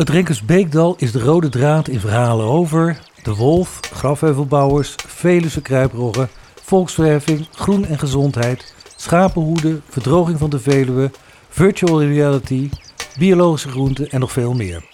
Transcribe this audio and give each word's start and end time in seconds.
Het 0.00 0.08
Renkersbeekdal 0.08 0.94
is 0.98 1.12
de 1.12 1.20
rode 1.20 1.48
draad 1.48 1.88
in 1.88 2.00
verhalen 2.00 2.46
over 2.46 3.00
de 3.22 3.34
wolf, 3.34 3.80
grafheuvelbouwers, 3.80 4.94
Veluwe 5.06 5.60
kruiproggen, 5.62 6.28
volksverheffing, 6.62 7.46
groen 7.50 7.84
en 7.84 7.98
gezondheid, 7.98 8.74
schapenhoeden, 8.96 9.82
verdroging 9.88 10.38
van 10.38 10.50
de 10.50 10.58
Veluwe, 10.58 11.10
virtual 11.48 12.02
reality, 12.02 12.70
biologische 13.18 13.68
groenten 13.68 14.10
en 14.10 14.20
nog 14.20 14.32
veel 14.32 14.52
meer. 14.54 14.84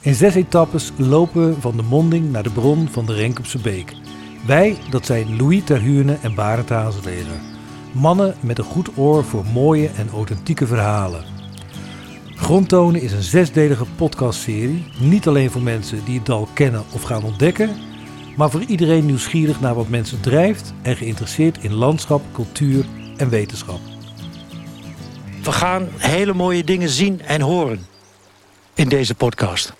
In 0.00 0.14
zes 0.14 0.34
etappes 0.34 0.92
lopen 0.96 1.48
we 1.48 1.60
van 1.60 1.76
de 1.76 1.82
monding 1.82 2.30
naar 2.30 2.42
de 2.42 2.50
bron 2.50 2.88
van 2.88 3.06
de 3.06 3.14
Renkopse 3.14 3.58
Beek. 3.58 3.94
Wij, 4.46 4.78
dat 4.90 5.06
zijn 5.06 5.36
Louis 5.36 5.64
Terhuurne 5.64 6.18
en 6.22 6.34
Barend 6.34 6.68
Hazelegen. 6.68 7.40
Mannen 7.92 8.34
met 8.40 8.58
een 8.58 8.64
goed 8.64 8.88
oor 8.96 9.24
voor 9.24 9.44
mooie 9.52 9.88
en 9.88 10.08
authentieke 10.10 10.66
verhalen. 10.66 11.41
Grondtonen 12.42 13.00
is 13.00 13.12
een 13.12 13.22
zesdelige 13.22 13.84
podcastserie. 13.96 14.84
Niet 14.98 15.26
alleen 15.26 15.50
voor 15.50 15.62
mensen 15.62 16.04
die 16.04 16.16
het 16.16 16.26
dal 16.26 16.48
kennen 16.52 16.84
of 16.92 17.02
gaan 17.02 17.24
ontdekken, 17.24 17.76
maar 18.36 18.50
voor 18.50 18.62
iedereen 18.62 19.06
nieuwsgierig 19.06 19.60
naar 19.60 19.74
wat 19.74 19.88
mensen 19.88 20.20
drijft 20.20 20.72
en 20.82 20.96
geïnteresseerd 20.96 21.58
in 21.58 21.72
landschap, 21.72 22.22
cultuur 22.32 22.84
en 23.16 23.28
wetenschap. 23.28 23.78
We 25.42 25.52
gaan 25.52 25.88
hele 25.96 26.34
mooie 26.34 26.64
dingen 26.64 26.88
zien 26.88 27.20
en 27.20 27.40
horen 27.40 27.86
in 28.74 28.88
deze 28.88 29.14
podcast. 29.14 29.72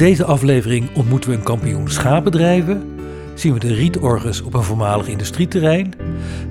Deze 0.00 0.24
aflevering 0.24 0.96
ontmoeten 0.96 1.30
we 1.30 1.36
een 1.36 1.42
kampioen 1.42 1.90
schapendrijven, 1.90 2.98
zien 3.34 3.52
we 3.52 3.58
de 3.58 3.74
rietorgers 3.74 4.42
op 4.42 4.54
een 4.54 4.62
voormalig 4.62 5.08
industrieterrein, 5.08 5.94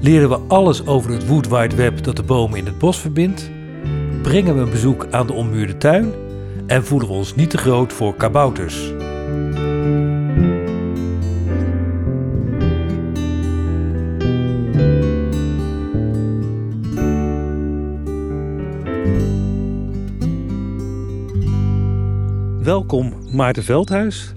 leren 0.02 0.30
we 0.30 0.40
alles 0.48 0.86
over 0.86 1.12
het 1.12 1.28
Wood 1.28 1.48
Wide 1.48 1.76
Web 1.76 2.04
dat 2.04 2.16
de 2.16 2.24
bomen 2.24 2.58
in 2.58 2.66
het 2.66 2.78
bos 2.78 3.00
verbindt, 3.00 3.50
brengen 4.22 4.56
we 4.56 4.62
een 4.62 4.70
bezoek 4.70 5.08
aan 5.12 5.28
de 5.28 5.34
ommuurde 5.34 5.78
tuin 5.78 6.12
en 6.68 6.86
voelen 6.86 7.08
we 7.08 7.14
ons 7.14 7.36
niet 7.36 7.50
te 7.50 7.58
groot 7.58 7.94
voor 7.94 8.16
kabouters. 8.16 8.92
Welkom 22.90 23.36
Maarten 23.36 23.64
Veldhuis. 23.64 24.34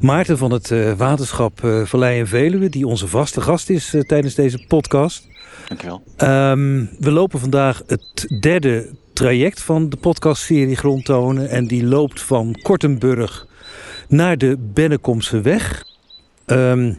Maarten 0.00 0.38
van 0.38 0.50
het 0.50 0.70
uh, 0.70 0.92
waterschap 0.92 1.64
uh, 1.64 1.84
Vallei 1.84 2.20
en 2.20 2.26
Veluwe, 2.26 2.68
die 2.68 2.86
onze 2.86 3.08
vaste 3.08 3.40
gast 3.40 3.70
is 3.70 3.94
uh, 3.94 4.00
tijdens 4.00 4.34
deze 4.34 4.64
podcast. 4.68 5.28
Dankjewel. 5.68 6.02
Um, 6.18 6.90
we 6.98 7.10
lopen 7.10 7.40
vandaag 7.40 7.82
het 7.86 8.26
derde 8.40 8.90
traject 9.12 9.62
van 9.62 9.88
de 9.88 9.96
podcastserie 9.96 10.76
Grondtonen. 10.76 11.48
En 11.48 11.66
die 11.66 11.84
loopt 11.84 12.20
van 12.22 12.58
Kortenburg 12.62 13.46
naar 14.08 14.38
de 14.38 14.56
Bennekomse 14.58 15.40
weg. 15.40 15.84
Um, 16.46 16.98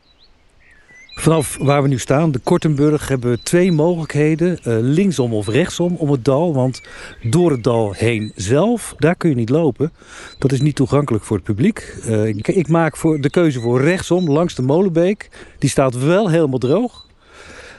Vanaf 1.15 1.57
waar 1.59 1.81
we 1.81 1.87
nu 1.87 1.99
staan, 1.99 2.31
de 2.31 2.39
Kortenburg, 2.39 3.07
hebben 3.07 3.31
we 3.31 3.39
twee 3.43 3.71
mogelijkheden. 3.71 4.59
Uh, 4.67 4.77
linksom 4.79 5.33
of 5.33 5.47
rechtsom 5.47 5.95
om 5.95 6.11
het 6.11 6.25
dal. 6.25 6.53
Want 6.53 6.81
door 7.21 7.51
het 7.51 7.63
dal 7.63 7.93
heen 7.93 8.31
zelf, 8.35 8.95
daar 8.97 9.15
kun 9.15 9.29
je 9.29 9.35
niet 9.35 9.49
lopen. 9.49 9.91
Dat 10.37 10.51
is 10.51 10.61
niet 10.61 10.75
toegankelijk 10.75 11.23
voor 11.23 11.35
het 11.35 11.45
publiek. 11.45 11.95
Uh, 12.07 12.27
ik, 12.27 12.67
maak 12.67 12.97
voor 12.97 13.21
de 13.21 13.29
keuze 13.29 13.59
voor 13.59 13.81
rechtsom 13.81 14.29
langs 14.29 14.55
de 14.55 14.61
Molenbeek. 14.61 15.29
Die 15.59 15.69
staat 15.69 15.95
wel 15.95 16.29
helemaal 16.29 16.59
droog. 16.59 17.07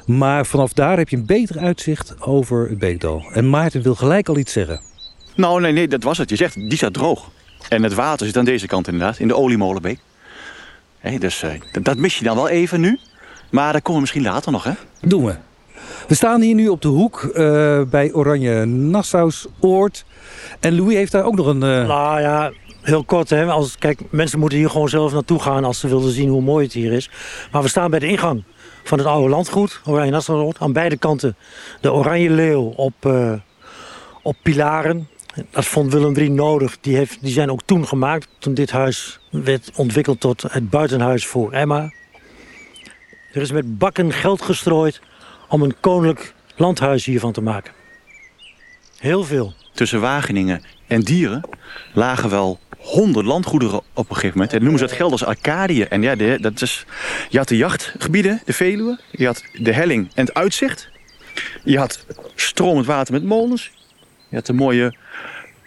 Maar 0.07 0.47
vanaf 0.47 0.73
daar 0.73 0.97
heb 0.97 1.09
je 1.09 1.17
een 1.17 1.27
beter 1.27 1.59
uitzicht 1.59 2.21
over 2.21 2.69
het 2.69 2.79
beekdal. 2.79 3.25
En 3.33 3.51
Maarten 3.51 3.83
wil 3.83 3.95
gelijk 3.95 4.29
al 4.29 4.39
iets 4.39 4.53
zeggen. 4.53 4.81
Nou, 5.37 5.61
nee, 5.61 5.73
nee, 5.73 5.89
dat 5.89 6.03
was 6.03 6.19
het. 6.19 6.31
Je 6.31 6.37
zegt, 6.37 6.55
die 6.55 6.77
staat 6.77 6.95
droog. 6.95 7.31
En 7.69 7.83
het 7.83 7.95
water 7.95 8.27
zit 8.27 8.37
aan 8.37 8.45
deze 8.45 8.67
kant 8.67 8.89
inderdaad, 8.89 9.19
in 9.19 9.29
de 9.29 9.37
oliemolenbeek. 9.37 9.99
Hey, 10.99 11.19
dus 11.19 11.43
uh, 11.43 11.51
dat 11.83 11.97
mis 11.97 12.19
je 12.19 12.25
dan 12.25 12.37
wel 12.37 12.49
even 12.49 12.81
nu. 12.81 12.99
Maar 13.55 13.73
dat 13.73 13.83
komen 13.83 13.95
we 13.95 14.01
misschien 14.01 14.23
later 14.23 14.53
nog, 14.53 14.65
hè? 14.65 14.73
Doen 15.01 15.25
we. 15.25 15.35
We 16.09 16.15
staan 16.15 16.41
hier 16.41 16.55
nu 16.55 16.69
op 16.69 16.83
de 16.83 16.89
hoek 16.89 17.23
uh, 17.23 17.83
bij 17.83 18.13
Oranje 18.13 18.65
Nassausoord. 18.65 20.05
En 20.61 20.77
Louis 20.77 20.95
heeft 20.97 21.13
daar 21.13 21.25
ook 21.25 21.37
nog 21.37 21.47
een... 21.47 21.63
Uh... 21.63 21.87
Nou 21.87 22.21
ja, 22.21 22.53
heel 22.83 23.05
kort. 23.05 23.31
Hè. 23.31 23.45
Als, 23.47 23.79
kijk, 23.79 24.01
mensen 24.11 24.39
moeten 24.39 24.59
hier 24.59 24.71
gewoon 24.71 24.89
zelf 24.89 25.13
naartoe 25.13 25.39
gaan 25.39 25.65
als 25.65 25.81
ze 25.81 25.89
willen 25.89 26.11
zien 26.11 26.29
hoe 26.29 26.43
mooi 26.43 26.65
het 26.65 26.75
hier 26.75 26.93
is. 26.93 27.11
Maar 27.53 27.63
we 27.63 27.69
staan 27.69 27.91
bij 27.91 27.99
de 27.99 28.07
ingang 28.07 28.45
van 28.85 28.99
het 28.99 29.07
oude 29.07 29.29
landgoed, 29.29 29.81
Oranje 29.85 30.11
Nassausoord. 30.11 30.59
Aan 30.59 30.73
beide 30.73 30.97
kanten 30.97 31.37
de 31.81 31.93
Oranje 31.93 32.31
Leeuw 32.31 32.73
op, 32.77 32.95
uh, 33.07 33.33
op 34.23 34.37
pilaren. 34.43 35.09
Dat 35.51 35.65
vond 35.65 35.93
Willem 35.93 36.17
III 36.17 36.31
nodig. 36.31 36.77
Die, 36.81 36.97
heeft, 36.97 37.19
die 37.21 37.33
zijn 37.33 37.51
ook 37.51 37.63
toen 37.65 37.87
gemaakt, 37.87 38.29
toen 38.39 38.55
dit 38.55 38.71
huis 38.71 39.21
werd 39.31 39.71
ontwikkeld 39.77 40.21
tot 40.21 40.43
het 40.43 40.71
buitenhuis 40.71 41.27
voor 41.27 41.53
Emma. 41.53 41.93
Er 43.35 43.41
is 43.41 43.53
met 43.53 43.79
bakken 43.79 44.13
geld 44.13 44.43
gestrooid 44.43 45.01
om 45.49 45.63
een 45.63 45.75
koninklijk 45.81 46.35
landhuis 46.57 47.05
hiervan 47.05 47.33
te 47.33 47.41
maken. 47.41 47.73
Heel 48.99 49.25
veel. 49.25 49.55
Tussen 49.73 50.01
Wageningen 50.01 50.65
en 50.87 51.01
Dieren 51.01 51.49
lagen 51.93 52.31
wel 52.31 52.59
honderd 52.79 53.27
landgoederen 53.27 53.81
op 53.93 54.09
een 54.09 54.15
gegeven 54.15 54.37
moment. 54.39 54.53
En 54.53 54.63
noemen 54.63 54.79
ze 54.79 54.87
dat 54.87 54.97
geld 54.97 55.13
als 55.13 55.25
Arcadië. 55.25 55.83
En 55.83 56.03
ja, 56.03 56.15
de, 56.15 56.39
dat 56.41 56.61
is, 56.63 56.85
je 57.29 57.39
had 57.39 57.49
de 57.49 57.57
jachtgebieden, 57.57 58.43
de 58.45 58.53
Veluwe. 58.53 59.01
Je 59.11 59.27
had 59.27 59.45
de 59.53 59.73
helling 59.73 60.11
en 60.15 60.25
het 60.25 60.35
uitzicht. 60.35 60.89
Je 61.65 61.79
had 61.79 62.07
stromend 62.35 62.87
water 62.87 63.13
met 63.13 63.25
molens. 63.25 63.71
Je 64.29 64.37
had 64.37 64.47
de 64.47 64.53
mooie 64.53 64.95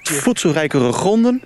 voedselrijkere 0.03 0.91
gronden. 0.91 1.41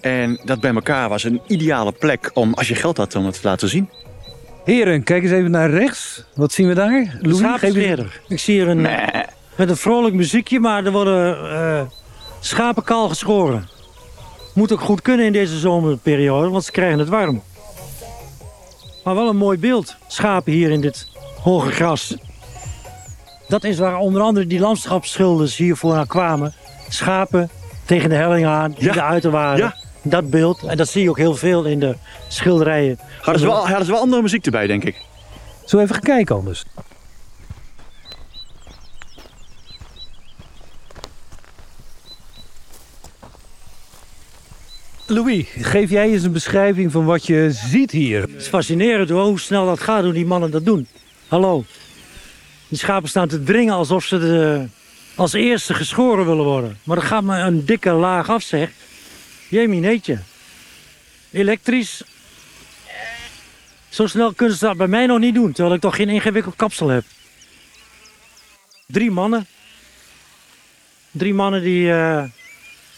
En 0.00 0.40
dat 0.44 0.60
bij 0.60 0.74
elkaar 0.74 1.08
was 1.08 1.24
een 1.24 1.40
ideale 1.46 1.92
plek 1.92 2.30
om, 2.34 2.54
als 2.54 2.68
je 2.68 2.74
geld 2.74 2.96
had, 2.96 3.14
om 3.14 3.26
het 3.26 3.40
te 3.40 3.48
laten 3.48 3.68
zien. 3.68 3.88
Heren, 4.64 5.02
kijk 5.02 5.22
eens 5.22 5.32
even 5.32 5.50
naar 5.50 5.70
rechts. 5.70 6.24
Wat 6.34 6.52
zien 6.52 6.68
we 6.68 6.74
daar? 6.74 7.18
Louis, 7.20 7.60
geef 7.60 7.74
je... 7.74 8.06
Ik 8.28 8.38
zie 8.38 8.54
hier 8.54 8.68
een, 8.68 8.80
nee. 8.80 9.24
met 9.56 9.68
een 9.68 9.76
vrolijk 9.76 10.14
muziekje, 10.14 10.60
maar 10.60 10.84
er 10.84 10.92
worden 10.92 11.52
uh, 11.52 11.80
schapen 12.40 12.82
kaal 12.82 13.08
geschoren. 13.08 13.68
Moet 14.54 14.72
ook 14.72 14.80
goed 14.80 15.02
kunnen 15.02 15.26
in 15.26 15.32
deze 15.32 15.58
zomerperiode, 15.58 16.48
want 16.48 16.64
ze 16.64 16.70
krijgen 16.70 16.98
het 16.98 17.08
warm. 17.08 17.42
Maar 19.04 19.14
wel 19.14 19.28
een 19.28 19.36
mooi 19.36 19.58
beeld. 19.58 19.96
Schapen 20.06 20.52
hier 20.52 20.70
in 20.70 20.80
dit 20.80 21.08
hoge 21.40 21.70
gras. 21.70 22.16
Dat 23.48 23.64
is 23.64 23.78
waar 23.78 23.96
onder 23.96 24.22
andere 24.22 24.46
die 24.46 24.60
landschapsschilders 24.60 25.56
hiervoor 25.56 25.94
naar 25.94 26.06
kwamen. 26.06 26.54
Schapen 26.88 27.50
tegen 27.84 28.08
de 28.08 28.14
helling 28.14 28.46
aan, 28.46 28.74
ja. 28.78 28.92
de 28.92 29.02
uiterwaarden. 29.02 29.64
Ja. 29.64 29.81
Dat 30.02 30.30
beeld, 30.30 30.62
en 30.62 30.76
dat 30.76 30.88
zie 30.88 31.02
je 31.02 31.10
ook 31.10 31.18
heel 31.18 31.34
veel 31.34 31.64
in 31.64 31.80
de 31.80 31.96
schilderijen. 32.28 32.98
Hadden 33.20 33.38
ze 33.38 33.46
wel, 33.46 33.66
hadden 33.66 33.84
ze 33.84 33.92
wel 33.92 34.00
andere 34.00 34.22
muziek 34.22 34.44
erbij, 34.44 34.66
denk 34.66 34.84
ik. 34.84 34.96
Zo 35.64 35.78
even 35.78 35.94
gaan 35.94 36.04
kijken 36.04 36.36
anders. 36.36 36.64
Louis, 45.06 45.46
geef 45.58 45.90
jij 45.90 46.10
eens 46.10 46.22
een 46.22 46.32
beschrijving 46.32 46.92
van 46.92 47.04
wat 47.04 47.26
je 47.26 47.48
ziet 47.50 47.90
hier. 47.90 48.20
Het 48.20 48.30
is 48.36 48.46
fascinerend 48.46 49.08
hoor, 49.08 49.24
hoe 49.24 49.40
snel 49.40 49.66
dat 49.66 49.80
gaat, 49.80 50.02
hoe 50.02 50.12
die 50.12 50.26
mannen 50.26 50.50
dat 50.50 50.64
doen. 50.64 50.86
Hallo. 51.28 51.64
Die 52.68 52.78
schapen 52.78 53.08
staan 53.08 53.28
te 53.28 53.42
dringen 53.42 53.74
alsof 53.74 54.04
ze 54.04 54.18
de, 54.18 54.66
als 55.14 55.32
eerste 55.32 55.74
geschoren 55.74 56.26
willen 56.26 56.44
worden. 56.44 56.78
Maar 56.82 56.96
dat 56.96 57.04
gaat 57.04 57.22
me 57.22 57.38
een 57.38 57.64
dikke 57.64 57.92
laag 57.92 58.30
af, 58.30 58.42
zeg. 58.42 58.70
Jemineetje. 59.52 60.18
Elektrisch. 61.30 62.02
Zo 63.88 64.06
snel 64.06 64.32
kunnen 64.32 64.56
ze 64.56 64.66
dat 64.66 64.76
bij 64.76 64.86
mij 64.86 65.06
nog 65.06 65.18
niet 65.18 65.34
doen, 65.34 65.52
terwijl 65.52 65.74
ik 65.74 65.80
toch 65.80 65.96
geen 65.96 66.08
ingewikkeld 66.08 66.56
kapsel 66.56 66.88
heb. 66.88 67.04
Drie 68.86 69.10
mannen. 69.10 69.46
Drie 71.10 71.34
mannen 71.34 71.62
die 71.62 71.86
uh, 71.86 72.24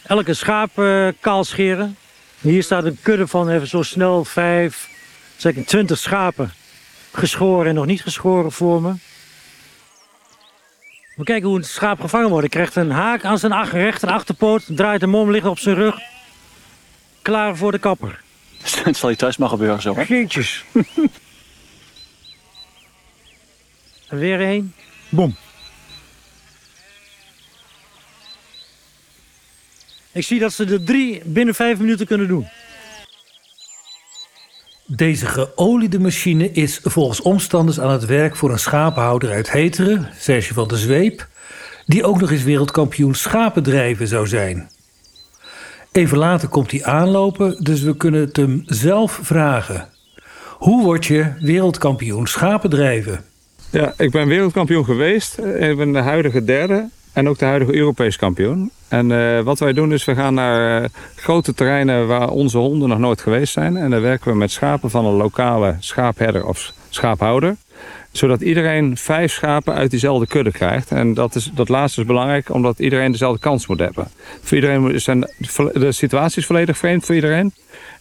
elke 0.02 0.34
schaap 0.34 0.78
uh, 0.78 1.08
kaal 1.20 1.44
scheren. 1.44 1.96
Hier 2.40 2.62
staat 2.62 2.84
een 2.84 2.98
kudde 3.02 3.26
van 3.26 3.48
even 3.48 3.68
zo 3.68 3.82
snel 3.82 4.24
vijf, 4.24 4.88
zeker 5.36 5.64
twintig 5.64 5.98
schapen. 5.98 6.52
Geschoren 7.12 7.68
en 7.68 7.74
nog 7.74 7.86
niet 7.86 8.02
geschoren 8.02 8.52
voor 8.52 8.82
me. 8.82 8.94
We 11.16 11.24
kijken 11.24 11.48
hoe 11.48 11.58
een 11.58 11.64
schaap 11.64 12.00
gevangen 12.00 12.28
wordt. 12.28 12.54
Hij 12.54 12.64
krijgt 12.64 12.76
een 12.76 12.90
haak 12.90 13.24
aan 13.24 13.38
zijn 13.38 13.70
rechter 13.70 14.08
achterpoot, 14.08 14.64
draait 14.66 15.00
de 15.00 15.06
mom, 15.06 15.30
ligt 15.30 15.46
op 15.46 15.58
zijn 15.58 15.76
rug. 15.76 16.12
Klaar 17.24 17.56
voor 17.56 17.72
de 17.72 17.78
kapper. 17.78 18.20
Het 18.84 18.96
zal 18.96 19.10
je 19.10 19.16
thuis 19.16 19.36
maar 19.36 19.48
gebeuren 19.48 19.82
zo. 19.82 19.94
Geetjes. 19.94 20.64
En 24.08 24.18
weer 24.18 24.40
één. 24.40 24.74
Boom. 25.08 25.36
Ik 30.12 30.24
zie 30.24 30.38
dat 30.38 30.52
ze 30.52 30.64
er 30.64 30.84
drie 30.84 31.22
binnen 31.24 31.54
vijf 31.54 31.78
minuten 31.78 32.06
kunnen 32.06 32.28
doen. 32.28 32.48
Deze 34.86 35.26
geoliede 35.26 35.98
machine 35.98 36.52
is 36.52 36.80
volgens 36.82 37.20
omstanders 37.20 37.80
aan 37.80 37.90
het 37.90 38.04
werk 38.04 38.36
voor 38.36 38.50
een 38.50 38.58
schapenhouder 38.58 39.32
uit 39.32 39.50
Heteren, 39.50 40.08
Serge 40.18 40.54
van 40.54 40.68
der 40.68 40.78
Zweep, 40.78 41.28
die 41.86 42.04
ook 42.04 42.20
nog 42.20 42.30
eens 42.30 42.42
wereldkampioen 42.42 43.14
schapendrijven 43.14 44.08
zou 44.08 44.26
zijn. 44.26 44.70
Even 45.94 46.18
later 46.18 46.48
komt 46.48 46.70
hij 46.70 46.84
aanlopen, 46.84 47.56
dus 47.58 47.82
we 47.82 47.96
kunnen 47.96 48.20
het 48.20 48.36
hem 48.36 48.62
zelf 48.66 49.18
vragen. 49.22 49.88
Hoe 50.58 50.82
word 50.84 51.06
je 51.06 51.32
wereldkampioen 51.40 52.26
schapendrijven? 52.26 53.24
Ja, 53.70 53.94
ik 53.96 54.10
ben 54.10 54.28
wereldkampioen 54.28 54.84
geweest. 54.84 55.38
Ik 55.38 55.76
ben 55.76 55.92
de 55.92 55.98
huidige 55.98 56.44
derde 56.44 56.88
en 57.12 57.28
ook 57.28 57.38
de 57.38 57.44
huidige 57.44 57.74
Europees 57.74 58.16
kampioen. 58.16 58.70
En 58.88 59.10
uh, 59.10 59.40
wat 59.40 59.58
wij 59.58 59.72
doen 59.72 59.92
is, 59.92 60.04
we 60.04 60.14
gaan 60.14 60.34
naar 60.34 60.82
uh, 60.82 60.88
grote 61.14 61.54
terreinen 61.54 62.06
waar 62.06 62.28
onze 62.28 62.58
honden 62.58 62.88
nog 62.88 62.98
nooit 62.98 63.20
geweest 63.20 63.52
zijn. 63.52 63.76
En 63.76 63.90
dan 63.90 64.00
werken 64.00 64.30
we 64.30 64.36
met 64.36 64.50
schapen 64.50 64.90
van 64.90 65.04
een 65.04 65.16
lokale 65.16 65.76
schaapherder 65.78 66.46
of 66.46 66.72
schaaphouder. 66.88 67.56
Zodat 68.16 68.40
iedereen 68.40 68.96
vijf 68.96 69.32
schapen 69.32 69.74
uit 69.74 69.90
diezelfde 69.90 70.26
kudde 70.26 70.50
krijgt. 70.50 70.90
En 70.90 71.14
dat, 71.14 71.34
is, 71.34 71.50
dat 71.54 71.68
laatste 71.68 72.00
is 72.00 72.06
belangrijk, 72.06 72.54
omdat 72.54 72.78
iedereen 72.78 73.10
dezelfde 73.10 73.40
kans 73.40 73.66
moet 73.66 73.78
hebben. 73.78 74.08
Voor 74.42 74.56
iedereen 74.56 75.00
zijn 75.00 75.30
de 75.72 75.92
situatie 75.92 76.38
is 76.38 76.46
volledig 76.46 76.78
vreemd 76.78 77.04
voor 77.04 77.14
iedereen. 77.14 77.52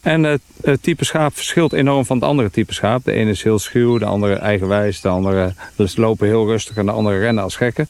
En 0.02 0.24
het, 0.24 0.42
type 0.82 1.06
schaap 1.06 1.36
verschilt 1.36 1.74
enorm 1.74 2.06
van 2.06 2.18
het 2.18 2.26
andere 2.26 2.50
type 2.50 2.74
schaap. 2.74 3.04
De 3.04 3.12
ene 3.12 3.30
is 3.30 3.44
heel 3.44 3.60
schuw, 3.60 3.98
de 3.98 4.06
andere 4.06 4.36
eigenwijs, 4.36 5.02
de 5.02 5.10
andere 5.10 5.54
lopen 5.96 6.28
heel 6.28 6.48
rustig 6.48 6.78
en 6.78 6.86
de 6.86 6.92
andere 6.92 7.20
rennen 7.20 7.44
als 7.44 7.56
gekken. 7.56 7.88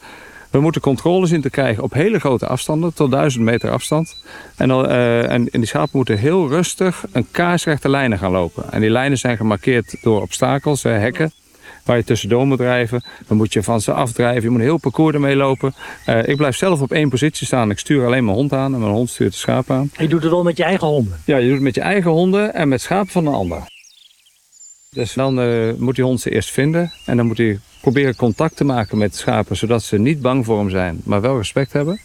We 0.50 0.60
moeten 0.60 0.80
controles 0.80 1.30
in 1.30 1.40
te 1.40 1.50
krijgen 1.50 1.82
op 1.82 1.92
hele 1.92 2.18
grote 2.18 2.46
afstanden, 2.46 2.94
tot 2.94 3.10
1000 3.10 3.44
meter 3.44 3.70
afstand. 3.70 4.16
En, 4.56 4.68
uh, 4.70 5.30
en, 5.30 5.44
die 5.50 5.66
schapen 5.66 5.90
moeten 5.92 6.18
heel 6.18 6.48
rustig 6.48 7.04
een 7.12 7.26
kaarsrechte 7.30 7.88
lijnen 7.88 8.18
gaan 8.18 8.32
lopen. 8.32 8.72
En 8.72 8.80
die 8.80 8.90
lijnen 8.90 9.18
zijn 9.18 9.36
gemarkeerd 9.36 9.96
door 10.02 10.22
obstakels, 10.22 10.82
hekken 10.82 11.32
waar 11.84 11.96
je 11.96 12.04
tussendoor 12.04 12.46
moet 12.46 12.58
drijven. 12.58 13.02
Dan 13.26 13.36
moet 13.36 13.52
je 13.52 13.62
van 13.62 13.80
ze 13.80 13.92
afdrijven. 13.92 14.42
Je 14.42 14.50
moet 14.50 14.58
een 14.58 14.64
heel 14.64 14.78
parcours 14.78 15.14
ermee 15.14 15.36
lopen. 15.36 15.74
Uh, 16.06 16.28
ik 16.28 16.36
blijf 16.36 16.56
zelf 16.56 16.80
op 16.80 16.92
één 16.92 17.08
positie 17.08 17.46
staan. 17.46 17.70
Ik 17.70 17.78
stuur 17.78 18.06
alleen 18.06 18.24
mijn 18.24 18.36
hond 18.36 18.52
aan 18.52 18.74
en 18.74 18.80
mijn 18.80 18.92
hond 18.92 19.10
stuurt 19.10 19.32
de 19.32 19.38
schaap 19.38 19.70
aan. 19.70 19.90
En 19.94 20.02
je 20.04 20.08
doet 20.08 20.22
het 20.22 20.30
wel 20.30 20.42
met 20.42 20.56
je 20.56 20.64
eigen 20.64 20.86
honden? 20.86 21.20
Ja, 21.24 21.36
je 21.36 21.44
doet 21.44 21.54
het 21.54 21.62
met 21.62 21.74
je 21.74 21.80
eigen 21.80 22.10
honden 22.10 22.54
en 22.54 22.68
met 22.68 22.80
schapen 22.80 23.12
van 23.12 23.26
een 23.26 23.34
ander. 23.34 23.72
Dus 24.90 25.12
dan 25.12 25.40
uh, 25.40 25.72
moet 25.78 25.94
die 25.94 26.04
hond 26.04 26.20
ze 26.20 26.30
eerst 26.30 26.50
vinden 26.50 26.92
en 27.06 27.16
dan 27.16 27.26
moet 27.26 27.38
hij 27.38 27.58
proberen 27.80 28.16
contact 28.16 28.56
te 28.56 28.64
maken 28.64 28.98
met 28.98 29.16
schapen, 29.16 29.56
zodat 29.56 29.82
ze 29.82 29.98
niet 29.98 30.20
bang 30.20 30.44
voor 30.44 30.58
hem 30.58 30.70
zijn, 30.70 31.00
maar 31.04 31.20
wel 31.20 31.36
respect 31.36 31.72
hebben. 31.72 32.00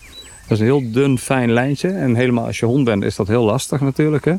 Dat 0.49 0.57
is 0.57 0.59
een 0.59 0.79
heel 0.79 0.91
dun, 0.91 1.17
fijn 1.17 1.51
lijntje. 1.51 1.89
En 1.89 2.15
helemaal 2.15 2.45
als 2.45 2.59
je 2.59 2.65
hond 2.65 2.83
bent, 2.83 3.03
is 3.03 3.15
dat 3.15 3.27
heel 3.27 3.43
lastig 3.43 3.81
natuurlijk. 3.81 4.25
Hè? 4.25 4.33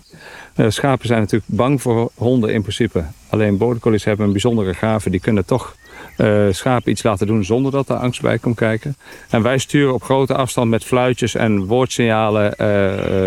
Uh, 0.56 0.66
schapen 0.68 1.06
zijn 1.06 1.20
natuurlijk 1.20 1.52
bang 1.52 1.82
voor 1.82 2.10
honden 2.14 2.52
in 2.52 2.60
principe. 2.60 3.04
Alleen 3.28 3.56
border 3.56 4.02
hebben 4.04 4.26
een 4.26 4.32
bijzondere 4.32 4.74
gave. 4.74 5.10
Die 5.10 5.20
kunnen 5.20 5.44
toch 5.44 5.76
uh, 6.18 6.46
schapen 6.50 6.90
iets 6.90 7.02
laten 7.02 7.26
doen 7.26 7.44
zonder 7.44 7.72
dat 7.72 7.88
er 7.88 7.96
angst 7.96 8.22
bij 8.22 8.38
komt 8.38 8.56
kijken. 8.56 8.96
En 9.30 9.42
wij 9.42 9.58
sturen 9.58 9.94
op 9.94 10.02
grote 10.02 10.34
afstand 10.34 10.70
met 10.70 10.84
fluitjes 10.84 11.34
en 11.34 11.66
woordsignalen 11.66 12.50
uh, 12.50 12.56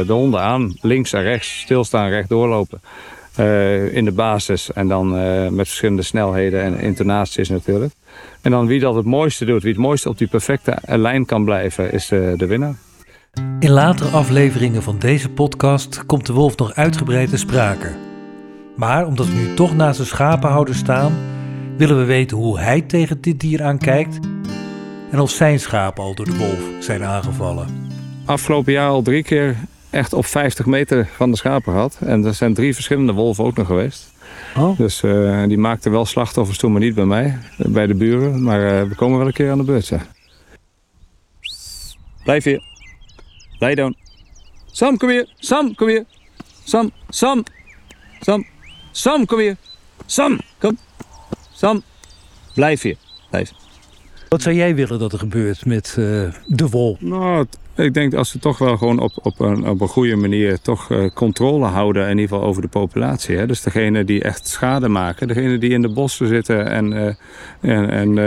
de 0.07 0.13
honden 0.13 0.41
aan. 0.41 0.77
Links 0.81 1.13
en 1.13 1.21
rechts, 1.21 1.59
stilstaan, 1.59 2.09
recht 2.09 2.29
doorlopen. 2.29 2.81
Uh, 3.39 3.95
in 3.95 4.05
de 4.05 4.11
basis 4.11 4.71
en 4.73 4.87
dan 4.87 5.19
uh, 5.19 5.47
met 5.47 5.67
verschillende 5.67 6.01
snelheden 6.01 6.63
en 6.63 6.79
intonaties 6.79 7.49
natuurlijk. 7.49 7.93
En 8.41 8.51
dan 8.51 8.67
wie 8.67 8.79
dat 8.79 8.95
het 8.95 9.05
mooiste 9.05 9.45
doet, 9.45 9.63
wie 9.63 9.71
het 9.71 9.81
mooiste 9.81 10.09
op 10.09 10.17
die 10.17 10.27
perfecte 10.27 10.77
lijn 10.85 11.25
kan 11.25 11.45
blijven, 11.45 11.91
is 11.91 12.07
de, 12.07 12.33
de 12.37 12.45
winnaar. 12.45 12.75
In 13.59 13.71
latere 13.71 14.09
afleveringen 14.09 14.83
van 14.83 14.99
deze 14.99 15.29
podcast 15.29 16.05
komt 16.05 16.25
de 16.25 16.33
wolf 16.33 16.57
nog 16.57 16.73
uitgebreid 16.73 17.29
te 17.29 17.37
sprake. 17.37 17.91
Maar 18.75 19.05
omdat 19.05 19.27
we 19.27 19.33
nu 19.33 19.53
toch 19.53 19.75
naast 19.75 19.97
de 19.97 20.05
schapenhouder 20.05 20.75
staan, 20.75 21.13
willen 21.77 21.97
we 21.97 22.03
weten 22.03 22.37
hoe 22.37 22.59
hij 22.59 22.81
tegen 22.81 23.21
dit 23.21 23.39
dier 23.39 23.63
aankijkt 23.63 24.19
en 25.11 25.19
of 25.19 25.29
zijn 25.29 25.59
schapen 25.59 26.03
al 26.03 26.15
door 26.15 26.25
de 26.25 26.37
wolf 26.37 26.83
zijn 26.83 27.03
aangevallen. 27.03 27.67
Afgelopen 28.25 28.73
jaar 28.73 28.89
al 28.89 29.01
drie 29.01 29.23
keer 29.23 29.55
echt 29.93 30.13
op 30.13 30.25
50 30.25 30.65
meter 30.65 31.09
van 31.15 31.31
de 31.31 31.37
schapen 31.37 31.73
gehad. 31.73 31.97
En 31.99 32.25
er 32.25 32.33
zijn 32.33 32.53
drie 32.53 32.73
verschillende 32.73 33.13
wolven 33.13 33.43
ook 33.43 33.55
nog 33.55 33.67
geweest. 33.67 34.11
Oh. 34.57 34.77
Dus 34.77 35.01
uh, 35.01 35.43
die 35.47 35.57
maakten 35.57 35.91
wel 35.91 36.05
slachtoffers 36.05 36.57
toen, 36.57 36.71
maar 36.71 36.81
niet 36.81 36.95
bij 36.95 37.05
mij, 37.05 37.37
bij 37.57 37.87
de 37.87 37.93
buren. 37.93 38.43
Maar 38.43 38.81
uh, 38.81 38.89
we 38.89 38.95
komen 38.95 39.17
wel 39.17 39.27
een 39.27 39.33
keer 39.33 39.51
aan 39.51 39.57
de 39.57 39.63
beurt, 39.63 39.85
zeg. 39.85 40.07
Blijf 42.23 42.43
hier. 42.43 42.63
Lay 43.59 43.75
down. 43.75 43.97
Sam, 44.65 44.97
kom 44.97 45.09
hier. 45.09 45.29
Sam, 45.35 45.75
kom 45.75 45.87
hier. 45.87 46.05
Sam, 46.63 46.91
Sam. 47.09 47.43
Sam. 48.19 48.45
Sam, 48.91 49.25
kom 49.25 49.39
hier. 49.39 49.55
Sam, 50.05 50.39
kom. 50.57 50.77
Sam. 51.51 51.81
Blijf 52.53 52.81
hier. 52.81 52.97
Blijf. 53.29 53.51
Wat 54.29 54.41
zou 54.41 54.55
jij 54.55 54.75
willen 54.75 54.99
dat 54.99 55.13
er 55.13 55.19
gebeurt 55.19 55.65
met 55.65 55.95
uh, 55.99 56.33
de 56.47 56.69
wol? 56.69 56.97
Nou, 56.99 57.45
ik 57.75 57.93
denk 57.93 58.11
dat 58.11 58.27
ze 58.27 58.39
toch 58.39 58.57
wel 58.57 58.77
gewoon 58.77 58.99
op, 58.99 59.11
op, 59.21 59.39
een, 59.39 59.67
op 59.67 59.81
een 59.81 59.87
goede 59.87 60.15
manier 60.15 60.61
toch 60.61 60.89
uh, 60.89 61.09
controle 61.13 61.65
houden, 61.65 62.03
in 62.03 62.17
ieder 62.17 62.27
geval 62.27 62.43
over 62.47 62.61
de 62.61 62.67
populatie. 62.67 63.37
Hè? 63.37 63.45
Dus 63.45 63.61
degene 63.61 64.03
die 64.03 64.23
echt 64.23 64.47
schade 64.47 64.87
maken, 64.87 65.27
degene 65.27 65.57
die 65.57 65.69
in 65.69 65.81
de 65.81 65.89
bossen 65.89 66.27
zitten 66.27 66.69
en, 66.69 66.91
uh, 66.91 67.75
en, 67.75 67.89
en 67.89 68.17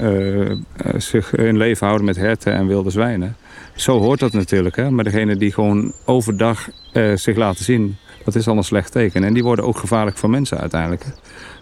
uh, 0.00 0.96
zich 0.96 1.34
in 1.34 1.56
leven 1.56 1.86
houden 1.86 2.06
met 2.06 2.16
herten 2.16 2.52
en 2.52 2.66
wilde 2.66 2.90
zwijnen. 2.90 3.36
Zo 3.74 3.98
hoort 3.98 4.20
dat 4.20 4.32
natuurlijk. 4.32 4.76
Hè? 4.76 4.90
Maar 4.90 5.04
degene 5.04 5.36
die 5.36 5.52
gewoon 5.52 5.92
overdag 6.04 6.68
zich 7.14 7.36
laten 7.36 7.64
zien, 7.64 7.96
dat 8.24 8.34
is 8.34 8.48
al 8.48 8.56
een 8.56 8.64
slecht 8.64 8.92
teken. 8.92 9.24
En 9.24 9.34
die 9.34 9.42
worden 9.42 9.64
ook 9.64 9.78
gevaarlijk 9.78 10.16
voor 10.16 10.30
mensen 10.30 10.58
uiteindelijk. 10.58 11.04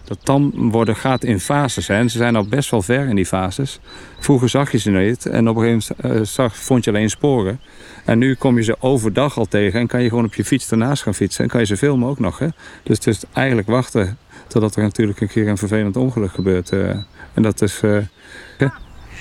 Dat 0.09 0.25
tam 0.25 0.71
worden 0.71 0.95
gaat 0.95 1.23
in 1.23 1.39
fases. 1.39 1.87
Hè. 1.87 1.95
En 1.95 2.09
ze 2.09 2.17
zijn 2.17 2.35
al 2.35 2.45
best 2.45 2.69
wel 2.69 2.81
ver 2.81 3.07
in 3.07 3.15
die 3.15 3.25
fases. 3.25 3.79
Vroeger 4.19 4.49
zag 4.49 4.71
je 4.71 4.77
ze 4.77 4.91
niet. 4.91 5.25
En 5.25 5.49
op 5.49 5.55
een 5.55 5.61
gegeven 5.61 5.95
moment 6.01 6.19
uh, 6.19 6.25
zag, 6.25 6.57
vond 6.57 6.83
je 6.83 6.91
alleen 6.91 7.09
sporen. 7.09 7.59
En 8.05 8.17
nu 8.17 8.35
kom 8.35 8.57
je 8.57 8.63
ze 8.63 8.75
overdag 8.79 9.37
al 9.37 9.45
tegen. 9.45 9.79
En 9.79 9.87
kan 9.87 10.01
je 10.01 10.09
gewoon 10.09 10.25
op 10.25 10.33
je 10.33 10.45
fiets 10.45 10.71
ernaast 10.71 11.03
gaan 11.03 11.13
fietsen. 11.13 11.43
En 11.43 11.49
kan 11.49 11.59
je 11.59 11.65
ze 11.65 11.77
filmen 11.77 12.09
ook 12.09 12.19
nog. 12.19 12.39
Hè. 12.39 12.47
Dus 12.83 12.97
het 12.97 13.07
is 13.07 13.23
eigenlijk 13.33 13.67
wachten 13.67 14.17
totdat 14.47 14.75
er 14.75 14.81
natuurlijk 14.81 15.21
een 15.21 15.27
keer 15.27 15.47
een 15.47 15.57
vervelend 15.57 15.97
ongeluk 15.97 16.31
gebeurt. 16.31 16.71
Uh, 16.71 16.89
en 17.33 17.41
dat 17.41 17.61
is... 17.61 17.81
Uh, 17.81 17.97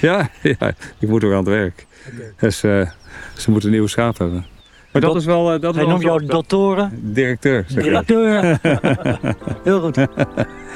ja, 0.00 0.30
ja, 0.58 0.74
ik 0.98 1.08
moet 1.08 1.22
weer 1.22 1.30
aan 1.30 1.38
het 1.38 1.48
werk. 1.48 1.86
Dus 2.38 2.58
ze 2.58 2.86
moeten 3.46 3.64
een 3.64 3.70
nieuwe 3.70 3.88
schaap 3.88 4.18
hebben. 4.18 4.57
Maar 4.92 5.02
dat, 5.02 5.16
is 5.16 5.24
wel. 5.24 5.54
Uh, 5.54 5.60
dat 5.60 5.74
Hij 5.74 5.86
noemt 5.86 6.02
jou 6.02 6.26
doktoren? 6.26 6.92
Directeur. 7.02 7.64
Zeg 7.66 7.82
Directeur. 7.84 8.58
Heel 9.64 9.80
goed. 9.80 9.96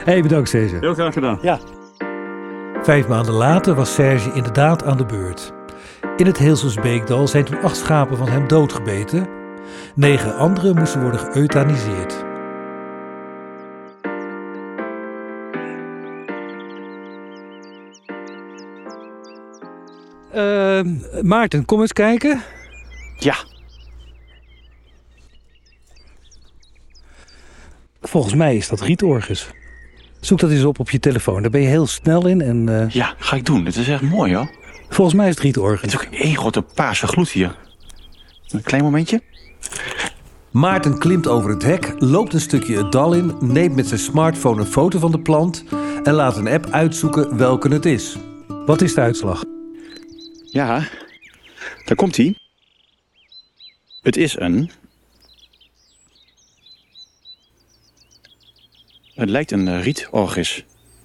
Hey, 0.04 0.22
bedankt 0.22 0.48
Serge. 0.48 0.76
Heel 0.80 0.94
graag 0.94 1.12
gedaan. 1.12 1.38
Ja. 1.42 1.58
Vijf 2.82 3.08
maanden 3.08 3.34
later 3.34 3.74
was 3.74 3.94
Serge 3.94 4.32
inderdaad 4.32 4.84
aan 4.84 4.96
de 4.96 5.06
beurt. 5.06 5.52
In 6.16 6.26
het 6.26 6.38
Heelselsbeekdal 6.38 7.28
zijn 7.28 7.44
toen 7.44 7.62
acht 7.62 7.76
schapen 7.76 8.16
van 8.16 8.28
hem 8.28 8.48
doodgebeten. 8.48 9.28
Negen 9.94 10.36
andere 10.36 10.74
moesten 10.74 11.02
worden 11.02 11.20
geëuthaniseerd. 11.20 12.24
Uh, 20.34 20.80
Maarten, 21.22 21.64
kom 21.64 21.80
eens 21.80 21.92
kijken. 21.92 22.42
Ja. 23.18 23.34
Volgens 28.12 28.34
mij 28.34 28.56
is 28.56 28.68
dat 28.68 28.80
Rietorgus. 28.80 29.50
Zoek 30.20 30.38
dat 30.38 30.50
eens 30.50 30.64
op 30.64 30.78
op 30.78 30.90
je 30.90 30.98
telefoon. 30.98 31.42
Daar 31.42 31.50
ben 31.50 31.60
je 31.60 31.66
heel 31.66 31.86
snel 31.86 32.26
in. 32.26 32.40
En, 32.40 32.66
uh... 32.68 32.88
Ja, 32.88 33.14
ga 33.18 33.36
ik 33.36 33.44
doen. 33.44 33.64
Het 33.64 33.76
is 33.76 33.88
echt 33.88 34.02
mooi 34.02 34.34
hoor. 34.34 34.50
Volgens 34.88 35.16
mij 35.16 35.28
is 35.28 35.34
het 35.34 35.42
Rietorgus. 35.42 35.80
Het 35.80 36.00
is 36.00 36.06
ook 36.06 36.14
één 36.14 36.36
grote 36.36 36.62
paarse 36.62 37.06
gloed 37.06 37.30
hier. 37.30 37.56
Een 38.48 38.62
klein 38.62 38.82
momentje. 38.82 39.22
Maarten 40.50 40.98
klimt 40.98 41.26
over 41.26 41.50
het 41.50 41.62
hek, 41.62 41.94
loopt 41.98 42.34
een 42.34 42.40
stukje 42.40 42.76
het 42.76 42.92
dal 42.92 43.14
in, 43.14 43.34
neemt 43.40 43.76
met 43.76 43.86
zijn 43.86 44.00
smartphone 44.00 44.60
een 44.60 44.66
foto 44.66 44.98
van 44.98 45.10
de 45.10 45.20
plant 45.20 45.64
en 46.02 46.12
laat 46.12 46.36
een 46.36 46.48
app 46.48 46.66
uitzoeken 46.70 47.36
welke 47.36 47.68
het 47.68 47.86
is. 47.86 48.16
Wat 48.66 48.80
is 48.82 48.94
de 48.94 49.00
uitslag? 49.00 49.44
Ja, 50.44 50.88
daar 51.84 51.96
komt 51.96 52.16
hij. 52.16 52.36
Het 54.02 54.16
is 54.16 54.38
een 54.38 54.70
Het 59.22 59.30
lijkt 59.30 59.50
een 59.50 59.66
uh, 59.66 59.82
rietorgis. 59.82 60.64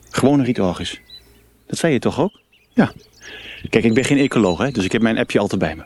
Gewoon 0.10 0.40
een 0.40 0.46
rietorgis. 0.46 1.02
Dat 1.68 1.78
zei 1.78 1.94
je 1.94 2.00
toch 2.00 2.20
ook? 2.20 2.40
Ja. 2.74 2.92
Kijk, 3.70 3.84
ik 3.84 3.94
ben 3.94 4.04
geen 4.04 4.18
ecoloog, 4.18 4.58
hè, 4.58 4.72
dus 4.72 4.86
ik 4.86 4.92
heb 4.92 5.02
mijn 5.02 5.18
appje 5.18 5.40
altijd 5.40 5.62
bij 5.62 5.76
me. 5.76 5.84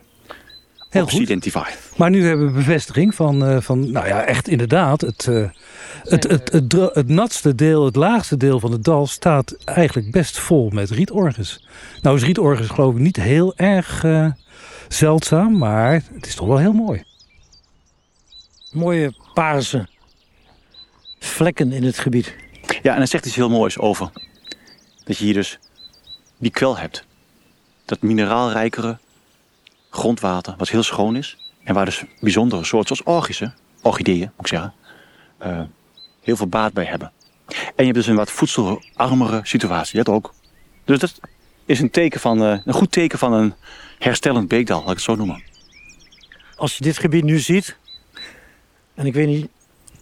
Heel 0.89 1.07
goed. 1.07 1.21
Identify. 1.21 1.69
Maar 1.95 2.09
nu 2.09 2.25
hebben 2.25 2.45
we 2.45 2.51
bevestiging 2.51 3.15
van, 3.15 3.45
eh, 3.45 3.61
van 3.61 3.91
nou 3.91 4.07
ja, 4.07 4.23
echt 4.23 4.47
inderdaad, 4.47 5.01
het, 5.01 5.27
eh, 5.27 5.49
het, 6.03 6.23
het, 6.23 6.51
het, 6.51 6.71
het 6.93 7.07
natste 7.07 7.55
deel, 7.55 7.85
het 7.85 7.95
laagste 7.95 8.37
deel 8.37 8.59
van 8.59 8.71
het 8.71 8.83
dal 8.83 9.07
staat 9.07 9.55
eigenlijk 9.65 10.11
best 10.11 10.39
vol 10.39 10.69
met 10.69 10.89
rietorgens. 10.89 11.67
Nou 12.01 12.15
is 12.15 12.23
rietorgens 12.23 12.67
geloof 12.67 12.93
ik 12.93 12.99
niet 12.99 13.15
heel 13.15 13.55
erg 13.55 14.03
eh, 14.03 14.31
zeldzaam, 14.87 15.57
maar 15.57 16.03
het 16.13 16.27
is 16.27 16.35
toch 16.35 16.47
wel 16.47 16.57
heel 16.57 16.73
mooi. 16.73 17.03
Mooie 18.71 19.13
paarse 19.33 19.87
vlekken 21.25 21.71
in 21.71 21.83
het 21.83 21.99
gebied. 21.99 22.35
Ja, 22.81 22.91
en 22.91 22.97
dan 22.97 23.07
zegt 23.07 23.25
iets 23.25 23.35
heel 23.35 23.49
moois 23.49 23.77
over. 23.77 24.09
Dat 25.03 25.17
je 25.17 25.23
hier 25.23 25.33
dus 25.33 25.59
die 26.37 26.51
kwel 26.51 26.77
hebt. 26.77 27.05
Dat 27.85 28.01
mineraalrijkere 28.01 28.97
grondwater, 29.89 30.55
wat 30.57 30.69
heel 30.69 30.83
schoon 30.83 31.15
is. 31.15 31.37
En 31.63 31.73
waar 31.73 31.85
dus 31.85 32.03
bijzondere 32.19 32.63
soorten, 32.63 32.95
zoals 32.95 33.17
orchissen, 33.17 33.55
orchideeën 33.81 34.31
moet 34.37 34.39
ik 34.39 34.47
zeggen, 34.47 34.73
eh, 35.37 35.61
heel 36.21 36.35
veel 36.35 36.47
baat 36.47 36.73
bij 36.73 36.85
hebben. 36.85 37.11
En 37.47 37.57
je 37.75 37.83
hebt 37.83 37.95
dus 37.95 38.07
een 38.07 38.15
wat 38.15 38.31
voedselarmere 38.31 39.39
situatie, 39.43 40.03
dat 40.03 40.15
ook. 40.15 40.33
Dus 40.85 40.99
dat 40.99 41.19
is 41.65 41.79
een, 41.79 41.89
teken 41.89 42.19
van, 42.19 42.43
eh, 42.43 42.59
een 42.65 42.73
goed 42.73 42.91
teken 42.91 43.19
van 43.19 43.33
een 43.33 43.53
herstellend 43.99 44.47
beekdal, 44.47 44.79
laat 44.79 44.89
ik 44.89 44.95
het 44.95 45.03
zo 45.03 45.15
noemen. 45.15 45.43
Als 46.55 46.77
je 46.77 46.83
dit 46.83 46.97
gebied 46.97 47.23
nu 47.23 47.39
ziet, 47.39 47.77
en 48.93 49.05
ik 49.05 49.13
weet 49.13 49.27
niet, 49.27 49.47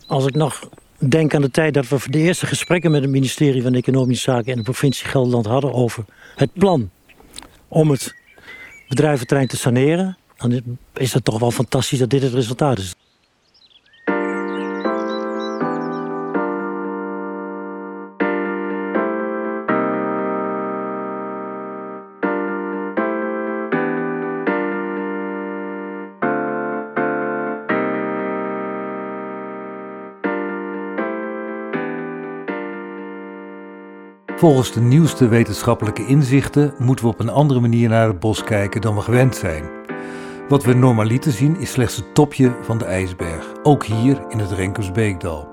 als 0.07 0.25
ik 0.25 0.35
nog 0.35 0.69
denk 1.07 1.33
aan 1.33 1.41
de 1.41 1.51
tijd 1.51 1.73
dat 1.73 1.87
we 1.87 1.97
de 2.09 2.17
eerste 2.17 2.45
gesprekken 2.45 2.91
met 2.91 3.01
het 3.01 3.11
ministerie 3.11 3.61
van 3.61 3.73
Economische 3.73 4.31
Zaken 4.31 4.51
en 4.51 4.57
de 4.57 4.63
provincie 4.63 5.07
Gelderland 5.07 5.45
hadden 5.45 5.73
over 5.73 6.05
het 6.35 6.53
plan 6.53 6.89
om 7.67 7.89
het 7.89 8.15
bedrijventerrein 8.87 9.47
te 9.47 9.57
saneren, 9.57 10.17
dan 10.37 10.77
is 10.93 11.13
het 11.13 11.25
toch 11.25 11.39
wel 11.39 11.51
fantastisch 11.51 11.99
dat 11.99 12.09
dit 12.09 12.21
het 12.21 12.33
resultaat 12.33 12.77
is. 12.77 12.95
Volgens 34.39 34.71
de 34.71 34.81
nieuwste 34.81 35.27
wetenschappelijke 35.27 36.05
inzichten 36.05 36.73
moeten 36.77 37.05
we 37.05 37.11
op 37.11 37.19
een 37.19 37.29
andere 37.29 37.59
manier 37.59 37.89
naar 37.89 38.07
het 38.07 38.19
bos 38.19 38.43
kijken 38.43 38.81
dan 38.81 38.95
we 38.95 39.01
gewend 39.01 39.35
zijn. 39.35 39.63
Wat 40.49 40.63
we 40.63 40.73
normaliter 40.73 41.31
zien 41.31 41.59
is 41.59 41.71
slechts 41.71 41.95
het 41.95 42.15
topje 42.15 42.55
van 42.61 42.77
de 42.77 42.85
ijsberg, 42.85 43.45
ook 43.63 43.85
hier 43.85 44.23
in 44.29 44.39
het 44.39 44.51
Renkersbeekdal. 44.51 45.47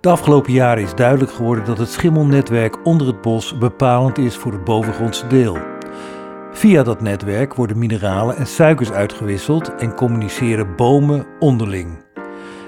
De 0.00 0.08
afgelopen 0.08 0.52
jaren 0.52 0.82
is 0.82 0.94
duidelijk 0.94 1.32
geworden 1.32 1.64
dat 1.64 1.78
het 1.78 1.90
schimmelnetwerk 1.90 2.86
onder 2.86 3.06
het 3.06 3.20
bos 3.20 3.58
bepalend 3.58 4.18
is 4.18 4.36
voor 4.36 4.52
het 4.52 4.64
bovengrondse 4.64 5.26
deel. 5.26 5.58
Via 6.52 6.82
dat 6.82 7.00
netwerk 7.00 7.54
worden 7.54 7.78
mineralen 7.78 8.36
en 8.36 8.46
suikers 8.46 8.90
uitgewisseld 8.90 9.74
en 9.74 9.94
communiceren 9.94 10.76
bomen 10.76 11.26
onderling. 11.38 12.05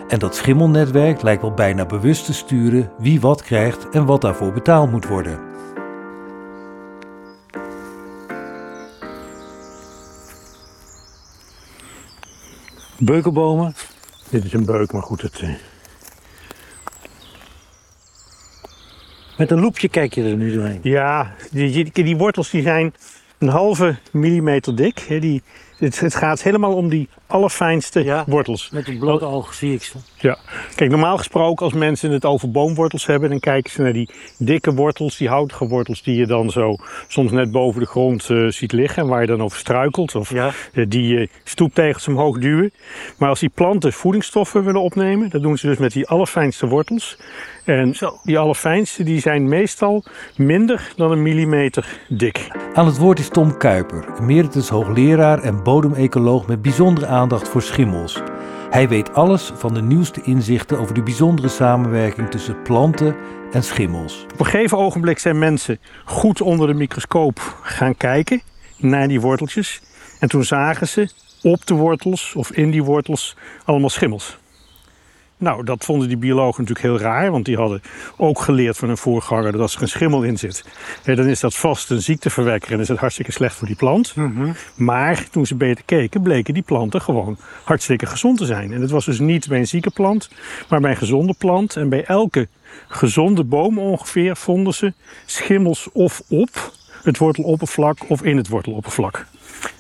En 0.09 0.19
dat 0.19 0.37
schimmelnetwerk 0.37 1.23
lijkt 1.23 1.43
wel 1.43 1.55
bijna 1.55 1.87
bewust 1.87 2.25
te 2.25 2.35
sturen 2.35 2.91
wie 2.99 3.21
wat 3.21 3.43
krijgt 3.43 3.89
en 3.89 4.07
wat 4.07 4.21
daarvoor 4.21 4.53
betaald 4.53 4.91
moet 4.91 5.07
worden. 5.07 5.41
Beukenbomen, 12.99 13.75
Dit 14.31 14.45
is 14.45 14.53
een 14.53 14.65
beuk, 14.65 14.93
maar 14.93 15.03
goed, 15.03 15.23
het, 15.23 15.41
eh, 15.41 15.55
met 19.37 19.51
een 19.51 19.61
loepje 19.61 19.89
kijk 19.89 20.15
je 20.15 20.25
er 20.25 20.37
nu 20.37 20.55
doorheen. 20.55 20.81
ja, 20.83 21.35
die, 21.51 21.91
die, 21.93 22.17
wortels 22.17 22.51
die 22.51 22.63
zijn 22.63 22.95
een 23.39 23.49
halve 23.49 23.97
millimeter 24.13 24.77
dik. 24.77 24.99
Hè, 24.99 25.19
die, 25.19 25.43
het, 25.77 26.01
het 26.01 26.15
gaat 26.15 26.43
helemaal 26.43 26.75
om 26.75 26.89
die 26.89 27.09
allerfijnste 27.29 28.05
Ja. 28.05 28.25
wortels. 28.27 28.71
Met 28.73 28.89
een 28.89 28.99
blote 28.99 29.25
oog 29.25 29.55
zie 29.55 29.75
ik 29.75 29.83
ze. 29.83 29.97
Ja. 30.21 30.39
Kijk, 30.75 30.91
normaal 30.91 31.17
gesproken 31.17 31.65
als 31.65 31.75
mensen 31.75 32.11
het 32.11 32.25
over 32.25 32.51
boomwortels 32.51 33.07
hebben, 33.07 33.31
dan 33.31 33.41
kijken 33.41 33.71
ze 33.73 33.83
naar 33.83 33.93
die 33.93 34.11
dikke 34.39 34.75
wortels, 34.75 35.17
die 35.17 35.29
houtige 35.29 35.67
wortels 35.69 36.03
die 36.03 36.17
je 36.17 36.27
dan 36.27 36.51
zo 36.51 36.77
soms 37.09 37.31
net 37.33 37.51
boven 37.51 37.81
de 37.81 37.87
grond 37.87 38.31
eh, 38.31 38.47
ziet 38.49 38.73
liggen 38.73 39.03
en 39.03 39.09
waar 39.09 39.21
je 39.21 39.27
dan 39.27 39.43
over 39.43 39.59
struikelt. 39.59 40.15
Of 40.15 40.31
Ja. 40.33 40.51
eh, 40.73 40.85
die 40.89 41.19
eh, 41.19 41.27
stoeptegels 41.45 42.09
omhoog 42.09 42.39
duwen. 42.39 42.73
Maar 43.19 43.29
als 43.29 43.41
die 43.41 43.49
planten 43.55 43.93
voedingsstoffen 43.93 44.65
willen 44.65 44.81
opnemen, 44.83 45.31
dat 45.31 45.43
doen 45.43 45.59
ze 45.59 45.67
dus 45.67 45.79
met 45.79 45.93
die 45.93 46.07
allerfijnste 46.09 46.67
wortels. 46.67 47.19
En 47.65 47.95
die 48.23 48.39
allerfijnste 48.39 49.03
die 49.03 49.21
zijn 49.21 49.49
meestal 49.49 50.05
minder 50.37 50.93
dan 50.97 51.11
een 51.11 51.23
millimeter 51.23 51.99
dik. 52.09 52.49
Aan 52.75 52.87
het 52.87 52.99
woord 52.99 53.19
is 53.19 53.29
Tom 53.29 53.57
Kuiper, 53.57 54.05
emeritus 54.21 54.69
hoogleraar 54.69 55.43
en 55.43 55.63
bodemecoloog 55.63 56.47
met 56.47 56.63
bijzondere 56.63 57.07
aandacht 57.07 57.17
voor 57.27 57.63
schimmels. 57.63 58.23
Hij 58.71 58.89
weet 58.89 59.15
alles 59.15 59.53
van 59.55 59.75
de 59.75 59.83
nieuwste 59.83 60.23
inzichten 60.23 60.79
over 60.79 60.95
de 60.95 61.03
bijzondere 61.03 61.49
samenwerking 61.49 62.31
tussen 62.31 62.63
planten 62.63 63.17
en 63.53 63.63
schimmels. 63.63 64.27
Op 64.33 64.41
een 64.41 64.47
gegeven 64.47 64.79
ogenblik 64.79 65.19
zijn 65.19 65.39
mensen 65.39 65.79
goed 66.05 66.41
onder 66.41 66.67
de 66.67 66.75
microscoop 66.75 67.59
gaan 67.63 67.97
kijken 67.97 68.43
naar 68.77 69.09
die 69.09 69.21
worteltjes. 69.21 69.81
En 70.21 70.29
toen 70.29 70.45
zagen 70.45 70.89
ze 70.89 71.11
op 71.43 71.67
de 71.67 71.75
wortels 71.75 72.35
of 72.35 72.51
in 72.51 72.71
die 72.71 72.85
wortels 72.85 73.37
allemaal 73.65 73.91
schimmels. 73.91 74.39
Nou, 75.39 75.65
dat 75.65 75.85
vonden 75.85 76.09
die 76.09 76.17
biologen 76.17 76.65
natuurlijk 76.65 76.87
heel 76.87 77.09
raar, 77.11 77.31
want 77.31 77.45
die 77.45 77.57
hadden 77.57 77.83
ook 78.17 78.41
geleerd 78.41 78.77
van 78.77 78.89
hun 78.89 78.97
voorganger 78.97 79.53
dat 79.53 79.61
als 79.61 79.77
er 79.77 79.83
een 79.83 79.89
schimmel 79.89 80.23
in 80.23 80.39
zit, 80.39 80.65
hè, 81.03 81.15
dan 81.15 81.27
is 81.27 81.41
dat 81.41 81.57
vast 81.57 81.91
een 81.91 82.03
ziekteverwekker 82.03 82.73
en 82.73 82.81
is 82.81 82.89
het 82.89 82.99
hartstikke 82.99 83.33
slecht 83.33 83.57
voor 83.57 83.67
die 83.67 83.77
plant. 83.77 84.15
Maar 84.75 85.29
toen 85.31 85.47
ze 85.47 85.55
beter 85.55 85.85
keken, 85.85 86.23
bleken 86.23 86.55
die 86.55 86.63
planten 86.63 87.01
gewoon 87.01 87.39
hartstikke 87.65 88.07
gezond 88.07 88.39
te 88.39 88.47
zijn. 88.47 88.73
En 88.73 88.81
het 88.81 88.91
was 88.91 89.05
dus 89.05 89.19
niet 89.19 89.49
bij 89.49 89.59
een 89.59 89.67
zieke 89.67 89.91
plant, 89.91 90.31
maar 90.69 90.81
bij 90.81 90.91
een 90.91 90.97
gezonde 90.97 91.35
plant. 91.39 91.77
En 91.77 91.89
bij 91.89 92.05
elke 92.05 92.49
gezonde 92.89 93.45
boom 93.45 93.79
ongeveer 93.79 94.37
vonden 94.37 94.75
ze 94.75 94.93
schimmels 95.27 95.89
of 95.93 96.23
op 96.29 96.73
het 97.03 97.19
worteloppervlak 97.19 97.99
of 98.09 98.23
in 98.23 98.37
het 98.37 98.49
worteloppervlak. 98.49 99.27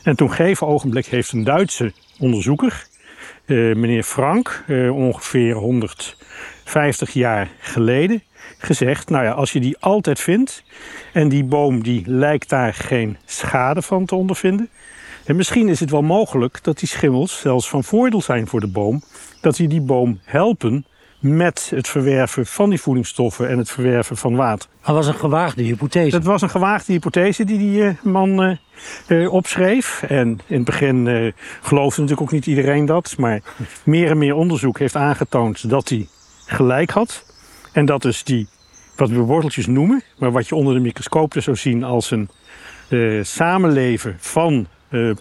En 0.02 0.16
toen 0.16 0.30
gegeven 0.30 0.66
ogenblik 0.66 1.06
heeft 1.06 1.32
een 1.32 1.44
Duitse 1.44 1.92
onderzoeker, 2.18 2.86
meneer 3.54 4.02
Frank, 4.02 4.64
eh, 4.66 4.96
ongeveer 4.96 5.54
150 5.54 7.10
jaar 7.12 7.48
geleden, 7.60 8.22
gezegd: 8.58 9.10
Nou 9.10 9.24
ja, 9.24 9.30
als 9.30 9.52
je 9.52 9.60
die 9.60 9.76
altijd 9.78 10.20
vindt 10.20 10.64
en 11.12 11.28
die 11.28 11.44
boom 11.44 11.82
die 11.82 12.02
lijkt 12.06 12.48
daar 12.48 12.74
geen 12.74 13.16
schade 13.24 13.82
van 13.82 14.04
te 14.04 14.14
ondervinden. 14.14 14.68
En 15.24 15.36
misschien 15.36 15.68
is 15.68 15.80
het 15.80 15.90
wel 15.90 16.02
mogelijk 16.02 16.58
dat 16.62 16.78
die 16.78 16.88
schimmels 16.88 17.40
zelfs 17.40 17.68
van 17.68 17.84
voordeel 17.84 18.22
zijn 18.22 18.46
voor 18.46 18.60
de 18.60 18.70
boom, 18.70 19.02
dat 19.40 19.56
die 19.56 19.68
die 19.68 19.80
boom 19.80 20.20
helpen 20.24 20.86
met 21.20 21.70
het 21.74 21.88
verwerven 21.88 22.46
van 22.46 22.70
die 22.70 22.80
voedingsstoffen 22.80 23.48
en 23.48 23.58
het 23.58 23.70
verwerven 23.70 24.16
van 24.16 24.36
water. 24.36 24.68
Dat 24.84 24.94
was 24.94 25.06
een 25.06 25.14
gewaagde 25.14 25.62
hypothese. 25.62 26.10
Dat 26.10 26.24
was 26.24 26.42
een 26.42 26.50
gewaagde 26.50 26.92
hypothese 26.92 27.44
die 27.44 27.58
die 27.58 27.84
eh, 27.84 27.94
man 28.02 28.42
eh, 28.42 29.24
eh, 29.24 29.32
opschreef. 29.32 30.02
En 30.02 30.28
in 30.46 30.56
het 30.56 30.64
begin 30.64 31.34
geloofde 31.62 32.00
natuurlijk 32.00 32.28
ook 32.28 32.32
niet 32.32 32.46
iedereen 32.46 32.86
dat. 32.86 33.14
Maar 33.18 33.40
meer 33.84 34.10
en 34.10 34.18
meer 34.18 34.34
onderzoek 34.34 34.78
heeft 34.78 34.96
aangetoond 34.96 35.70
dat 35.70 35.88
hij 35.88 36.08
gelijk 36.46 36.90
had. 36.90 37.24
En 37.72 37.86
dat 37.86 38.02
dus 38.02 38.24
die, 38.24 38.48
wat 38.96 39.08
we 39.08 39.18
worteltjes 39.18 39.66
noemen, 39.66 40.02
maar 40.18 40.32
wat 40.32 40.48
je 40.48 40.54
onder 40.54 40.74
de 40.74 40.80
microscoop 40.80 41.32
dus 41.32 41.44
zou 41.44 41.56
zien 41.56 41.84
als 41.84 42.10
een 42.10 42.28
samenleven 43.22 44.16
van 44.18 44.66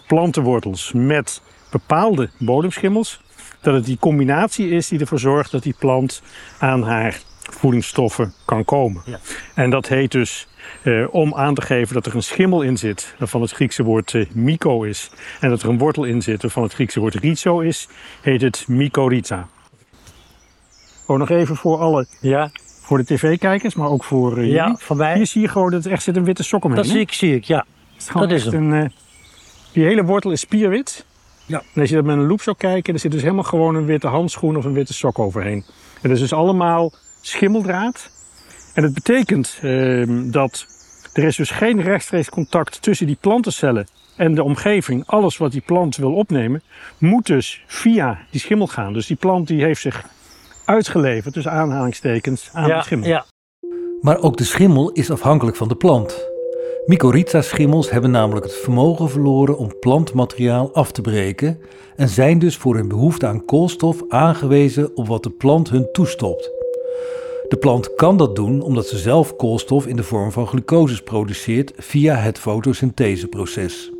plantenwortels 0.06 0.92
met 0.94 1.42
bepaalde 1.70 2.30
bodemschimmels. 2.38 3.20
Dat 3.60 3.74
het 3.74 3.84
die 3.84 3.98
combinatie 4.00 4.70
is 4.70 4.88
die 4.88 5.00
ervoor 5.00 5.18
zorgt 5.18 5.50
dat 5.50 5.62
die 5.62 5.74
plant 5.78 6.22
aan 6.58 6.82
haar 6.82 7.20
voedingsstoffen 7.50 8.32
kan 8.44 8.64
komen. 8.64 9.02
Ja. 9.04 9.18
En 9.54 9.70
dat 9.70 9.88
heet 9.88 10.12
dus 10.12 10.46
eh, 10.82 11.04
om 11.10 11.34
aan 11.34 11.54
te 11.54 11.62
geven 11.62 11.94
dat 11.94 12.06
er 12.06 12.14
een 12.14 12.22
schimmel 12.22 12.62
in 12.62 12.76
zit, 12.76 13.14
waarvan 13.18 13.40
het 13.40 13.50
Griekse 13.50 13.82
woord 13.82 14.14
eh, 14.14 14.26
myko 14.32 14.82
is. 14.82 15.10
En 15.40 15.50
dat 15.50 15.62
er 15.62 15.68
een 15.68 15.78
wortel 15.78 16.04
in 16.04 16.22
zit, 16.22 16.42
waarvan 16.42 16.62
het 16.62 16.72
Griekse 16.74 17.00
woord 17.00 17.14
rhizo 17.14 17.60
is, 17.60 17.88
heet 18.20 18.40
het 18.40 18.64
mycorrhiza. 18.68 19.48
Oh, 21.06 21.18
nog 21.18 21.30
even 21.30 21.56
voor 21.56 21.78
alle, 21.78 22.06
Ja, 22.20 22.50
voor 22.82 22.98
de 22.98 23.04
tv-kijkers, 23.04 23.74
maar 23.74 23.88
ook 23.88 24.04
voor 24.04 24.38
eh, 24.38 24.50
ja 24.50 24.64
jullie. 24.64 24.78
van 24.78 24.96
mij. 24.96 25.14
Hier 25.16 25.26
zie 25.26 25.40
je 25.40 25.48
gewoon 25.48 25.70
dat 25.70 25.84
er 25.84 25.92
echt 25.92 26.02
zit 26.02 26.16
een 26.16 26.24
witte 26.24 26.42
sok 26.42 26.64
omheen. 26.64 26.82
Dat 26.82 26.90
zie 26.90 27.00
ik, 27.00 27.12
zie 27.12 27.34
ik, 27.34 27.44
ja. 27.44 27.64
Dat 28.12 28.30
is 28.30 28.44
hem. 28.44 28.72
Een, 28.72 28.82
eh, 28.82 28.90
die 29.72 29.84
hele 29.84 30.04
wortel 30.04 30.30
is 30.30 30.40
spierwit. 30.40 31.06
Ja. 31.48 31.62
En 31.74 31.80
als 31.80 31.90
je 31.90 31.96
dat 31.96 32.04
met 32.04 32.16
een 32.16 32.26
loep 32.26 32.42
zou 32.42 32.56
kijken, 32.56 32.94
er 32.94 33.00
zit 33.00 33.12
dus 33.12 33.22
helemaal 33.22 33.44
gewoon 33.44 33.74
een 33.74 33.86
witte 33.86 34.06
handschoen 34.06 34.56
of 34.56 34.64
een 34.64 34.72
witte 34.72 34.94
sok 34.94 35.18
overheen. 35.18 35.64
En 35.94 36.08
dat 36.08 36.10
is 36.10 36.20
dus 36.20 36.32
allemaal 36.32 36.92
schimmeldraad. 37.20 38.10
En 38.74 38.82
dat 38.82 38.94
betekent 38.94 39.58
ehm, 39.62 40.30
dat 40.30 40.66
er 41.12 41.24
is 41.24 41.36
dus 41.36 41.50
geen 41.50 41.82
rechtstreeks 41.82 42.28
contact 42.28 42.82
tussen 42.82 43.06
die 43.06 43.18
plantencellen 43.20 43.86
en 44.16 44.34
de 44.34 44.42
omgeving, 44.42 45.06
alles 45.06 45.36
wat 45.36 45.52
die 45.52 45.60
plant 45.60 45.96
wil 45.96 46.14
opnemen, 46.14 46.62
moet 46.98 47.26
dus 47.26 47.62
via 47.66 48.18
die 48.30 48.40
schimmel 48.40 48.66
gaan. 48.66 48.92
Dus 48.92 49.06
die 49.06 49.16
plant 49.16 49.46
die 49.46 49.62
heeft 49.62 49.80
zich 49.80 50.04
uitgeleverd, 50.64 51.34
dus 51.34 51.48
aanhalingstekens, 51.48 52.50
aan 52.52 52.68
de 52.68 52.82
schimmel. 52.82 53.08
ja. 53.08 53.24
Maar 54.00 54.18
ook 54.18 54.36
de 54.36 54.44
schimmel 54.44 54.90
is 54.90 55.10
afhankelijk 55.10 55.56
van 55.56 55.68
de 55.68 55.74
plant. 55.74 56.28
Mycorrhiza-schimmels 56.88 57.90
hebben 57.90 58.10
namelijk 58.10 58.46
het 58.46 58.54
vermogen 58.54 59.10
verloren 59.10 59.58
om 59.58 59.78
plantmateriaal 59.80 60.72
af 60.72 60.92
te 60.92 61.00
breken 61.00 61.60
en 61.96 62.08
zijn 62.08 62.38
dus 62.38 62.56
voor 62.56 62.74
hun 62.74 62.88
behoefte 62.88 63.26
aan 63.26 63.44
koolstof 63.44 64.02
aangewezen 64.08 64.96
op 64.96 65.06
wat 65.06 65.22
de 65.22 65.30
plant 65.30 65.70
hun 65.70 65.88
toestopt. 65.92 66.50
De 67.48 67.56
plant 67.60 67.94
kan 67.94 68.16
dat 68.16 68.36
doen 68.36 68.60
omdat 68.60 68.86
ze 68.86 68.98
zelf 68.98 69.36
koolstof 69.36 69.86
in 69.86 69.96
de 69.96 70.02
vorm 70.02 70.32
van 70.32 70.46
glucose 70.46 71.02
produceert 71.02 71.72
via 71.76 72.14
het 72.14 72.38
fotosyntheseproces. 72.38 73.92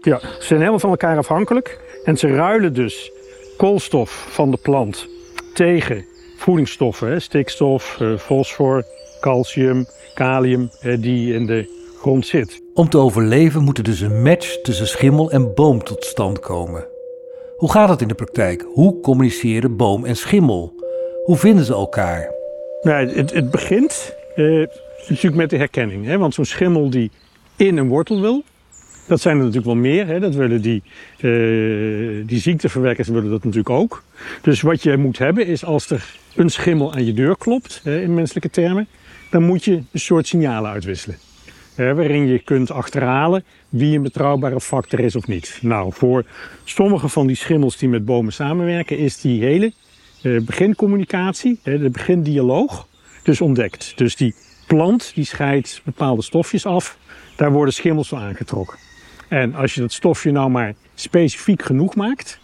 Ja, 0.00 0.18
ze 0.18 0.44
zijn 0.46 0.58
helemaal 0.58 0.80
van 0.80 0.90
elkaar 0.90 1.16
afhankelijk 1.16 1.80
en 2.04 2.16
ze 2.16 2.26
ruilen 2.26 2.74
dus 2.74 3.12
koolstof 3.56 4.26
van 4.30 4.50
de 4.50 4.58
plant 4.62 5.08
tegen 5.54 6.04
voedingsstoffen, 6.36 7.22
stikstof, 7.22 8.00
eh, 8.00 8.16
fosfor, 8.18 8.84
calcium, 9.22 9.86
kalium, 10.14 10.70
die 11.00 11.34
in 11.34 11.46
de 11.46 11.80
grond 12.00 12.26
zit. 12.26 12.62
Om 12.74 12.88
te 12.88 12.98
overleven 12.98 13.62
moet 13.62 13.78
er 13.78 13.84
dus 13.84 14.00
een 14.00 14.22
match 14.22 14.60
tussen 14.62 14.86
schimmel 14.86 15.30
en 15.30 15.54
boom 15.54 15.84
tot 15.84 16.04
stand 16.04 16.40
komen. 16.40 16.86
Hoe 17.56 17.70
gaat 17.70 17.88
het 17.88 18.00
in 18.00 18.08
de 18.08 18.14
praktijk? 18.14 18.66
Hoe 18.72 19.00
communiceren 19.00 19.76
boom 19.76 20.04
en 20.04 20.16
schimmel? 20.16 20.74
Hoe 21.24 21.36
vinden 21.36 21.64
ze 21.64 21.72
elkaar? 21.72 22.30
Nou, 22.80 23.08
het, 23.08 23.32
het 23.32 23.50
begint 23.50 24.14
eh, 24.34 24.44
natuurlijk 25.08 25.34
met 25.34 25.50
de 25.50 25.56
herkenning. 25.56 26.06
Hè? 26.06 26.18
Want 26.18 26.34
zo'n 26.34 26.44
schimmel 26.44 26.90
die 26.90 27.10
in 27.56 27.76
een 27.76 27.88
wortel 27.88 28.20
wil, 28.20 28.42
dat 29.08 29.20
zijn 29.20 29.34
er 29.36 29.40
natuurlijk 29.40 29.66
wel 29.66 29.82
meer. 29.82 30.06
Hè? 30.06 30.20
Dat 30.20 30.34
willen 30.34 30.62
die, 30.62 30.82
eh, 31.16 32.26
die 32.26 32.40
ziekteverwekkers 32.40 33.08
willen 33.08 33.30
dat 33.30 33.44
natuurlijk 33.44 33.70
ook. 33.74 34.02
Dus 34.42 34.60
wat 34.60 34.82
je 34.82 34.96
moet 34.96 35.18
hebben 35.18 35.46
is 35.46 35.64
als 35.64 35.90
er 35.90 36.16
een 36.34 36.50
schimmel 36.50 36.94
aan 36.94 37.04
je 37.04 37.12
deur 37.12 37.36
klopt, 37.36 37.80
hè, 37.84 38.00
in 38.00 38.14
menselijke 38.14 38.50
termen, 38.50 38.88
dan 39.32 39.42
moet 39.42 39.64
je 39.64 39.72
een 39.72 40.00
soort 40.00 40.26
signalen 40.26 40.70
uitwisselen. 40.70 41.16
Hè, 41.74 41.94
waarin 41.94 42.26
je 42.26 42.38
kunt 42.38 42.70
achterhalen 42.70 43.44
wie 43.68 43.96
een 43.96 44.02
betrouwbare 44.02 44.60
factor 44.60 45.00
is 45.00 45.16
of 45.16 45.26
niet. 45.26 45.58
Nou, 45.62 45.92
voor 45.92 46.24
sommige 46.64 47.08
van 47.08 47.26
die 47.26 47.36
schimmels 47.36 47.76
die 47.76 47.88
met 47.88 48.04
bomen 48.04 48.32
samenwerken, 48.32 48.98
is 48.98 49.20
die 49.20 49.42
hele 49.42 49.72
eh, 50.22 50.40
begincommunicatie, 50.40 51.60
hè, 51.62 51.78
de 51.78 51.90
begindialoog, 51.90 52.86
dus 53.22 53.40
ontdekt. 53.40 53.92
Dus 53.96 54.16
die 54.16 54.34
plant 54.66 55.12
die 55.14 55.24
scheidt 55.24 55.80
bepaalde 55.84 56.22
stofjes 56.22 56.66
af, 56.66 56.98
daar 57.36 57.52
worden 57.52 57.74
schimmels 57.74 58.08
van 58.08 58.18
aangetrokken. 58.18 58.78
En 59.28 59.54
als 59.54 59.74
je 59.74 59.80
dat 59.80 59.92
stofje 59.92 60.30
nou 60.30 60.50
maar 60.50 60.74
specifiek 60.94 61.62
genoeg 61.62 61.94
maakt, 61.94 62.38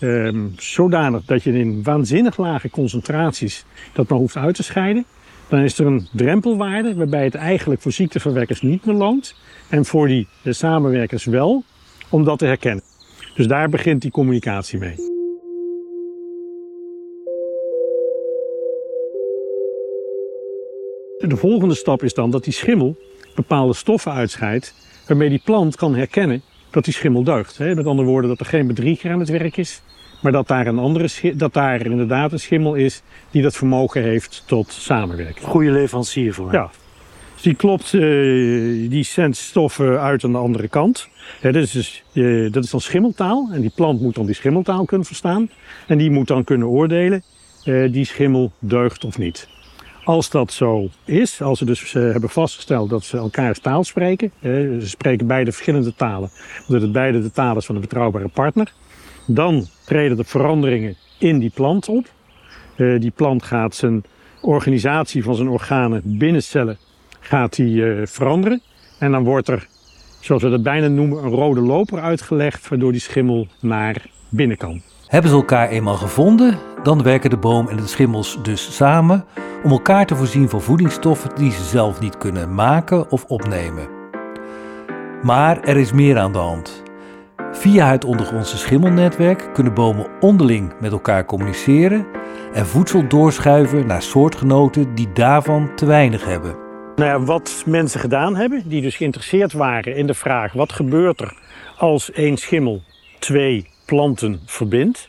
ehm, 0.00 0.46
zodanig 0.56 1.24
dat 1.24 1.42
je 1.42 1.52
in 1.52 1.82
waanzinnig 1.82 2.36
lage 2.36 2.70
concentraties 2.70 3.64
dat 3.92 4.08
maar 4.08 4.18
hoeft 4.18 4.36
uit 4.36 4.54
te 4.54 4.62
scheiden, 4.62 5.04
dan 5.48 5.60
is 5.60 5.78
er 5.78 5.86
een 5.86 6.08
drempelwaarde 6.12 6.94
waarbij 6.94 7.24
het 7.24 7.34
eigenlijk 7.34 7.80
voor 7.80 7.92
ziekteverwekkers 7.92 8.62
niet 8.62 8.84
meer 8.84 8.94
loont 8.94 9.34
en 9.68 9.84
voor 9.84 10.06
die 10.06 10.28
samenwerkers 10.44 11.24
wel 11.24 11.64
om 12.08 12.24
dat 12.24 12.38
te 12.38 12.44
herkennen. 12.44 12.84
Dus 13.34 13.46
daar 13.46 13.68
begint 13.68 14.02
die 14.02 14.10
communicatie 14.10 14.78
mee. 14.78 14.94
De 21.18 21.36
volgende 21.36 21.74
stap 21.74 22.02
is 22.02 22.14
dan 22.14 22.30
dat 22.30 22.44
die 22.44 22.52
schimmel 22.52 22.96
bepaalde 23.34 23.74
stoffen 23.74 24.12
uitscheidt 24.12 24.74
waarmee 25.06 25.28
die 25.28 25.42
plant 25.44 25.76
kan 25.76 25.94
herkennen 25.94 26.42
dat 26.70 26.84
die 26.84 26.94
schimmel 26.94 27.24
deugt. 27.24 27.58
Met 27.58 27.86
andere 27.86 28.08
woorden, 28.08 28.30
dat 28.30 28.40
er 28.40 28.46
geen 28.46 28.66
bedrieger 28.66 29.12
aan 29.12 29.18
het 29.18 29.28
werk 29.28 29.56
is, 29.56 29.82
maar 30.20 30.32
dat 30.32 30.48
daar, 30.48 30.66
een 30.66 30.78
andere 30.78 31.08
dat 31.34 31.52
daar 31.52 31.86
inderdaad 31.86 32.32
een 32.32 32.40
schimmel 32.40 32.74
is 32.74 33.02
die 33.30 33.42
dat 33.42 33.56
vermogen 33.56 34.02
heeft 34.02 34.42
tot 34.46 34.72
samenwerking. 34.72 35.46
Goede 35.46 35.70
leverancier 35.70 36.34
voor. 36.34 36.52
Ja. 36.52 36.70
Dus 37.38 37.46
die 37.46 37.56
klopt, 37.56 37.94
eh, 37.94 38.00
die 38.90 39.02
zendt 39.02 39.36
stoffen 39.36 40.00
uit 40.00 40.24
aan 40.24 40.32
de 40.32 40.38
andere 40.38 40.68
kant. 40.68 41.08
Dat, 41.40 41.54
is 41.54 41.70
dus, 41.70 42.02
eh, 42.12 42.52
dat 42.52 42.64
is 42.64 42.70
dan 42.70 42.80
schimmeltaal. 42.80 43.48
En 43.52 43.60
die 43.60 43.72
plant 43.74 44.00
moet 44.00 44.14
dan 44.14 44.26
die 44.26 44.34
schimmeltaal 44.34 44.84
kunnen 44.84 45.06
verstaan. 45.06 45.50
En 45.86 45.98
die 45.98 46.10
moet 46.10 46.26
dan 46.26 46.44
kunnen 46.44 46.68
oordelen, 46.68 47.22
eh, 47.64 47.92
die 47.92 48.04
schimmel 48.04 48.52
deugt 48.58 49.04
of 49.04 49.18
niet. 49.18 49.48
Als 50.04 50.30
dat 50.30 50.52
zo 50.52 50.88
is, 51.04 51.42
als 51.42 51.58
ze 51.58 51.64
dus 51.64 51.92
hebben 51.92 52.30
vastgesteld 52.30 52.90
dat 52.90 53.04
ze 53.04 53.16
elkaars 53.16 53.58
taal 53.58 53.84
spreken, 53.84 54.32
ze 54.42 54.88
spreken 54.88 55.26
beide 55.26 55.52
verschillende 55.52 55.94
talen, 55.94 56.30
omdat 56.66 56.82
het 56.82 56.92
beide 56.92 57.22
de 57.22 57.30
taal 57.30 57.56
is 57.56 57.66
van 57.66 57.74
een 57.74 57.80
betrouwbare 57.80 58.28
partner, 58.28 58.72
dan 59.26 59.66
treden 59.88 60.18
er 60.18 60.24
veranderingen 60.24 60.96
in 61.18 61.38
die 61.38 61.50
plant 61.54 61.88
op. 61.88 62.06
Eh, 62.76 63.00
die 63.00 63.10
plant 63.10 63.42
gaat 63.42 63.74
zijn 63.74 64.04
organisatie 64.40 65.22
van 65.22 65.34
zijn 65.34 65.48
organen 65.48 66.02
binnen 66.04 66.42
cellen 66.42 66.78
gaat 67.20 67.56
die, 67.56 67.92
eh, 67.92 68.06
veranderen. 68.06 68.60
En 68.98 69.10
dan 69.10 69.24
wordt 69.24 69.48
er, 69.48 69.66
zoals 70.20 70.42
we 70.42 70.50
dat 70.50 70.62
bijna 70.62 70.88
noemen, 70.88 71.24
een 71.24 71.30
rode 71.30 71.60
loper 71.60 72.00
uitgelegd, 72.00 72.68
waardoor 72.68 72.92
die 72.92 73.00
schimmel 73.00 73.46
naar 73.60 74.06
binnen 74.28 74.56
kan. 74.56 74.80
Hebben 75.06 75.30
ze 75.30 75.36
elkaar 75.36 75.68
eenmaal 75.68 75.96
gevonden, 75.96 76.58
dan 76.82 77.02
werken 77.02 77.30
de 77.30 77.36
boom 77.36 77.68
en 77.68 77.76
de 77.76 77.86
schimmels 77.86 78.38
dus 78.42 78.76
samen 78.76 79.24
om 79.64 79.70
elkaar 79.70 80.06
te 80.06 80.16
voorzien 80.16 80.48
van 80.48 80.62
voedingsstoffen 80.62 81.30
die 81.34 81.50
ze 81.52 81.62
zelf 81.62 82.00
niet 82.00 82.18
kunnen 82.18 82.54
maken 82.54 83.10
of 83.10 83.24
opnemen. 83.24 83.88
Maar 85.22 85.62
er 85.62 85.76
is 85.76 85.92
meer 85.92 86.18
aan 86.18 86.32
de 86.32 86.38
hand. 86.38 86.82
Via 87.52 87.90
het 87.90 88.04
ondergrondse 88.04 88.58
schimmelnetwerk 88.58 89.50
kunnen 89.52 89.74
bomen 89.74 90.06
onderling 90.20 90.72
met 90.80 90.92
elkaar 90.92 91.24
communiceren 91.24 92.06
en 92.52 92.66
voedsel 92.66 93.08
doorschuiven 93.08 93.86
naar 93.86 94.02
soortgenoten 94.02 94.94
die 94.94 95.12
daarvan 95.12 95.74
te 95.74 95.86
weinig 95.86 96.24
hebben. 96.24 96.56
Nou 96.96 97.24
wat 97.24 97.62
mensen 97.66 98.00
gedaan 98.00 98.36
hebben, 98.36 98.62
die 98.68 98.82
dus 98.82 98.96
geïnteresseerd 98.96 99.52
waren 99.52 99.96
in 99.96 100.06
de 100.06 100.14
vraag 100.14 100.52
wat 100.52 100.72
gebeurt 100.72 101.20
er 101.20 101.36
als 101.76 102.12
één 102.12 102.36
schimmel 102.36 102.82
twee 103.18 103.68
planten 103.84 104.40
verbindt. 104.46 105.08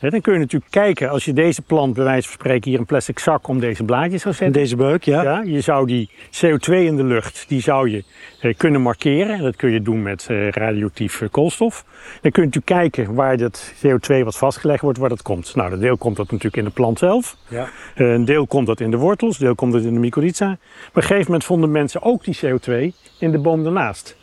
Dan 0.00 0.20
kun 0.20 0.32
je 0.32 0.38
natuurlijk 0.38 0.70
kijken, 0.70 1.10
als 1.10 1.24
je 1.24 1.32
deze 1.32 1.62
plant 1.62 1.94
bij 1.94 2.04
wijze 2.04 2.28
van 2.28 2.32
spreken 2.32 2.70
hier 2.70 2.78
een 2.78 2.86
plastic 2.86 3.18
zak 3.18 3.48
om 3.48 3.60
deze 3.60 3.84
blaadjes 3.84 4.22
zou 4.22 4.34
zetten. 4.34 4.60
deze 4.60 4.76
beuk, 4.76 5.04
ja. 5.04 5.22
Ja, 5.22 5.42
je 5.42 5.60
zou 5.60 5.86
die 5.86 6.10
CO2 6.10 6.72
in 6.72 6.96
de 6.96 7.04
lucht, 7.04 7.44
die 7.48 7.60
zou 7.60 7.90
je 7.90 8.04
eh, 8.40 8.54
kunnen 8.56 8.80
markeren. 8.80 9.36
En 9.36 9.42
dat 9.42 9.56
kun 9.56 9.70
je 9.70 9.82
doen 9.82 10.02
met 10.02 10.26
eh, 10.28 10.48
radioactief 10.48 11.20
eh, 11.20 11.28
koolstof. 11.30 11.84
Dan 12.20 12.30
kun 12.30 12.42
je 12.42 12.48
natuurlijk 12.48 12.90
kijken 12.90 13.14
waar 13.14 13.36
dat 13.36 13.74
CO2 13.76 14.24
wat 14.24 14.36
vastgelegd 14.36 14.82
wordt, 14.82 14.98
waar 14.98 15.08
dat 15.08 15.22
komt. 15.22 15.54
Nou, 15.54 15.72
een 15.72 15.80
deel 15.80 15.96
komt 15.96 16.16
dat 16.16 16.26
natuurlijk 16.26 16.56
in 16.56 16.64
de 16.64 16.70
plant 16.70 16.98
zelf. 16.98 17.36
Ja. 17.48 17.68
Een 17.94 18.24
deel 18.24 18.46
komt 18.46 18.66
dat 18.66 18.80
in 18.80 18.90
de 18.90 18.96
wortels, 18.96 19.38
een 19.38 19.44
deel 19.44 19.54
komt 19.54 19.72
dat 19.72 19.82
in 19.82 19.94
de 19.94 20.00
mycorrhiza. 20.00 20.46
Maar 20.46 20.56
op 20.88 20.96
een 20.96 21.02
gegeven 21.02 21.24
moment 21.24 21.44
vonden 21.44 21.70
mensen 21.70 22.02
ook 22.02 22.24
die 22.24 22.38
CO2 22.44 22.94
in 23.18 23.30
de 23.30 23.38
boom 23.38 23.64
daarnaast. 23.64 24.16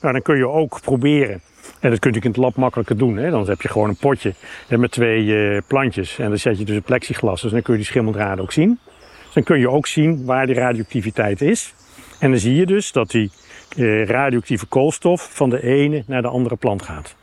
Nou, 0.00 0.12
dan 0.12 0.22
kun 0.22 0.36
je 0.36 0.48
ook 0.48 0.80
proberen. 0.80 1.40
En 1.84 1.90
dat 1.90 1.98
kun 1.98 2.12
je 2.12 2.20
in 2.20 2.28
het 2.28 2.36
lab 2.36 2.56
makkelijker 2.56 2.96
doen. 2.96 3.16
Hè? 3.16 3.30
Dan 3.30 3.46
heb 3.46 3.60
je 3.60 3.68
gewoon 3.68 3.88
een 3.88 3.96
potje 3.96 4.34
met 4.68 4.90
twee 4.90 5.36
eh, 5.36 5.60
plantjes. 5.66 6.18
En 6.18 6.28
dan 6.28 6.38
zet 6.38 6.58
je 6.58 6.64
dus 6.64 6.76
een 6.76 6.82
plexiglas. 6.82 7.42
Dus 7.42 7.50
dan 7.50 7.62
kun 7.62 7.72
je 7.72 7.78
die 7.78 7.88
schimmeldraden 7.88 8.44
ook 8.44 8.52
zien. 8.52 8.78
Dus 9.24 9.34
dan 9.34 9.42
kun 9.42 9.58
je 9.58 9.70
ook 9.70 9.86
zien 9.86 10.24
waar 10.24 10.46
die 10.46 10.54
radioactiviteit 10.54 11.40
is. 11.40 11.74
En 12.18 12.30
dan 12.30 12.38
zie 12.38 12.54
je 12.54 12.66
dus 12.66 12.92
dat 12.92 13.10
die 13.10 13.30
eh, 13.76 14.04
radioactieve 14.04 14.66
koolstof 14.66 15.28
van 15.32 15.50
de 15.50 15.62
ene 15.62 16.04
naar 16.06 16.22
de 16.22 16.28
andere 16.28 16.56
plant 16.56 16.82
gaat. 16.82 17.14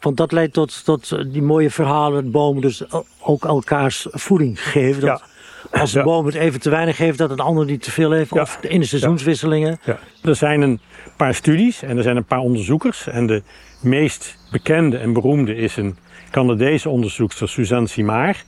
Want 0.00 0.16
dat 0.16 0.32
leidt 0.32 0.52
tot, 0.52 0.84
tot 0.84 1.32
die 1.32 1.42
mooie 1.42 1.70
verhalen 1.70 2.22
dat 2.22 2.32
bomen 2.32 2.62
dus 2.62 2.84
ook 3.20 3.44
elkaars 3.44 4.06
voeding 4.10 4.62
geven. 4.62 5.00
Dat 5.00 5.22
Als 5.70 5.92
een 5.94 5.98
Ja. 6.00 6.06
boom 6.06 6.26
het 6.26 6.34
even 6.34 6.60
te 6.60 6.70
weinig 6.70 6.96
heeft, 6.98 7.18
dat 7.18 7.30
een 7.30 7.40
ander 7.40 7.64
niet 7.64 7.82
te 7.82 7.90
veel 7.90 8.10
heeft. 8.10 8.32
Of 8.32 8.58
in 8.60 8.80
de 8.80 8.86
seizoenswisselingen. 8.86 9.78
Ja. 9.84 9.98
Er 10.22 10.36
zijn 10.36 10.60
een 10.60 10.80
paar 11.16 11.34
studies 11.34 11.82
en 11.82 11.96
er 11.96 12.02
zijn 12.02 12.16
een 12.16 12.24
paar 12.24 12.38
onderzoekers. 12.38 13.06
En 13.06 13.26
de 13.26 13.42
meest 13.80 14.38
bekende 14.50 14.96
en 14.98 15.12
beroemde 15.12 15.54
is 15.56 15.76
een 15.76 15.96
Canadese 16.30 16.88
onderzoekster, 16.88 17.48
Suzanne 17.48 17.88
Simard. 17.88 18.44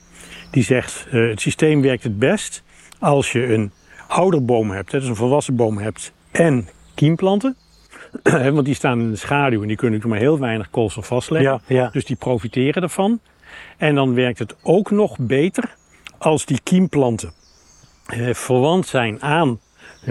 Die 0.51 0.63
zegt, 0.63 1.05
eh, 1.11 1.29
het 1.29 1.41
systeem 1.41 1.81
werkt 1.81 2.03
het 2.03 2.19
best 2.19 2.63
als 2.99 3.31
je 3.31 3.53
een 3.53 3.71
ouderboom 4.07 4.71
hebt, 4.71 4.91
hè, 4.91 4.99
dus 4.99 5.07
een 5.07 5.15
volwassen 5.15 5.55
boom 5.55 5.77
hebt, 5.77 6.11
en 6.31 6.67
kiemplanten. 6.95 7.55
Want 8.23 8.65
die 8.65 8.73
staan 8.75 8.99
in 8.99 9.11
de 9.11 9.17
schaduw 9.17 9.61
en 9.61 9.67
die 9.67 9.77
kunnen 9.77 9.97
natuurlijk 9.99 10.21
maar 10.21 10.31
heel 10.31 10.39
weinig 10.47 10.69
koolstof 10.69 11.07
vastleggen. 11.07 11.61
Ja, 11.67 11.75
ja. 11.75 11.89
Dus 11.91 12.05
die 12.05 12.15
profiteren 12.15 12.83
ervan. 12.83 13.19
En 13.77 13.95
dan 13.95 14.13
werkt 14.13 14.39
het 14.39 14.55
ook 14.61 14.91
nog 14.91 15.15
beter 15.19 15.75
als 16.25 16.45
die 16.45 16.59
kiemplanten 16.63 17.31
eh, 18.05 18.33
verwant 18.33 18.87
zijn 18.87 19.21
aan 19.21 19.59
eh, 20.01 20.07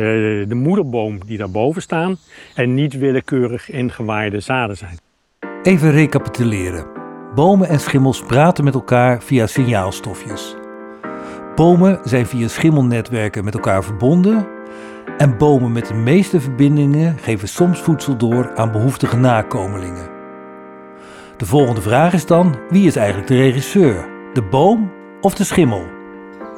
de 0.48 0.55
moederboom 0.55 1.18
die 1.27 1.38
daarboven 1.38 1.83
staan 1.83 2.16
en 2.55 2.74
niet 2.74 2.98
willekeurig 2.98 3.70
ingewaaide 3.70 4.40
zaden 4.40 4.77
zijn. 4.77 4.98
Even 5.62 5.90
recapituleren. 5.90 6.87
Bomen 7.35 7.68
en 7.68 7.81
schimmels 7.81 8.22
praten 8.22 8.64
met 8.64 8.74
elkaar 8.74 9.22
via 9.22 9.46
signaalstofjes. 9.46 10.55
Bomen 11.55 12.00
zijn 12.05 12.27
via 12.27 12.48
schimmelnetwerken 12.48 13.44
met 13.44 13.55
elkaar 13.55 13.85
verbonden 13.85 14.46
En 15.18 15.38
bomen 15.38 15.72
met 15.72 15.87
de 15.87 15.94
meeste 15.94 16.40
verbindingen 16.40 17.18
geven 17.18 17.48
soms 17.48 17.81
voedsel 17.81 18.16
door 18.16 18.55
aan 18.55 18.72
behoeftige 18.72 19.16
nakomelingen. 19.16 20.09
De 21.37 21.46
volgende 21.46 21.81
vraag 21.81 22.12
is 22.12 22.27
dan: 22.27 22.57
wie 22.68 22.87
is 22.87 22.96
eigenlijk 22.96 23.29
de 23.29 23.37
regisseur? 23.37 24.09
De 24.33 24.42
boom 24.42 24.92
of 25.20 25.35
de 25.35 25.44
schimmel? 25.44 25.93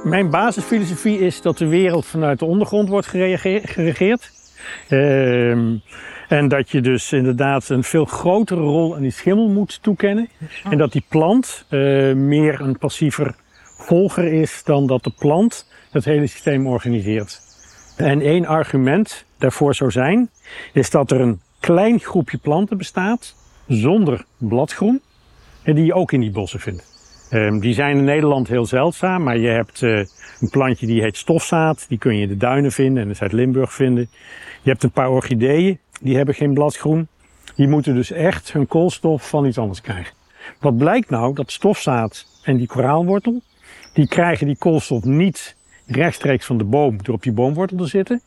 Mijn 0.07 0.31
basisfilosofie 0.31 1.19
is 1.19 1.41
dat 1.41 1.59
de 1.59 1.67
wereld 1.67 2.07
vanuit 2.07 2.39
de 2.39 2.45
ondergrond 2.45 2.89
wordt 2.89 3.07
geregeerd. 3.07 4.33
Ehm, 4.89 5.75
en 6.29 6.49
dat 6.49 6.71
je 6.71 6.81
dus 6.81 7.13
inderdaad 7.13 7.69
een 7.69 7.83
veel 7.83 8.05
grotere 8.05 8.61
rol 8.61 8.95
aan 8.95 9.03
die 9.03 9.11
schimmel 9.11 9.49
moet 9.49 9.83
toekennen. 9.83 10.29
En 10.71 10.79
dat 10.79 10.93
die 10.93 11.05
plant 11.09 11.65
uh, 11.71 12.15
meer 12.15 12.61
een 12.61 12.79
passiever 12.79 13.35
volger 13.79 14.33
is 14.33 14.63
dan 14.65 14.87
dat 14.87 15.05
de 15.05 15.13
plant 15.19 15.69
het 15.91 16.05
hele 16.05 16.27
systeem 16.27 16.67
organiseert. 16.67 17.41
En 17.97 18.21
één 18.21 18.47
argument 18.47 19.25
daarvoor 19.39 19.75
zou 19.75 19.91
zijn, 19.91 20.31
is 20.73 20.91
dat 20.91 21.11
er 21.11 21.21
een 21.21 21.41
klein 21.61 22.01
groepje 22.01 22.39
planten 22.39 22.77
bestaat 22.77 23.35
zonder 23.67 24.25
bladgroen. 24.37 25.01
En 25.63 25.75
die 25.75 25.85
je 25.85 25.95
ook 25.95 26.13
in 26.13 26.21
die 26.21 26.31
bossen 26.33 26.61
vindt. 26.61 26.96
Um, 27.31 27.61
die 27.61 27.75
zijn 27.75 27.97
in 27.97 28.05
Nederland 28.05 28.49
heel 28.49 28.67
zeldzaam, 28.67 29.23
maar 29.23 29.39
je 29.39 29.49
hebt 29.49 29.83
uh, 29.83 29.99
een 30.41 30.51
plantje 30.51 30.87
die 30.87 31.03
heet 31.03 31.17
stofzaad. 31.17 31.85
Die 31.89 31.99
kun 31.99 32.17
je 32.17 32.23
in 32.23 32.29
de 32.29 32.37
duinen 32.37 32.73
vinden 32.73 33.03
en 33.03 33.09
in 33.09 33.17
Zuid-Limburg 33.17 33.73
vinden. 33.73 34.09
Je 34.63 34.71
hebt 34.71 34.83
een 34.83 34.91
paar 34.91 35.11
orchideeën, 35.11 35.79
die 36.01 36.17
hebben 36.17 36.35
geen 36.35 36.55
bladgroen. 36.55 37.09
Die 37.57 37.69
moeten 37.69 37.95
dus 37.95 38.11
echt 38.11 38.53
hun 38.53 38.67
koolstof 38.67 39.29
van 39.29 39.47
iets 39.47 39.59
anders 39.59 39.81
krijgen. 39.81 40.15
Wat 40.61 40.77
blijkt 40.77 41.11
nou? 41.11 41.35
Dat 41.35 41.53
stofzaad 41.53 42.27
en 42.43 42.57
die 42.57 42.67
koraalwortel, 42.67 43.43
die 43.93 44.09
krijgen 44.09 44.47
die 44.47 44.57
koolstof 44.57 45.05
niet 45.05 45.57
rechtstreeks 45.87 46.47
van 46.47 46.59
de 46.59 46.65
boom 46.65 47.03
door 47.03 47.15
op 47.15 47.23
die 47.23 47.33
boomwortel 47.33 47.77
te 47.77 47.87
zitten. 47.87 48.21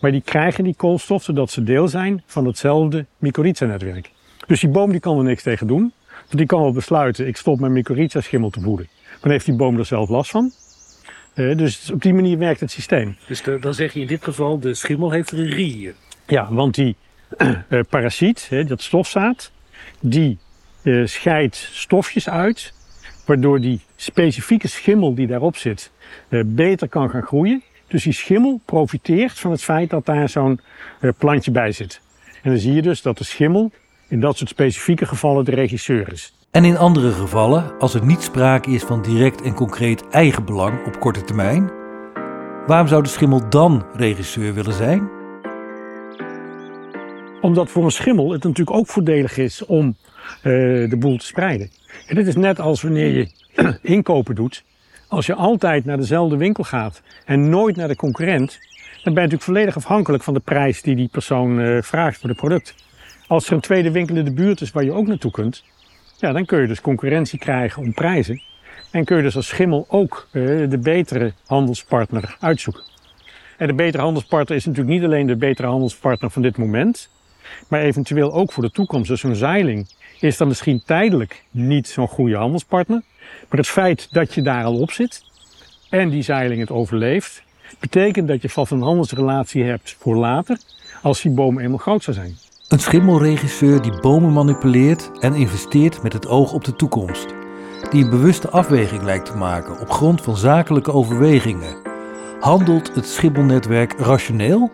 Maar 0.00 0.10
die 0.10 0.22
krijgen 0.22 0.64
die 0.64 0.74
koolstof 0.76 1.22
zodat 1.22 1.50
ze 1.50 1.62
deel 1.62 1.88
zijn 1.88 2.22
van 2.26 2.46
hetzelfde 2.46 3.06
mycorrhiza-netwerk. 3.18 4.10
Dus 4.46 4.60
die 4.60 4.70
boom 4.70 4.90
die 4.90 5.00
kan 5.00 5.18
er 5.18 5.24
niks 5.24 5.42
tegen 5.42 5.66
doen. 5.66 5.92
Die 6.34 6.46
kan 6.46 6.60
wel 6.60 6.72
besluiten, 6.72 7.26
ik 7.26 7.36
stop 7.36 7.60
mijn 7.60 7.72
mycorrhiza-schimmel 7.72 8.50
te 8.50 8.60
voeden. 8.60 8.88
Dan 9.20 9.30
heeft 9.30 9.44
die 9.44 9.54
boom 9.54 9.78
er 9.78 9.84
zelf 9.84 10.08
last 10.08 10.30
van. 10.30 10.52
Uh, 11.34 11.56
dus 11.56 11.90
op 11.90 12.02
die 12.02 12.14
manier 12.14 12.38
werkt 12.38 12.60
het 12.60 12.70
systeem. 12.70 13.16
Dus 13.26 13.42
de, 13.42 13.58
dan 13.58 13.74
zeg 13.74 13.92
je 13.92 14.00
in 14.00 14.06
dit 14.06 14.24
geval, 14.24 14.58
de 14.58 14.74
schimmel 14.74 15.10
heeft 15.10 15.30
regie 15.30 15.72
hier. 15.72 15.94
Ja, 16.26 16.52
want 16.52 16.74
die 16.74 16.96
uh, 17.38 17.80
parasiet, 17.88 18.46
hè, 18.48 18.64
dat 18.64 18.82
stofzaad, 18.82 19.50
die 20.00 20.38
uh, 20.82 21.06
scheidt 21.06 21.56
stofjes 21.56 22.28
uit, 22.28 22.72
waardoor 23.26 23.60
die 23.60 23.80
specifieke 23.96 24.68
schimmel 24.68 25.14
die 25.14 25.26
daarop 25.26 25.56
zit, 25.56 25.90
beter 26.46 26.88
kan 26.88 27.10
gaan 27.10 27.22
groeien. 27.22 27.62
Dus 27.86 28.02
die 28.02 28.12
schimmel 28.12 28.60
profiteert 28.64 29.38
van 29.38 29.50
het 29.50 29.62
feit 29.62 29.90
dat 29.90 30.06
daar 30.06 30.28
zo'n 30.28 30.60
plantje 31.18 31.50
bij 31.50 31.72
zit. 31.72 32.00
En 32.42 32.50
dan 32.50 32.58
zie 32.58 32.72
je 32.72 32.82
dus 32.82 33.02
dat 33.02 33.18
de 33.18 33.24
schimmel 33.24 33.72
in 34.12 34.20
dat 34.20 34.36
soort 34.36 34.50
specifieke 34.50 35.06
gevallen 35.06 35.44
de 35.44 35.54
regisseur 35.54 36.12
is. 36.12 36.34
En 36.50 36.64
in 36.64 36.76
andere 36.76 37.12
gevallen, 37.12 37.78
als 37.78 37.94
er 37.94 38.04
niet 38.04 38.22
sprake 38.22 38.70
is 38.70 38.82
van 38.82 39.02
direct 39.02 39.42
en 39.42 39.54
concreet 39.54 40.08
eigenbelang 40.08 40.86
op 40.86 41.00
korte 41.00 41.24
termijn, 41.24 41.70
waarom 42.66 42.88
zou 42.88 43.02
de 43.02 43.08
schimmel 43.08 43.48
dan 43.48 43.84
regisseur 43.96 44.54
willen 44.54 44.72
zijn? 44.72 45.08
Omdat 47.40 47.70
voor 47.70 47.84
een 47.84 47.90
schimmel 47.90 48.32
het 48.32 48.42
natuurlijk 48.42 48.76
ook 48.76 48.86
voordelig 48.86 49.38
is 49.38 49.64
om 49.64 49.86
uh, 49.86 50.42
de 50.90 50.96
boel 50.98 51.16
te 51.16 51.26
spreiden. 51.26 51.70
En 52.06 52.14
dit 52.14 52.26
is 52.26 52.36
net 52.36 52.60
als 52.60 52.82
wanneer 52.82 53.10
je 53.12 53.28
inkopen 53.96 54.34
doet. 54.34 54.64
Als 55.08 55.26
je 55.26 55.34
altijd 55.34 55.84
naar 55.84 55.96
dezelfde 55.96 56.36
winkel 56.36 56.64
gaat 56.64 57.02
en 57.24 57.48
nooit 57.48 57.76
naar 57.76 57.88
de 57.88 57.96
concurrent, 57.96 58.58
dan 59.02 59.14
ben 59.14 59.22
je 59.22 59.28
natuurlijk 59.28 59.42
volledig 59.42 59.76
afhankelijk 59.76 60.22
van 60.22 60.34
de 60.34 60.40
prijs 60.40 60.82
die 60.82 60.96
die 60.96 61.08
persoon 61.08 61.58
uh, 61.58 61.82
vraagt 61.82 62.18
voor 62.20 62.28
het 62.28 62.38
product. 62.38 62.74
Als 63.32 63.46
er 63.46 63.52
een 63.52 63.60
tweede 63.60 63.90
winkel 63.90 64.16
in 64.16 64.24
de 64.24 64.32
buurt 64.32 64.60
is 64.60 64.70
waar 64.70 64.84
je 64.84 64.92
ook 64.92 65.06
naartoe 65.06 65.30
kunt, 65.30 65.64
ja, 66.16 66.32
dan 66.32 66.44
kun 66.44 66.60
je 66.60 66.66
dus 66.66 66.80
concurrentie 66.80 67.38
krijgen 67.38 67.82
om 67.82 67.94
prijzen. 67.94 68.42
En 68.90 69.04
kun 69.04 69.16
je 69.16 69.22
dus 69.22 69.36
als 69.36 69.46
schimmel 69.46 69.86
ook 69.88 70.28
uh, 70.32 70.70
de 70.70 70.78
betere 70.78 71.32
handelspartner 71.46 72.36
uitzoeken. 72.40 72.82
En 73.58 73.66
de 73.66 73.74
betere 73.74 74.02
handelspartner 74.02 74.56
is 74.56 74.64
natuurlijk 74.64 74.94
niet 74.94 75.04
alleen 75.04 75.26
de 75.26 75.36
betere 75.36 75.68
handelspartner 75.68 76.30
van 76.30 76.42
dit 76.42 76.56
moment, 76.56 77.08
maar 77.68 77.80
eventueel 77.80 78.32
ook 78.32 78.52
voor 78.52 78.62
de 78.62 78.70
toekomst. 78.70 79.08
Dus 79.08 79.20
zo'n 79.20 79.34
zeiling 79.34 79.88
is 80.20 80.36
dan 80.36 80.48
misschien 80.48 80.82
tijdelijk 80.86 81.44
niet 81.50 81.88
zo'n 81.88 82.08
goede 82.08 82.36
handelspartner. 82.36 83.02
Maar 83.48 83.58
het 83.58 83.68
feit 83.68 84.08
dat 84.10 84.34
je 84.34 84.42
daar 84.42 84.64
al 84.64 84.80
op 84.80 84.90
zit 84.90 85.24
en 85.90 86.08
die 86.08 86.22
zeiling 86.22 86.60
het 86.60 86.70
overleeft, 86.70 87.42
betekent 87.80 88.28
dat 88.28 88.42
je 88.42 88.48
vast 88.48 88.72
een 88.72 88.82
handelsrelatie 88.82 89.64
hebt 89.64 89.96
voor 89.98 90.16
later, 90.16 90.58
als 91.02 91.22
die 91.22 91.32
boom 91.32 91.58
eenmaal 91.58 91.78
groot 91.78 92.02
zou 92.02 92.16
zijn. 92.16 92.50
Een 92.72 92.80
schimmelregisseur 92.80 93.82
die 93.82 94.00
bomen 94.00 94.32
manipuleert 94.32 95.10
en 95.20 95.34
investeert 95.34 96.02
met 96.02 96.12
het 96.12 96.26
oog 96.26 96.52
op 96.52 96.64
de 96.64 96.76
toekomst. 96.76 97.26
Die 97.90 98.04
een 98.04 98.10
bewuste 98.10 98.48
afweging 98.50 99.02
lijkt 99.02 99.26
te 99.26 99.36
maken 99.36 99.80
op 99.80 99.90
grond 99.90 100.22
van 100.22 100.36
zakelijke 100.36 100.92
overwegingen. 100.92 101.76
Handelt 102.40 102.94
het 102.94 103.06
schimmelnetwerk 103.06 103.92
rationeel? 103.98 104.70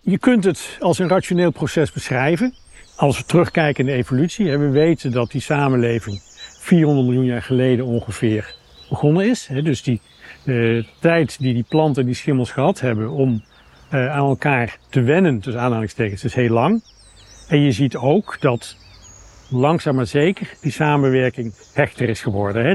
Je 0.00 0.18
kunt 0.18 0.44
het 0.44 0.76
als 0.80 0.98
een 0.98 1.08
rationeel 1.08 1.50
proces 1.50 1.92
beschrijven. 1.92 2.54
Als 2.96 3.18
we 3.18 3.24
terugkijken 3.24 3.86
in 3.86 3.90
de 3.90 3.98
evolutie, 3.98 4.58
we 4.58 4.68
weten 4.68 5.12
dat 5.12 5.30
die 5.30 5.40
samenleving 5.40 6.20
400 6.58 7.06
miljoen 7.06 7.24
jaar 7.24 7.42
geleden 7.42 7.84
ongeveer 7.84 8.54
begonnen 8.88 9.28
is. 9.28 9.48
Dus 9.62 9.82
die 9.82 10.00
de 10.42 10.86
tijd 11.00 11.38
die 11.38 11.54
die 11.54 11.66
planten, 11.68 12.06
die 12.06 12.14
schimmels 12.14 12.50
gehad 12.50 12.80
hebben 12.80 13.10
om 13.10 13.44
uh, 13.92 14.10
aan 14.10 14.28
elkaar 14.28 14.78
te 14.88 15.02
wennen, 15.02 15.40
tussen 15.40 15.62
aanhalingstekens, 15.62 16.24
is 16.24 16.34
heel 16.34 16.50
lang. 16.50 16.82
En 17.48 17.60
je 17.60 17.72
ziet 17.72 17.96
ook 17.96 18.36
dat 18.40 18.76
langzaam 19.50 19.94
maar 19.94 20.06
zeker 20.06 20.54
die 20.60 20.72
samenwerking 20.72 21.54
hechter 21.72 22.08
is 22.08 22.20
geworden. 22.20 22.64
Hè. 22.64 22.72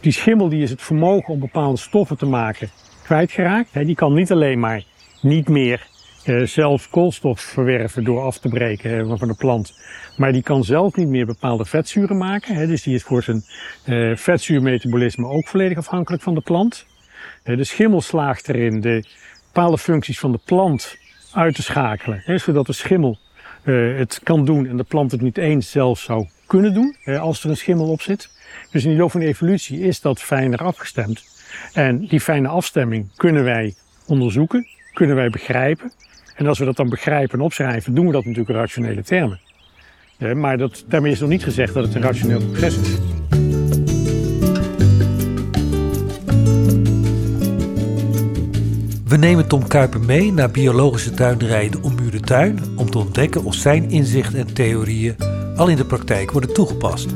Die 0.00 0.12
schimmel 0.12 0.48
die 0.48 0.62
is 0.62 0.70
het 0.70 0.82
vermogen 0.82 1.34
om 1.34 1.40
bepaalde 1.40 1.78
stoffen 1.78 2.18
te 2.18 2.26
maken 2.26 2.70
kwijtgeraakt. 3.04 3.72
Hè. 3.72 3.84
Die 3.84 3.94
kan 3.94 4.14
niet 4.14 4.32
alleen 4.32 4.60
maar 4.60 4.84
niet 5.20 5.48
meer 5.48 5.86
uh, 6.26 6.46
zelf 6.46 6.90
koolstof 6.90 7.40
verwerven 7.40 8.04
door 8.04 8.20
af 8.20 8.38
te 8.38 8.48
breken 8.48 8.90
hè, 8.90 9.16
van 9.16 9.28
de 9.28 9.36
plant. 9.36 9.78
Maar 10.16 10.32
die 10.32 10.42
kan 10.42 10.64
zelf 10.64 10.96
niet 10.96 11.08
meer 11.08 11.26
bepaalde 11.26 11.64
vetzuren 11.64 12.16
maken. 12.16 12.54
Hè. 12.54 12.66
Dus 12.66 12.82
die 12.82 12.94
is 12.94 13.02
voor 13.02 13.22
zijn 13.22 13.42
uh, 13.86 14.16
vetzuurmetabolisme 14.16 15.28
ook 15.28 15.48
volledig 15.48 15.78
afhankelijk 15.78 16.22
van 16.22 16.34
de 16.34 16.40
plant. 16.40 16.86
De 17.42 17.64
schimmel 17.64 18.00
slaagt 18.00 18.48
erin 18.48 18.80
de 18.80 19.04
bepaalde 19.52 19.78
functies 19.78 20.18
van 20.18 20.32
de 20.32 20.40
plant 20.44 20.96
uit 21.32 21.54
te 21.54 21.62
schakelen. 21.62 22.22
Hè, 22.24 22.38
zodat 22.38 22.66
de 22.66 22.72
schimmel 22.72 23.18
uh, 23.66 23.98
het 23.98 24.20
kan 24.22 24.44
doen 24.44 24.66
en 24.66 24.76
de 24.76 24.82
plant 24.82 25.10
het 25.10 25.20
niet 25.20 25.38
eens 25.38 25.70
zelf 25.70 25.98
zou 25.98 26.26
kunnen 26.46 26.74
doen 26.74 26.96
uh, 27.04 27.20
als 27.20 27.44
er 27.44 27.50
een 27.50 27.56
schimmel 27.56 27.88
op 27.88 28.00
zit. 28.00 28.28
Dus 28.70 28.84
in 28.84 28.90
de 28.90 28.96
loop 28.96 29.10
van 29.10 29.20
de 29.20 29.26
evolutie 29.26 29.80
is 29.80 30.00
dat 30.00 30.22
fijner 30.22 30.58
afgestemd. 30.58 31.24
En 31.72 32.06
die 32.06 32.20
fijne 32.20 32.48
afstemming 32.48 33.08
kunnen 33.16 33.44
wij 33.44 33.74
onderzoeken, 34.06 34.66
kunnen 34.92 35.16
wij 35.16 35.30
begrijpen. 35.30 35.92
En 36.34 36.46
als 36.46 36.58
we 36.58 36.64
dat 36.64 36.76
dan 36.76 36.88
begrijpen 36.88 37.38
en 37.38 37.44
opschrijven, 37.44 37.94
doen 37.94 38.06
we 38.06 38.12
dat 38.12 38.24
natuurlijk 38.24 38.50
in 38.50 38.56
rationele 38.56 39.02
termen. 39.02 39.40
Uh, 40.18 40.32
maar 40.32 40.58
dat, 40.58 40.84
daarmee 40.88 41.12
is 41.12 41.20
nog 41.20 41.28
niet 41.28 41.44
gezegd 41.44 41.74
dat 41.74 41.84
het 41.84 41.94
een 41.94 42.02
rationeel 42.02 42.40
proces 42.46 42.76
is. 42.76 43.15
We 49.08 49.16
nemen 49.16 49.48
Tom 49.48 49.68
Kuiper 49.68 50.00
mee 50.00 50.32
naar 50.32 50.50
biologische 50.50 51.10
tuinderij 51.10 51.68
De 51.68 51.78
Ommuurde 51.82 52.20
Tuin 52.20 52.58
om 52.76 52.90
te 52.90 52.98
ontdekken 52.98 53.44
of 53.44 53.54
zijn 53.54 53.90
inzichten 53.90 54.38
en 54.38 54.54
theorieën 54.54 55.16
al 55.56 55.68
in 55.68 55.76
de 55.76 55.84
praktijk 55.84 56.30
worden 56.30 56.54
toegepast. 56.54 57.08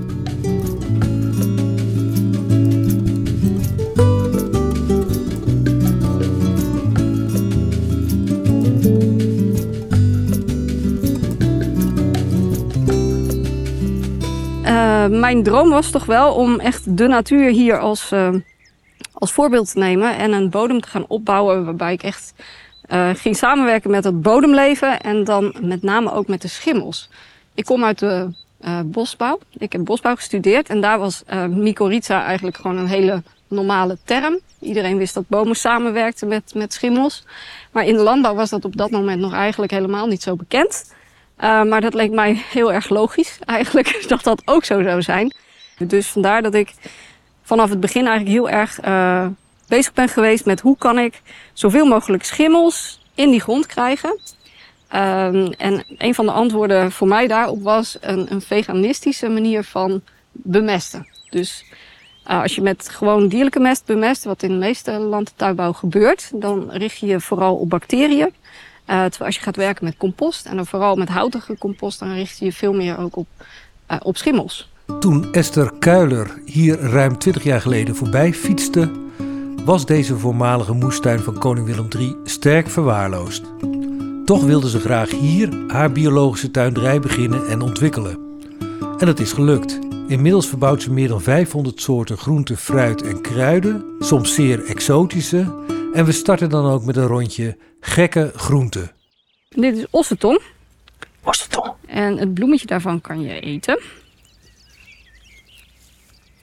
Uh, 14.64 15.06
mijn 15.06 15.42
droom 15.42 15.70
was 15.70 15.90
toch 15.90 16.04
wel 16.04 16.34
om 16.34 16.60
echt 16.60 16.96
de 16.96 17.06
natuur 17.06 17.50
hier 17.50 17.78
als 17.78 18.10
uh, 18.12 18.28
als 19.20 19.32
voorbeeld 19.32 19.72
te 19.72 19.78
nemen 19.78 20.16
en 20.16 20.32
een 20.32 20.50
bodem 20.50 20.80
te 20.80 20.88
gaan 20.88 21.04
opbouwen 21.08 21.64
waarbij 21.64 21.92
ik 21.92 22.02
echt 22.02 22.32
uh, 22.92 23.10
ging 23.14 23.36
samenwerken 23.36 23.90
met 23.90 24.04
het 24.04 24.22
bodemleven 24.22 25.00
en 25.00 25.24
dan 25.24 25.54
met 25.60 25.82
name 25.82 26.12
ook 26.12 26.26
met 26.26 26.42
de 26.42 26.48
schimmels. 26.48 27.08
Ik 27.54 27.64
kom 27.64 27.84
uit 27.84 27.98
de 27.98 28.28
uh, 28.64 28.80
bosbouw. 28.84 29.38
Ik 29.58 29.72
heb 29.72 29.84
bosbouw 29.84 30.14
gestudeerd 30.14 30.68
en 30.68 30.80
daar 30.80 30.98
was 30.98 31.22
uh, 31.32 31.46
mycorrhiza 31.46 32.24
eigenlijk 32.24 32.56
gewoon 32.56 32.76
een 32.76 32.86
hele 32.86 33.22
normale 33.48 33.98
term. 34.04 34.38
Iedereen 34.58 34.96
wist 34.96 35.14
dat 35.14 35.28
bomen 35.28 35.56
samenwerkten 35.56 36.28
met, 36.28 36.54
met 36.54 36.72
schimmels. 36.72 37.24
Maar 37.70 37.84
in 37.84 37.96
de 37.96 38.02
landbouw 38.02 38.34
was 38.34 38.50
dat 38.50 38.64
op 38.64 38.76
dat 38.76 38.90
moment 38.90 39.20
nog 39.20 39.32
eigenlijk 39.32 39.72
helemaal 39.72 40.06
niet 40.06 40.22
zo 40.22 40.36
bekend. 40.36 40.94
Maar 41.38 41.80
dat 41.80 41.94
leek 41.94 42.10
mij 42.10 42.44
heel 42.50 42.72
erg 42.72 42.88
logisch 42.88 43.38
eigenlijk 43.44 44.04
dat 44.08 44.22
dat 44.22 44.42
ook 44.44 44.64
zo 44.64 44.82
zou 44.82 45.02
zijn. 45.02 45.34
Dus 45.78 46.06
vandaar 46.06 46.42
dat 46.42 46.54
ik 46.54 46.74
vanaf 47.50 47.70
het 47.70 47.80
begin 47.80 48.06
eigenlijk 48.06 48.36
heel 48.36 48.50
erg 48.50 48.84
uh, 48.84 49.26
bezig 49.68 49.92
ben 49.92 50.08
geweest 50.08 50.44
met 50.44 50.60
hoe 50.60 50.76
kan 50.78 50.98
ik 50.98 51.22
zoveel 51.52 51.86
mogelijk 51.86 52.24
schimmels 52.24 53.00
in 53.14 53.30
die 53.30 53.40
grond 53.40 53.66
krijgen. 53.66 54.18
Ehm, 54.88 55.52
en 55.58 55.84
een 55.98 56.14
van 56.14 56.26
de 56.26 56.32
antwoorden 56.32 56.92
voor 56.92 57.08
mij 57.08 57.26
daarop 57.26 57.62
was 57.62 57.96
een, 58.00 58.32
een 58.32 58.40
veganistische 58.40 59.28
manier 59.28 59.64
van 59.64 60.02
bemesten. 60.32 61.06
Dus 61.30 61.64
uh, 62.26 62.42
als 62.42 62.54
je 62.54 62.60
met 62.60 62.88
gewoon 62.88 63.28
dierlijke 63.28 63.60
mest 63.60 63.84
bemest, 63.86 64.24
wat 64.24 64.42
in 64.42 64.48
de 64.48 64.66
meeste 64.66 64.92
landtuinbouw 64.92 65.72
gebeurt, 65.72 66.30
dan 66.34 66.70
richt 66.70 66.98
je 66.98 67.06
je 67.06 67.20
vooral 67.20 67.56
op 67.56 67.70
bacteriën. 67.70 68.30
Uh, 68.30 69.04
terwijl 69.04 69.24
als 69.24 69.36
je 69.36 69.42
gaat 69.42 69.56
werken 69.56 69.84
met 69.84 69.96
compost 69.96 70.46
en 70.46 70.56
dan 70.56 70.66
vooral 70.66 70.96
met 70.96 71.08
houtige 71.08 71.58
compost, 71.58 71.98
dan 71.98 72.12
richt 72.14 72.38
je 72.38 72.44
je 72.44 72.52
veel 72.52 72.72
meer 72.72 72.98
ook 72.98 73.16
op, 73.16 73.28
op 74.02 74.16
schimmels. 74.16 74.69
Toen 74.98 75.32
Esther 75.32 75.72
Kuiler 75.78 76.40
hier 76.44 76.80
ruim 76.80 77.18
20 77.18 77.42
jaar 77.42 77.60
geleden 77.60 77.96
voorbij 77.96 78.34
fietste, 78.34 78.90
was 79.64 79.86
deze 79.86 80.16
voormalige 80.16 80.72
moestuin 80.72 81.18
van 81.18 81.38
koning 81.38 81.66
Willem 81.66 81.88
III 81.98 82.16
sterk 82.24 82.68
verwaarloosd. 82.68 83.42
Toch 84.24 84.44
wilde 84.44 84.70
ze 84.70 84.80
graag 84.80 85.10
hier 85.10 85.64
haar 85.68 85.92
biologische 85.92 86.50
tuinderij 86.50 87.00
beginnen 87.00 87.48
en 87.48 87.60
ontwikkelen. 87.60 88.18
En 88.98 89.06
dat 89.06 89.20
is 89.20 89.32
gelukt. 89.32 89.78
Inmiddels 90.08 90.48
verbouwt 90.48 90.82
ze 90.82 90.92
meer 90.92 91.08
dan 91.08 91.20
500 91.20 91.80
soorten 91.80 92.18
groenten, 92.18 92.56
fruit 92.56 93.02
en 93.02 93.20
kruiden, 93.20 93.84
soms 93.98 94.34
zeer 94.34 94.64
exotische. 94.64 95.54
En 95.92 96.04
we 96.04 96.12
starten 96.12 96.48
dan 96.48 96.66
ook 96.66 96.84
met 96.84 96.96
een 96.96 97.06
rondje 97.06 97.56
gekke 97.80 98.32
groenten. 98.34 98.90
Dit 99.48 99.76
is 99.76 99.86
ossetong. 99.90 100.40
Ossetong. 101.24 101.72
En 101.86 102.16
het 102.16 102.34
bloemetje 102.34 102.66
daarvan 102.66 103.00
kan 103.00 103.20
je 103.20 103.40
eten. 103.40 103.78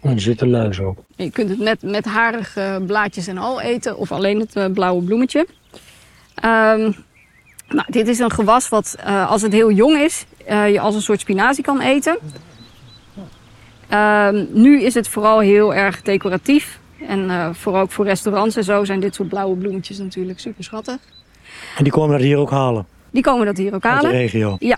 En 0.07 0.13
er 0.13 0.21
zit 0.21 0.41
een 0.41 0.49
luis 0.49 0.79
op. 0.79 1.03
Je 1.15 1.31
kunt 1.31 1.49
het 1.49 1.59
met, 1.59 1.81
met 1.81 2.05
harige 2.05 2.83
blaadjes 2.85 3.27
en 3.27 3.37
al 3.37 3.61
eten 3.61 3.97
of 3.97 4.11
alleen 4.11 4.39
het 4.39 4.55
uh, 4.55 4.65
blauwe 4.73 5.03
bloemetje. 5.03 5.47
Um, 6.45 6.95
nou, 7.69 7.85
dit 7.87 8.07
is 8.07 8.19
een 8.19 8.31
gewas 8.31 8.69
wat 8.69 8.95
uh, 8.99 9.29
als 9.29 9.41
het 9.41 9.53
heel 9.53 9.71
jong 9.71 9.97
is, 9.97 10.25
uh, 10.49 10.71
je 10.71 10.79
als 10.79 10.95
een 10.95 11.01
soort 11.01 11.19
spinazie 11.19 11.63
kan 11.63 11.81
eten. 11.81 12.17
Uh, 13.91 14.29
nu 14.53 14.81
is 14.81 14.93
het 14.93 15.07
vooral 15.07 15.39
heel 15.39 15.73
erg 15.73 16.01
decoratief. 16.01 16.79
En 17.07 17.19
uh, 17.19 17.49
vooral 17.53 17.81
ook 17.81 17.91
voor 17.91 18.05
restaurants 18.05 18.55
en 18.55 18.63
zo 18.63 18.85
zijn 18.85 18.99
dit 18.99 19.15
soort 19.15 19.29
blauwe 19.29 19.55
bloemetjes 19.55 19.97
natuurlijk 19.97 20.39
super 20.39 20.63
schattig. 20.63 20.97
En 21.77 21.83
die 21.83 21.93
komen 21.93 22.17
dat 22.17 22.25
hier 22.25 22.37
ook 22.37 22.49
halen? 22.49 22.85
Die 23.11 23.23
komen 23.23 23.45
dat 23.45 23.57
hier 23.57 23.73
ook 23.73 23.85
Uit 23.85 23.93
halen. 23.93 24.11
de 24.11 24.17
regio? 24.17 24.55
Ja. 24.59 24.77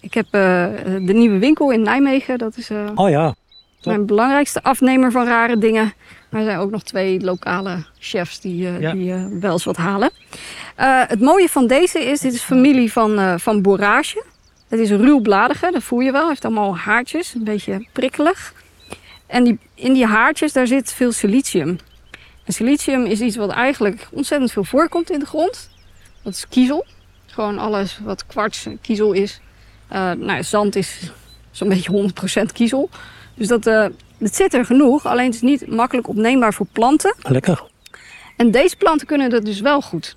Ik 0.00 0.14
heb 0.14 0.26
de 0.30 1.12
nieuwe 1.14 1.38
winkel 1.38 1.70
in 1.70 1.82
Nijmegen. 1.82 2.38
Dat 2.38 2.56
is 2.56 2.70
oh 2.94 3.10
ja. 3.10 3.34
Mijn 3.84 4.06
belangrijkste 4.06 4.62
afnemer 4.62 5.10
van 5.10 5.26
rare 5.26 5.58
dingen. 5.58 5.92
Maar 6.30 6.40
er 6.40 6.46
zijn 6.46 6.58
ook 6.58 6.70
nog 6.70 6.82
twee 6.82 7.20
lokale 7.20 7.84
chefs 7.98 8.40
die, 8.40 8.62
uh, 8.66 8.80
Ja. 8.80 8.92
die 8.92 9.10
uh, 9.12 9.26
wel 9.40 9.52
eens 9.52 9.64
wat 9.64 9.76
halen. 9.76 10.10
Uh, 10.80 11.02
het 11.06 11.20
mooie 11.20 11.48
van 11.48 11.66
deze 11.66 12.04
is, 12.04 12.20
dit 12.20 12.32
is 12.32 12.42
familie 12.42 12.92
van, 12.92 13.40
van 13.40 13.62
borage. 13.62 14.24
Het 14.68 14.80
is 14.80 14.90
ruwbladige, 14.90 15.70
dat 15.72 15.82
voel 15.82 16.00
je 16.00 16.12
wel. 16.12 16.28
Heeft 16.28 16.44
allemaal 16.44 16.76
haartjes, 16.76 17.34
een 17.34 17.44
beetje 17.44 17.86
prikkelig. 17.92 18.52
En 19.26 19.44
die, 19.44 19.58
in 19.74 19.92
die 19.92 20.06
haartjes 20.06 20.52
daar 20.52 20.66
zit 20.66 20.92
veel 20.92 21.12
silicium. 21.12 21.78
En 22.44 22.52
silicium 22.52 23.04
is 23.04 23.20
iets 23.20 23.36
wat 23.36 23.50
eigenlijk 23.50 24.08
ontzettend 24.10 24.52
veel 24.52 24.64
voorkomt 24.64 25.10
in 25.10 25.18
de 25.18 25.26
grond. 25.26 25.70
Dat 26.22 26.32
is 26.32 26.48
kiezel. 26.48 26.86
Gewoon 27.26 27.58
alles 27.58 28.00
wat 28.04 28.26
kwarts 28.26 28.66
kiezel 28.82 29.12
is. 29.12 29.40
Nou, 30.16 30.42
zand 30.42 30.76
is 30.76 31.12
zo'n 31.50 31.68
beetje 31.68 32.12
100% 32.40 32.52
kiezel. 32.52 32.90
Dus 33.36 33.48
dat, 33.48 33.66
uh, 33.66 33.86
het 34.18 34.36
zit 34.36 34.54
er 34.54 34.64
genoeg, 34.64 35.06
alleen 35.06 35.26
het 35.26 35.34
is 35.34 35.40
niet 35.40 35.66
makkelijk 35.66 36.08
opneembaar 36.08 36.54
voor 36.54 36.66
planten. 36.72 37.14
Lekker. 37.22 37.62
En 38.36 38.50
deze 38.50 38.76
planten 38.76 39.06
kunnen 39.06 39.30
dat 39.30 39.44
dus 39.44 39.60
wel 39.60 39.80
goed. 39.80 40.16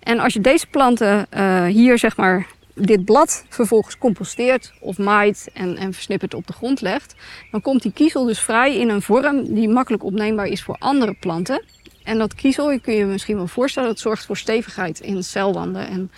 En 0.00 0.18
als 0.18 0.32
je 0.32 0.40
deze 0.40 0.66
planten 0.66 1.26
uh, 1.36 1.64
hier, 1.64 1.98
zeg 1.98 2.16
maar, 2.16 2.46
dit 2.74 3.04
blad 3.04 3.44
vervolgens 3.48 3.98
composteert 3.98 4.72
of 4.80 4.98
maait 4.98 5.48
en, 5.52 5.76
en 5.76 5.92
versnippert 5.92 6.34
op 6.34 6.46
de 6.46 6.52
grond 6.52 6.80
legt, 6.80 7.14
dan 7.50 7.60
komt 7.60 7.82
die 7.82 7.92
kiezel 7.92 8.24
dus 8.24 8.40
vrij 8.40 8.76
in 8.76 8.88
een 8.88 9.02
vorm 9.02 9.54
die 9.54 9.68
makkelijk 9.68 10.04
opneembaar 10.04 10.46
is 10.46 10.62
voor 10.62 10.76
andere 10.78 11.14
planten. 11.20 11.62
En 12.02 12.18
dat 12.18 12.34
kiezel, 12.34 12.70
je 12.70 12.80
kun 12.80 12.92
je 12.92 12.98
je 12.98 13.04
misschien 13.04 13.36
wel 13.36 13.46
voorstellen, 13.46 13.88
dat 13.88 13.98
zorgt 13.98 14.26
voor 14.26 14.36
stevigheid 14.36 15.00
in 15.00 15.14
de 15.14 15.22
celwanden. 15.22 15.88
En 15.88 16.10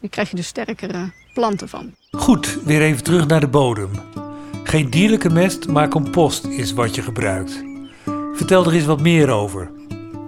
daar 0.00 0.10
krijg 0.10 0.30
je 0.30 0.36
dus 0.36 0.46
sterkere 0.46 1.10
planten 1.34 1.68
van. 1.68 1.94
Goed, 2.10 2.58
weer 2.64 2.82
even 2.82 3.04
terug 3.04 3.26
naar 3.26 3.40
de 3.40 3.48
bodem. 3.48 3.90
Geen 4.68 4.90
dierlijke 4.90 5.30
mest, 5.30 5.68
maar 5.68 5.88
compost 5.88 6.44
is 6.44 6.72
wat 6.72 6.94
je 6.94 7.02
gebruikt. 7.02 7.64
Vertel 8.32 8.66
er 8.66 8.72
eens 8.72 8.84
wat 8.84 9.00
meer 9.00 9.30
over. 9.30 9.70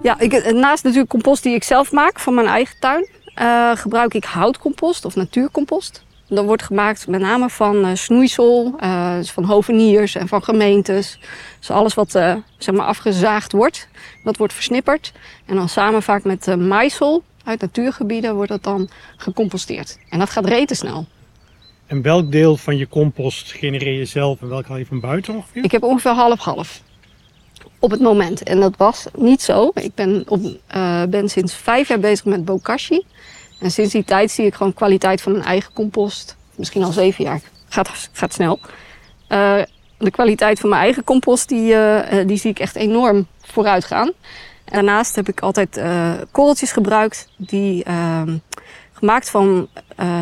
Ja, 0.03 0.19
ik, 0.19 0.53
naast 0.53 0.83
natuurlijk 0.83 1.09
compost 1.09 1.43
die 1.43 1.55
ik 1.55 1.63
zelf 1.63 1.91
maak 1.91 2.19
van 2.19 2.33
mijn 2.33 2.47
eigen 2.47 2.79
tuin, 2.79 3.09
uh, 3.35 3.71
gebruik 3.75 4.13
ik 4.13 4.23
houtcompost 4.23 5.05
of 5.05 5.15
natuurcompost. 5.15 6.03
Dat 6.27 6.45
wordt 6.45 6.63
gemaakt 6.63 7.07
met 7.07 7.21
name 7.21 7.49
van 7.49 7.85
uh, 7.85 7.91
snoeisel, 7.93 8.75
uh, 8.83 9.15
van 9.23 9.43
hoveniers 9.43 10.15
en 10.15 10.27
van 10.27 10.43
gemeentes. 10.43 11.19
Dus 11.59 11.71
alles 11.71 11.93
wat 11.93 12.11
zeg 12.57 12.75
maar 12.75 12.85
afgezaagd 12.85 13.51
wordt, 13.51 13.87
dat 14.23 14.37
wordt 14.37 14.53
versnipperd. 14.53 15.11
En 15.45 15.55
dan 15.55 15.69
samen 15.69 16.03
vaak 16.03 16.23
met 16.23 16.55
maïsel 16.55 17.23
uit 17.43 17.61
natuurgebieden 17.61 18.35
wordt 18.35 18.51
dat 18.51 18.63
dan 18.63 18.89
gecomposteerd. 19.17 19.97
En 20.09 20.19
dat 20.19 20.29
gaat 20.29 20.45
rete 20.45 20.75
snel. 20.75 21.05
En 21.91 22.01
welk 22.01 22.31
deel 22.31 22.57
van 22.57 22.77
je 22.77 22.87
compost 22.87 23.51
genereer 23.51 23.97
je 23.97 24.05
zelf 24.05 24.41
en 24.41 24.49
welk 24.49 24.65
haal 24.65 24.77
je 24.77 24.85
van 24.85 24.99
buiten 24.99 25.35
ongeveer? 25.35 25.63
Ik 25.63 25.71
heb 25.71 25.83
ongeveer 25.83 26.11
half-half 26.11 26.81
op 27.79 27.91
het 27.91 27.99
moment. 27.99 28.43
En 28.43 28.59
dat 28.59 28.77
was 28.77 29.07
niet 29.15 29.41
zo. 29.41 29.71
Ik 29.73 29.95
ben, 29.95 30.23
op, 30.27 30.39
uh, 30.75 31.03
ben 31.03 31.29
sinds 31.29 31.53
vijf 31.53 31.87
jaar 31.87 31.99
bezig 31.99 32.25
met 32.25 32.45
bokashi. 32.45 33.05
En 33.59 33.71
sinds 33.71 33.91
die 33.91 34.03
tijd 34.03 34.31
zie 34.31 34.45
ik 34.45 34.53
gewoon 34.53 34.73
kwaliteit 34.73 35.21
van 35.21 35.31
mijn 35.31 35.43
eigen 35.43 35.73
compost. 35.73 36.37
Misschien 36.55 36.83
al 36.83 36.91
zeven 36.91 37.23
jaar. 37.23 37.41
Gaat, 37.69 38.09
gaat 38.11 38.33
snel. 38.33 38.59
Uh, 39.29 39.61
de 39.97 40.11
kwaliteit 40.11 40.59
van 40.59 40.69
mijn 40.69 40.81
eigen 40.81 41.03
compost, 41.03 41.49
die, 41.49 41.73
uh, 41.73 41.99
die 42.25 42.37
zie 42.37 42.49
ik 42.49 42.59
echt 42.59 42.75
enorm 42.75 43.27
vooruit 43.41 43.85
gaan. 43.85 44.11
Daarnaast 44.65 45.15
heb 45.15 45.27
ik 45.29 45.39
altijd 45.39 45.81
korreltjes 46.31 46.71
gebruikt 46.71 47.27
die 47.37 47.83
ehm, 47.83 48.37
gemaakt 49.01 49.29
van 49.29 49.67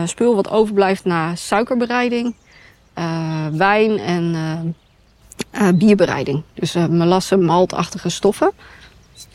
spul 0.05 0.35
wat 0.35 0.49
overblijft 0.49 1.05
na 1.05 1.35
suikerbereiding, 1.35 2.35
wijn 3.51 3.97
en 3.97 4.35
uh, 5.61 5.69
bierbereiding. 5.75 6.43
Dus 6.53 6.73
melassen, 6.73 7.43
maltachtige 7.43 8.09
stoffen. 8.09 8.51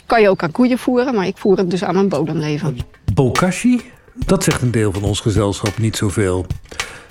Kan 0.07 0.21
je 0.21 0.29
ook 0.29 0.43
aan 0.43 0.51
koeien 0.51 0.79
voeren, 0.79 1.15
maar 1.15 1.27
ik 1.27 1.37
voer 1.37 1.57
het 1.57 1.71
dus 1.71 1.85
aan 1.85 1.95
mijn 1.95 2.09
bodemleven. 2.09 2.79
Bokashi? 3.15 3.81
Dat 4.15 4.45
zegt 4.45 4.63
een 4.63 4.71
deel 4.71 4.93
van 4.93 5.03
ons 5.03 5.21
gezelschap 5.21 5.79
niet 5.79 5.97
zoveel. 5.97 6.47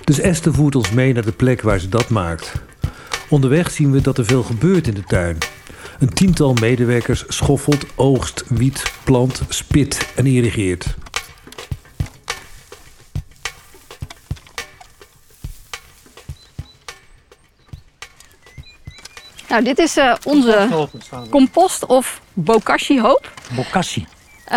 Dus 0.04 0.20
Esther 0.20 0.54
voert 0.54 0.74
ons 0.74 0.90
mee 0.90 1.12
naar 1.12 1.24
de 1.24 1.32
plek 1.32 1.62
waar 1.62 1.78
ze 1.78 1.88
dat 1.88 2.08
maakt. 2.08 2.52
Onderweg 3.28 3.70
zien 3.70 3.92
we 3.92 4.00
dat 4.00 4.18
er 4.18 4.24
veel 4.24 4.42
gebeurt 4.42 4.86
in 4.86 4.94
de 4.94 5.04
tuin. 5.04 5.38
Een 5.98 6.08
tiental 6.08 6.54
medewerkers 6.54 7.24
schoffelt, 7.28 7.86
oogst, 7.94 8.44
wiet, 8.48 8.92
plant, 9.04 9.42
spit 9.48 10.12
en 10.16 10.26
irrigeert. 10.26 10.94
Nou, 19.54 19.66
dit 19.66 19.78
is 19.78 19.96
uh, 19.96 20.14
onze 20.24 20.86
compost 21.30 21.86
of 21.86 22.20
bokashi 22.32 23.00
hoop. 23.00 23.30
Bokashi. 23.56 24.06
Uh, 24.46 24.56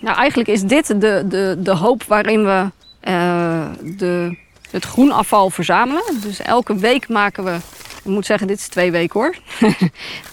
nou, 0.00 0.16
eigenlijk 0.16 0.48
is 0.48 0.62
dit 0.62 0.86
de, 0.86 1.24
de, 1.28 1.56
de 1.58 1.70
hoop 1.70 2.02
waarin 2.04 2.44
we 2.44 2.70
uh, 3.08 3.66
de, 3.82 4.36
het 4.70 4.84
groenafval 4.84 5.50
verzamelen. 5.50 6.02
Dus 6.22 6.40
elke 6.40 6.76
week 6.76 7.08
maken 7.08 7.44
we, 7.44 7.56
ik 7.96 8.04
moet 8.04 8.26
zeggen, 8.26 8.46
dit 8.46 8.58
is 8.58 8.68
twee 8.68 8.90
weken 8.90 9.20
hoor. 9.20 9.34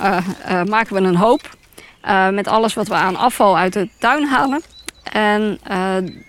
uh, 0.01 0.63
maken 0.75 0.95
we 0.95 1.01
een 1.01 1.15
hoop 1.15 1.49
met 2.31 2.47
alles 2.47 2.73
wat 2.73 2.88
we 2.88 2.93
aan 2.93 3.15
afval 3.15 3.58
uit 3.58 3.73
de 3.73 3.89
tuin 3.99 4.23
halen. 4.23 4.62
En 5.12 5.60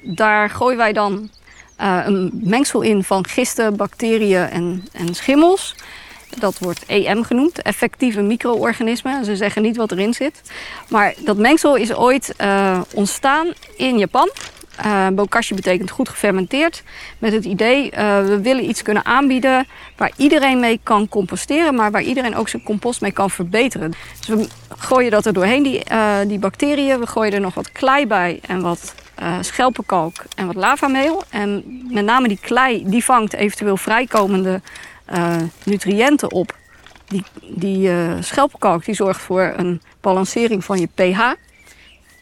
daar 0.03 0.51
gooien 0.51 0.79
wij 0.79 0.93
dan 0.93 1.31
een 1.77 2.31
mengsel 2.45 2.81
in 2.81 3.05
van 3.05 3.27
gisten, 3.27 3.77
bacteriën 3.77 4.49
en, 4.49 4.85
en 4.93 5.15
schimmels. 5.15 5.75
Dat 6.39 6.59
wordt 6.59 6.87
EM 6.87 7.25
genoemd, 7.25 7.63
effectieve 7.63 8.23
micro-organismen. 8.23 9.25
Ze 9.25 9.37
zeggen 9.37 9.63
niet 9.63 9.77
wat 9.77 9.93
erin 9.93 10.15
zit. 10.15 10.43
Maar 10.89 11.15
dat 11.19 11.37
mengsel 11.37 11.75
is 11.75 11.95
ooit 11.95 12.35
uh, 12.41 12.81
ontstaan 12.95 13.53
in 13.77 13.99
Japan. 13.99 14.31
Uh, 14.87 15.09
bokashi 15.09 15.55
betekent 15.55 15.91
goed 15.91 16.09
gefermenteerd. 16.09 16.83
Met 17.19 17.33
het 17.33 17.45
idee, 17.45 17.85
uh, 17.85 18.21
we 18.21 18.41
willen 18.41 18.69
iets 18.69 18.83
kunnen 18.83 19.05
aanbieden 19.05 19.67
waar 19.97 20.13
iedereen 20.17 20.61
mee 20.61 20.81
kan 20.83 21.09
composteren, 21.09 21.75
maar 21.75 21.91
waar 21.91 22.03
iedereen 22.03 22.37
ook 22.37 22.49
zijn 22.49 22.63
compost 22.63 23.01
mee 23.01 23.13
kan 23.13 23.31
verbeteren. 23.31 23.93
Dus 24.19 24.29
we 24.29 24.49
gooien 24.79 25.11
dat 25.11 25.27
er 25.27 25.33
doorheen, 25.33 25.63
die, 25.63 25.83
die 26.27 26.39
bacteriën. 26.39 27.01
We 27.01 27.07
gooien 27.07 27.33
er 27.33 27.41
nog 27.41 27.55
wat 27.55 27.73
klei 27.73 28.07
bij 28.07 28.41
en 28.47 28.61
wat 28.61 28.95
schelpenkalk 29.41 30.15
en 30.35 30.47
wat 30.47 30.55
lavameel. 30.55 31.23
En 31.31 31.65
met 31.91 32.05
name 32.05 32.29
die 32.29 32.39
klei, 32.41 32.83
die 32.87 33.05
vangt 33.05 33.33
eventueel 33.33 33.77
vrijkomende 33.77 34.61
uh, 35.13 35.37
nutriënten 35.65 36.33
op. 36.33 36.57
Die, 37.07 37.23
die 37.55 37.89
uh, 37.89 38.13
schelpenkalk 38.21 38.85
die 38.85 38.95
zorgt 38.95 39.21
voor 39.21 39.55
een 39.57 39.81
balancering 40.01 40.65
van 40.65 40.79
je 40.81 40.89
pH. 40.95 41.21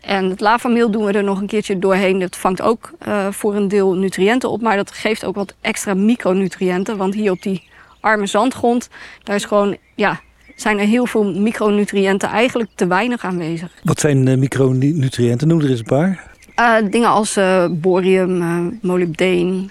En 0.01 0.31
het 0.31 0.41
lavameel 0.41 0.91
doen 0.91 1.05
we 1.05 1.13
er 1.13 1.25
nog 1.25 1.41
een 1.41 1.47
keertje 1.47 1.79
doorheen. 1.79 2.19
Dat 2.19 2.37
vangt 2.37 2.63
ook 2.63 2.93
uh, 3.09 3.27
voor 3.31 3.55
een 3.55 3.69
deel 3.69 3.95
nutriënten 3.95 4.51
op, 4.51 4.61
maar 4.61 4.77
dat 4.77 4.91
geeft 4.91 5.25
ook 5.25 5.35
wat 5.35 5.55
extra 5.61 5.95
micronutriënten. 5.95 6.97
Want 6.97 7.15
hier 7.15 7.31
op 7.31 7.43
die 7.43 7.63
arme 8.01 8.27
zandgrond, 8.27 8.89
daar 9.23 9.37
is 9.37 9.45
gewoon, 9.45 9.77
ja, 9.95 10.21
zijn 10.57 10.79
er 10.79 10.87
heel 10.87 11.07
veel 11.07 11.35
micronutriënten 11.35 12.29
eigenlijk 12.29 12.71
te 12.75 12.87
weinig 12.87 13.25
aanwezig. 13.25 13.73
Wat 13.83 14.01
zijn 14.01 14.27
uh, 14.27 14.37
micronutriënten? 14.37 15.49
Noem 15.49 15.61
er 15.61 15.71
eens 15.71 15.79
een 15.79 15.85
paar. 15.85 16.33
Uh, 16.61 16.91
dingen 16.91 17.09
als 17.09 17.37
uh, 17.37 17.67
borium, 17.71 18.79
molybdeen, 18.83 19.71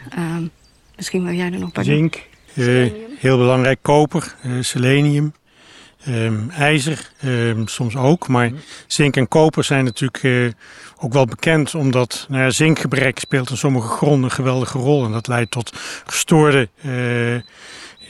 misschien 0.96 1.24
wil 1.24 1.34
jij 1.34 1.52
er 1.52 1.60
nog 1.60 1.72
bij. 1.72 1.84
Zink, 1.84 2.24
heel 3.20 3.38
belangrijk, 3.38 3.80
koper, 3.82 4.36
selenium. 4.60 5.34
Um, 6.08 6.50
ijzer, 6.50 7.12
um, 7.26 7.68
soms 7.68 7.96
ook. 7.96 8.28
Maar 8.28 8.52
zink 8.88 9.16
en 9.18 9.28
koper 9.28 9.64
zijn 9.64 9.84
natuurlijk 9.84 10.24
uh, 10.24 10.52
ook 10.98 11.14
wel 11.14 11.26
bekend, 11.26 11.76
omdat 11.76 12.26
nou 12.30 12.44
ja, 12.44 12.50
zinkgebrek 12.50 13.20
speelt 13.20 13.50
in 13.50 13.58
sommige 13.58 13.88
gronden 13.88 14.24
een 14.24 14.32
geweldige 14.36 14.78
rol. 14.78 15.06
En 15.06 15.12
dat 15.12 15.28
leidt 15.28 15.52
tot 15.52 15.72
gestoorde 16.06 16.70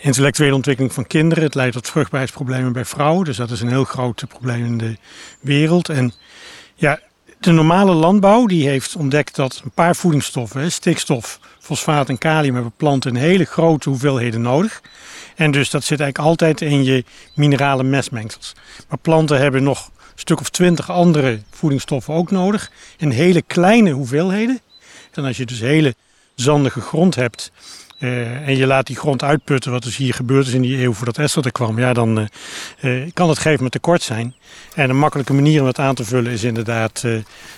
intellectuele 0.01 0.55
ontwikkeling 0.55 0.93
van 0.93 1.07
kinderen. 1.07 1.43
Het 1.43 1.55
leidt 1.55 1.73
tot 1.73 1.89
vruchtbaarheidsproblemen 1.89 2.73
bij 2.73 2.85
vrouwen. 2.85 3.25
Dus 3.25 3.37
dat 3.37 3.51
is 3.51 3.61
een 3.61 3.69
heel 3.69 3.83
groot 3.83 4.23
probleem 4.27 4.65
in 4.65 4.77
de 4.77 4.97
wereld. 5.39 5.89
En 5.89 6.13
ja, 6.75 6.99
de 7.39 7.51
normale 7.51 7.93
landbouw 7.93 8.45
die 8.45 8.67
heeft 8.67 8.95
ontdekt 8.95 9.35
dat 9.35 9.61
een 9.63 9.71
paar 9.71 9.95
voedingsstoffen, 9.95 10.71
stikstof, 10.71 11.39
fosfaat 11.63 12.09
en 12.09 12.17
kalium, 12.17 12.53
hebben 12.53 12.73
planten 12.77 13.15
in 13.15 13.21
hele 13.21 13.45
grote 13.45 13.89
hoeveelheden 13.89 14.41
nodig. 14.41 14.81
En 15.35 15.51
dus 15.51 15.69
dat 15.69 15.83
zit 15.83 15.99
eigenlijk 15.99 16.29
altijd 16.29 16.61
in 16.61 16.83
je 16.83 17.03
minerale 17.35 17.83
mestmengsels. 17.83 18.55
Maar 18.89 18.97
planten 18.97 19.39
hebben 19.39 19.63
nog 19.63 19.85
een 19.95 20.19
stuk 20.19 20.39
of 20.39 20.49
twintig 20.49 20.91
andere 20.91 21.39
voedingsstoffen 21.49 22.13
ook 22.13 22.31
nodig. 22.31 22.71
In 22.97 23.09
hele 23.09 23.41
kleine 23.41 23.91
hoeveelheden. 23.91 24.59
En 25.11 25.25
als 25.25 25.37
je 25.37 25.45
dus 25.45 25.59
hele 25.59 25.95
zandige 26.35 26.81
grond 26.81 27.15
hebt. 27.15 27.51
Uh, 27.99 28.47
en 28.47 28.57
je 28.57 28.67
laat 28.67 28.87
die 28.87 28.95
grond 28.95 29.23
uitputten, 29.23 29.71
wat 29.71 29.83
dus 29.83 29.95
hier 29.95 30.13
gebeurd 30.13 30.47
is 30.47 30.53
in 30.53 30.61
die 30.61 30.83
eeuw 30.83 30.93
voordat 30.93 31.17
Esther 31.17 31.45
er 31.45 31.51
kwam, 31.51 31.79
ja, 31.79 31.93
dan 31.93 32.19
uh, 32.19 32.25
uh, 32.81 33.11
kan 33.13 33.27
het 33.27 33.37
gegeven 33.37 33.51
moment 33.51 33.71
tekort 33.71 34.01
zijn. 34.01 34.35
En 34.75 34.89
een 34.89 34.97
makkelijke 34.97 35.33
manier 35.33 35.61
om 35.61 35.67
het 35.67 35.79
aan 35.79 35.95
te 35.95 36.05
vullen 36.05 36.31
is 36.31 36.43
inderdaad 36.43 37.03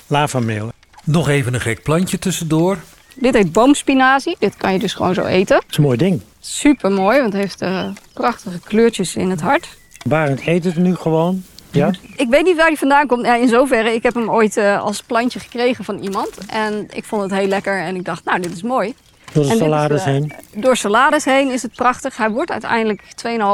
lavameel. 0.07 0.71
Nog 1.03 1.29
even 1.29 1.53
een 1.53 1.61
gek 1.61 1.83
plantje 1.83 2.19
tussendoor. 2.19 2.77
Dit 3.15 3.33
heet 3.33 3.51
boomspinazie. 3.51 4.35
Dit 4.39 4.55
kan 4.55 4.73
je 4.73 4.79
dus 4.79 4.93
gewoon 4.93 5.13
zo 5.13 5.23
eten. 5.23 5.55
Dat 5.55 5.65
is 5.69 5.77
een 5.77 5.83
mooi 5.83 5.97
ding. 5.97 6.21
Super 6.39 6.91
mooi, 6.91 7.19
want 7.19 7.33
het 7.33 7.41
heeft 7.41 7.61
uh, 7.61 7.85
prachtige 8.13 8.59
kleurtjes 8.59 9.15
in 9.15 9.29
het 9.29 9.41
hart. 9.41 9.77
Barend 10.05 10.47
eet 10.47 10.63
het 10.63 10.75
nu 10.75 10.95
gewoon. 10.95 11.43
Ja? 11.71 11.91
Ik 12.15 12.29
weet 12.29 12.43
niet 12.43 12.55
waar 12.55 12.67
hij 12.67 12.77
vandaan 12.77 13.07
komt. 13.07 13.25
Ja, 13.25 13.35
in 13.35 13.47
zoverre, 13.47 13.93
ik 13.93 14.03
heb 14.03 14.13
hem 14.13 14.29
ooit 14.29 14.57
uh, 14.57 14.81
als 14.81 15.01
plantje 15.01 15.39
gekregen 15.39 15.83
van 15.83 15.99
iemand. 15.99 16.29
En 16.47 16.87
ik 16.93 17.03
vond 17.03 17.21
het 17.21 17.31
heel 17.31 17.47
lekker 17.47 17.79
en 17.79 17.95
ik 17.95 18.05
dacht, 18.05 18.25
nou, 18.25 18.39
dit 18.39 18.51
is 18.51 18.61
mooi. 18.61 18.93
Door 19.33 19.43
de 19.43 19.55
salades 19.55 20.01
is, 20.01 20.07
uh, 20.07 20.13
heen? 20.13 20.33
Door 20.55 20.77
salades 20.77 21.25
heen 21.25 21.51
is 21.51 21.61
het 21.61 21.73
prachtig. 21.73 22.17
Hij 22.17 22.29
wordt 22.29 22.51
uiteindelijk 22.51 23.01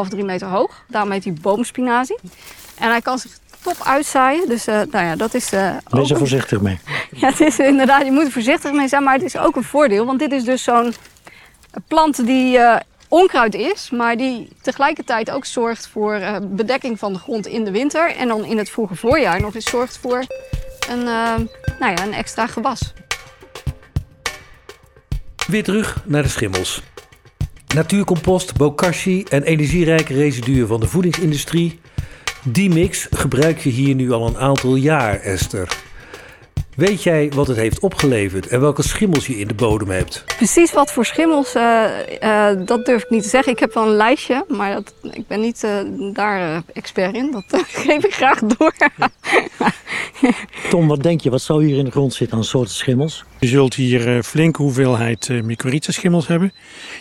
2,5, 0.05 0.09
3 0.09 0.23
meter 0.23 0.47
hoog. 0.47 0.83
Daarom 0.87 1.11
heet 1.11 1.23
hij 1.23 1.33
boomspinazie. 1.33 2.17
En 2.75 2.89
hij 2.89 3.01
kan 3.01 3.19
zich 3.19 3.31
top 3.63 3.77
uitzaaien. 3.83 4.49
Dus 4.49 4.67
uh, 4.67 4.75
nou 4.75 5.05
ja, 5.05 5.15
dat 5.15 5.33
is. 5.33 5.53
Uh, 5.53 5.75
Wees 5.89 6.11
er 6.11 6.17
voorzichtig 6.17 6.61
mee. 6.61 6.79
Ja, 7.15 7.29
het 7.29 7.39
is 7.39 7.59
inderdaad, 7.59 8.05
je 8.05 8.11
moet 8.11 8.25
er 8.25 8.31
voorzichtig 8.31 8.71
mee 8.71 8.87
zijn. 8.87 9.03
Maar 9.03 9.13
het 9.13 9.23
is 9.23 9.37
ook 9.37 9.55
een 9.55 9.63
voordeel. 9.63 10.05
Want 10.05 10.19
dit 10.19 10.31
is 10.31 10.43
dus 10.43 10.63
zo'n 10.63 10.93
plant 11.87 12.25
die 12.25 12.57
uh, 12.57 12.75
onkruid 13.07 13.55
is, 13.55 13.89
maar 13.89 14.17
die 14.17 14.49
tegelijkertijd 14.61 15.31
ook 15.31 15.45
zorgt 15.45 15.87
voor 15.87 16.21
bedekking 16.41 16.99
van 16.99 17.13
de 17.13 17.19
grond 17.19 17.47
in 17.47 17.63
de 17.63 17.71
winter. 17.71 18.15
En 18.15 18.27
dan 18.27 18.45
in 18.45 18.57
het 18.57 18.69
vroege 18.69 18.95
voorjaar 18.95 19.41
nog 19.41 19.55
eens 19.55 19.69
zorgt 19.69 19.97
voor 19.97 20.25
een, 20.89 21.03
nou 21.03 21.95
ja, 21.95 22.03
een 22.03 22.13
extra 22.13 22.47
gewas. 22.47 22.93
Weer 25.47 25.63
terug 25.63 26.03
naar 26.05 26.23
de 26.23 26.29
schimmels. 26.29 26.81
Natuurcompost, 27.75 28.57
bokashi 28.57 29.23
en 29.23 29.43
energierijke 29.43 30.13
residuen 30.13 30.67
van 30.67 30.79
de 30.79 30.87
voedingsindustrie 30.87 31.79
die 32.43 32.69
mix 32.69 33.07
gebruik 33.11 33.59
je 33.59 33.69
hier 33.69 33.95
nu 33.95 34.11
al 34.11 34.27
een 34.27 34.37
aantal 34.37 34.75
jaar, 34.75 35.19
Esther. 35.19 35.67
Weet 36.75 37.03
jij 37.03 37.31
wat 37.35 37.47
het 37.47 37.57
heeft 37.57 37.79
opgeleverd 37.79 38.47
en 38.47 38.59
welke 38.59 38.83
schimmels 38.83 39.27
je 39.27 39.37
in 39.37 39.47
de 39.47 39.53
bodem 39.53 39.89
hebt? 39.89 40.23
Precies 40.37 40.73
wat 40.73 40.91
voor 40.91 41.05
schimmels, 41.05 41.55
uh, 41.55 41.83
uh, 42.23 42.47
dat 42.65 42.85
durf 42.85 43.03
ik 43.03 43.09
niet 43.09 43.23
te 43.23 43.29
zeggen. 43.29 43.53
Ik 43.53 43.59
heb 43.59 43.73
wel 43.73 43.83
een 43.83 43.95
lijstje, 43.95 44.45
maar 44.47 44.73
dat, 44.73 44.93
ik 45.13 45.27
ben 45.27 45.39
niet 45.39 45.63
uh, 45.63 46.13
daar 46.13 46.63
expert 46.73 47.15
in. 47.15 47.31
Dat 47.31 47.43
geef 47.85 48.05
ik 48.05 48.13
graag 48.13 48.39
door. 48.39 48.73
Tom, 50.69 50.87
wat 50.87 51.03
denk 51.03 51.21
je? 51.21 51.29
Wat 51.29 51.41
zou 51.41 51.65
hier 51.65 51.77
in 51.77 51.85
de 51.85 51.91
grond 51.91 52.13
zitten 52.13 52.37
aan 52.37 52.43
soorten 52.43 52.73
schimmels? 52.73 53.23
Je 53.39 53.47
zult 53.47 53.73
hier 53.73 54.23
flinke 54.23 54.61
hoeveelheid 54.61 55.29
mycorrhiza 55.43 55.91
schimmels 55.91 56.27
hebben. 56.27 56.53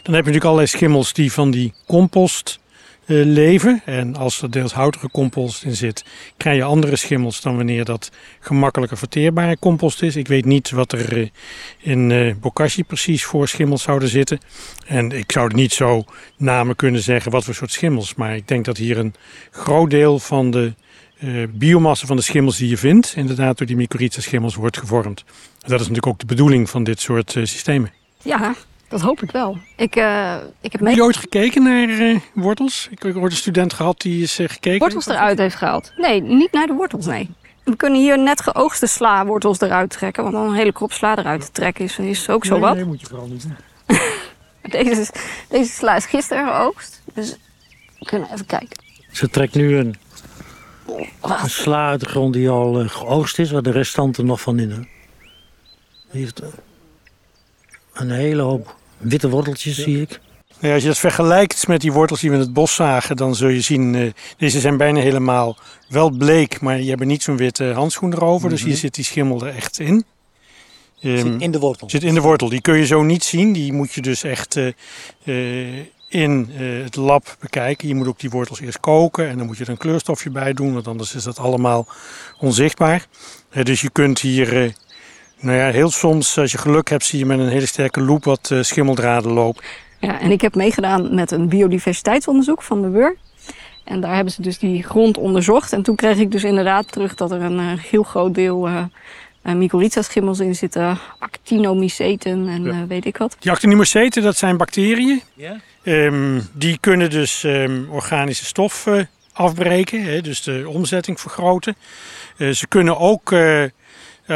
Dan 0.02 0.14
heb 0.14 0.24
je 0.24 0.30
natuurlijk 0.30 0.44
allerlei 0.44 0.66
schimmels 0.66 1.12
die 1.12 1.32
van 1.32 1.50
die 1.50 1.72
compost 1.86 2.58
eh, 2.58 2.69
leven. 3.14 3.82
En 3.84 4.16
als 4.16 4.42
er 4.42 4.50
deels 4.50 4.72
houtige 4.72 5.10
compost 5.10 5.64
in 5.64 5.76
zit, 5.76 6.04
krijg 6.36 6.56
je 6.56 6.62
andere 6.62 6.96
schimmels 6.96 7.40
dan 7.40 7.56
wanneer 7.56 7.84
dat 7.84 8.10
gemakkelijker 8.40 8.96
verteerbare 8.98 9.58
compost 9.58 10.02
is. 10.02 10.16
Ik 10.16 10.28
weet 10.28 10.44
niet 10.44 10.70
wat 10.70 10.92
er 10.92 11.18
eh, 11.18 11.28
in 11.78 12.10
uh, 12.10 12.34
bokashi 12.40 12.84
precies 12.84 13.24
voor 13.24 13.48
schimmels 13.48 13.82
zouden 13.82 14.08
zitten. 14.08 14.38
En 14.86 15.12
ik 15.12 15.32
zou 15.32 15.54
niet 15.54 15.72
zo 15.72 16.04
namen 16.36 16.76
kunnen 16.76 17.00
zeggen 17.00 17.30
wat 17.30 17.44
voor 17.44 17.54
soort 17.54 17.72
schimmels. 17.72 18.14
Maar 18.14 18.36
ik 18.36 18.48
denk 18.48 18.64
dat 18.64 18.76
hier 18.76 18.98
een 18.98 19.14
groot 19.50 19.90
deel 19.90 20.18
van 20.18 20.50
de 20.50 20.74
uh, 21.18 21.46
biomassa 21.50 22.06
van 22.06 22.16
de 22.16 22.22
schimmels 22.22 22.56
die 22.56 22.68
je 22.68 22.76
vindt, 22.76 23.12
inderdaad 23.16 23.58
door 23.58 23.66
die 23.66 23.76
mycorrhiza 23.76 24.20
schimmels 24.20 24.54
wordt 24.54 24.78
gevormd. 24.78 25.24
Dat 25.58 25.70
is 25.70 25.78
natuurlijk 25.78 26.06
ook 26.06 26.18
de 26.18 26.26
bedoeling 26.26 26.70
van 26.70 26.84
dit 26.84 27.00
soort 27.00 27.30
systemen. 27.30 27.92
Ja, 28.22 28.54
dat 28.90 29.00
hoop 29.00 29.22
ik 29.22 29.30
wel. 29.30 29.58
Ik, 29.76 29.96
uh, 29.96 30.34
ik 30.60 30.72
heb, 30.72 30.80
heb 30.80 30.94
je 30.94 31.02
ooit 31.02 31.16
gekeken 31.16 31.62
naar 31.62 31.88
uh, 31.88 32.20
wortels? 32.34 32.88
Ik 32.90 33.02
heb 33.02 33.16
ooit 33.16 33.30
een 33.30 33.38
student 33.38 33.72
gehad 33.72 34.00
die 34.00 34.22
is 34.22 34.40
uh, 34.40 34.48
gekeken. 34.48 34.78
Wortels 34.78 35.06
eruit 35.06 35.38
heeft 35.38 35.54
gehaald? 35.54 35.92
Nee, 35.96 36.22
niet 36.22 36.52
naar 36.52 36.66
de 36.66 36.72
wortels, 36.72 37.06
nee. 37.06 37.30
We 37.64 37.76
kunnen 37.76 38.00
hier 38.00 38.18
net 38.18 38.40
geoogste 38.40 38.86
sla 38.86 39.26
wortels 39.26 39.60
eruit 39.60 39.90
trekken. 39.90 40.22
Want 40.22 40.34
dan 40.34 40.46
een 40.46 40.54
hele 40.54 40.72
krop 40.72 40.92
sla 40.92 41.18
eruit 41.18 41.40
te 41.40 41.50
trekken 41.50 41.84
is, 41.84 41.98
is 41.98 42.28
ook 42.28 42.44
zo 42.44 42.52
nee, 42.52 42.60
wat. 42.60 42.74
Nee, 42.74 42.84
moet 42.84 43.00
je 43.00 43.06
vooral 43.06 43.26
niet 43.26 43.42
doen. 43.42 43.56
deze, 44.84 45.00
is, 45.00 45.10
deze 45.48 45.72
sla 45.72 45.96
is 45.96 46.04
gisteren 46.04 46.46
geoogst. 46.46 47.02
Dus 47.14 47.36
we 47.98 48.04
kunnen 48.04 48.32
even 48.32 48.46
kijken. 48.46 48.84
Ze 49.12 49.28
trekt 49.28 49.54
nu 49.54 49.76
een, 49.76 49.96
een 51.20 51.50
sla 51.50 51.88
uit 51.88 52.00
de 52.00 52.08
grond 52.08 52.32
die 52.32 52.48
al 52.48 52.88
geoogst 52.88 53.38
is. 53.38 53.50
Waar 53.50 53.62
de 53.62 53.70
restanten 53.70 54.26
nog 54.26 54.40
van 54.40 54.58
in. 54.58 54.88
Die 56.10 56.20
heeft 56.20 56.42
een 57.92 58.10
hele 58.10 58.42
hoop 58.42 58.78
witte 59.00 59.28
worteltjes 59.28 59.76
ja. 59.76 59.82
zie 59.82 60.00
ik. 60.00 60.20
Ja, 60.60 60.72
als 60.72 60.82
je 60.82 60.88
dat 60.88 60.98
vergelijkt 60.98 61.66
met 61.66 61.80
die 61.80 61.92
wortels 61.92 62.20
die 62.20 62.30
we 62.30 62.36
in 62.36 62.42
het 62.42 62.52
bos 62.52 62.74
zagen, 62.74 63.16
dan 63.16 63.34
zul 63.34 63.48
je 63.48 63.60
zien, 63.60 63.94
uh, 63.94 64.10
deze 64.36 64.60
zijn 64.60 64.76
bijna 64.76 65.00
helemaal 65.00 65.56
wel 65.88 66.10
bleek, 66.10 66.60
maar 66.60 66.80
je 66.80 66.90
hebt 66.90 67.04
niet 67.04 67.22
zo'n 67.22 67.36
witte 67.36 67.64
handschoen 67.64 68.12
erover. 68.12 68.34
Mm 68.34 68.40
-hmm. 68.40 68.50
Dus 68.50 68.62
hier 68.62 68.76
zit 68.76 68.94
die 68.94 69.04
schimmel 69.04 69.46
er 69.46 69.54
echt 69.54 69.78
in. 69.78 70.04
Um, 71.02 71.16
zit 71.16 71.42
in 71.42 71.50
de 71.50 71.58
wortel? 71.58 71.90
Zit 71.90 72.02
in 72.02 72.14
de 72.14 72.20
wortel. 72.20 72.48
Die 72.48 72.60
kun 72.60 72.76
je 72.76 72.86
zo 72.86 73.02
niet 73.02 73.24
zien. 73.24 73.52
Die 73.52 73.72
moet 73.72 73.92
je 73.92 74.02
dus 74.02 74.22
echt 74.22 74.56
uh, 74.56 74.72
uh, 75.24 75.84
in 76.08 76.50
het 76.84 76.96
lab 76.96 77.36
bekijken. 77.40 77.88
Je 77.88 77.94
moet 77.94 78.06
ook 78.06 78.20
die 78.20 78.30
wortels 78.30 78.60
eerst 78.60 78.80
koken 78.80 79.28
en 79.28 79.38
dan 79.38 79.46
moet 79.46 79.56
je 79.56 79.64
er 79.64 79.70
een 79.70 79.76
kleurstofje 79.76 80.30
bij 80.30 80.52
doen, 80.52 80.72
want 80.72 80.88
anders 80.88 81.14
is 81.14 81.22
dat 81.22 81.38
allemaal 81.38 81.86
onzichtbaar. 82.38 83.06
dus 83.62 83.80
je 83.80 83.90
kunt 83.90 84.20
hier 84.20 84.74
nou 85.40 85.56
ja, 85.56 85.70
heel 85.70 85.90
soms, 85.90 86.38
als 86.38 86.52
je 86.52 86.58
geluk 86.58 86.88
hebt, 86.88 87.04
zie 87.04 87.18
je 87.18 87.26
met 87.26 87.38
een 87.38 87.48
hele 87.48 87.66
sterke 87.66 88.00
loop 88.00 88.24
wat 88.24 88.50
uh, 88.52 88.62
schimmeldraden 88.62 89.32
lopen. 89.32 89.62
Ja, 89.98 90.20
en 90.20 90.30
ik 90.30 90.40
heb 90.40 90.54
meegedaan 90.54 91.14
met 91.14 91.30
een 91.30 91.48
biodiversiteitsonderzoek 91.48 92.62
van 92.62 92.82
de 92.82 92.88
WUR. 92.88 93.16
En 93.84 94.00
daar 94.00 94.14
hebben 94.14 94.32
ze 94.32 94.42
dus 94.42 94.58
die 94.58 94.82
grond 94.82 95.18
onderzocht. 95.18 95.72
En 95.72 95.82
toen 95.82 95.96
kreeg 95.96 96.18
ik 96.18 96.30
dus 96.30 96.44
inderdaad 96.44 96.92
terug 96.92 97.14
dat 97.14 97.30
er 97.30 97.42
een 97.42 97.58
uh, 97.58 97.72
heel 97.78 98.02
groot 98.02 98.34
deel 98.34 98.68
uh, 98.68 98.84
mycorrhiza-schimmels 99.42 100.40
in 100.40 100.54
zitten. 100.54 100.98
Actinomyceten 101.18 102.48
en 102.48 102.64
ja. 102.64 102.86
weet 102.86 103.04
ik 103.04 103.16
wat. 103.16 103.36
Die 103.38 103.50
actinomyceten, 103.50 104.22
dat 104.22 104.36
zijn 104.36 104.56
bacteriën. 104.56 105.22
Ja? 105.34 105.56
Um, 105.82 106.48
die 106.52 106.78
kunnen 106.80 107.10
dus 107.10 107.42
um, 107.42 107.88
organische 107.90 108.44
stof 108.44 108.88
afbreken. 109.32 110.02
Hè, 110.02 110.20
dus 110.20 110.42
de 110.42 110.64
omzetting 110.68 111.20
vergroten. 111.20 111.76
ze 112.36 112.66
kunnen 112.68 112.98
ook 112.98 113.32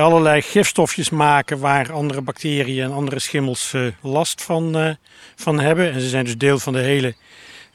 allerlei 0.00 0.42
gifstofjes 0.42 1.10
maken 1.10 1.58
waar 1.58 1.92
andere 1.92 2.20
bacteriën 2.20 2.84
en 2.84 2.92
andere 2.92 3.18
schimmels 3.18 3.72
uh, 3.72 3.86
last 4.00 4.42
van, 4.42 4.78
uh, 4.78 4.90
van 5.36 5.60
hebben. 5.60 5.92
En 5.92 6.00
ze 6.00 6.08
zijn 6.08 6.24
dus 6.24 6.38
deel 6.38 6.58
van 6.58 6.72
de 6.72 6.78
hele 6.78 7.14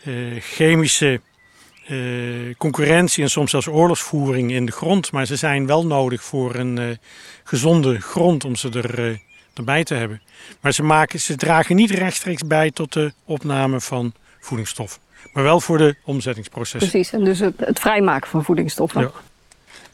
uh, 0.03 0.41
chemische 0.41 1.21
concurrentie 2.57 3.23
en 3.23 3.29
soms 3.29 3.51
zelfs 3.51 3.67
oorlogsvoering 3.67 4.51
in 4.51 4.65
de 4.65 4.71
grond. 4.71 5.11
Maar 5.11 5.25
ze 5.25 5.35
zijn 5.35 5.65
wel 5.65 5.85
nodig 5.85 6.23
voor 6.23 6.55
een 6.55 6.99
gezonde 7.43 8.01
grond 8.01 8.45
om 8.45 8.55
ze 8.55 8.69
er, 8.69 9.19
erbij 9.53 9.83
te 9.83 9.93
hebben. 9.93 10.21
Maar 10.59 10.71
ze, 10.71 10.83
maken, 10.83 11.19
ze 11.19 11.35
dragen 11.35 11.75
niet 11.75 11.91
rechtstreeks 11.91 12.47
bij 12.47 12.71
tot 12.71 12.93
de 12.93 13.13
opname 13.25 13.81
van 13.81 14.13
voedingsstoffen. 14.39 15.01
Maar 15.33 15.43
wel 15.43 15.59
voor 15.59 15.77
de 15.77 15.95
omzettingsprocessen. 16.03 16.89
Precies, 16.89 17.11
en 17.11 17.23
dus 17.23 17.39
het, 17.39 17.53
het 17.57 17.79
vrijmaken 17.79 18.29
van 18.29 18.43
voedingsstoffen. 18.43 19.01
Ja. 19.01 19.11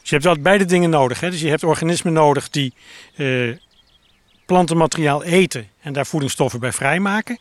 Dus 0.06 0.14
je 0.14 0.20
hebt 0.20 0.36
altijd 0.36 0.56
beide 0.56 0.74
dingen 0.74 0.90
nodig. 0.90 1.20
Hè? 1.20 1.30
Dus 1.30 1.40
je 1.40 1.48
hebt 1.48 1.64
organismen 1.64 2.12
nodig 2.12 2.50
die 2.50 2.72
eh, 3.16 3.50
plantenmateriaal 4.46 5.22
eten 5.24 5.68
en 5.80 5.92
daar 5.92 6.06
voedingsstoffen 6.06 6.60
bij 6.60 6.72
vrijmaken. 6.72 7.38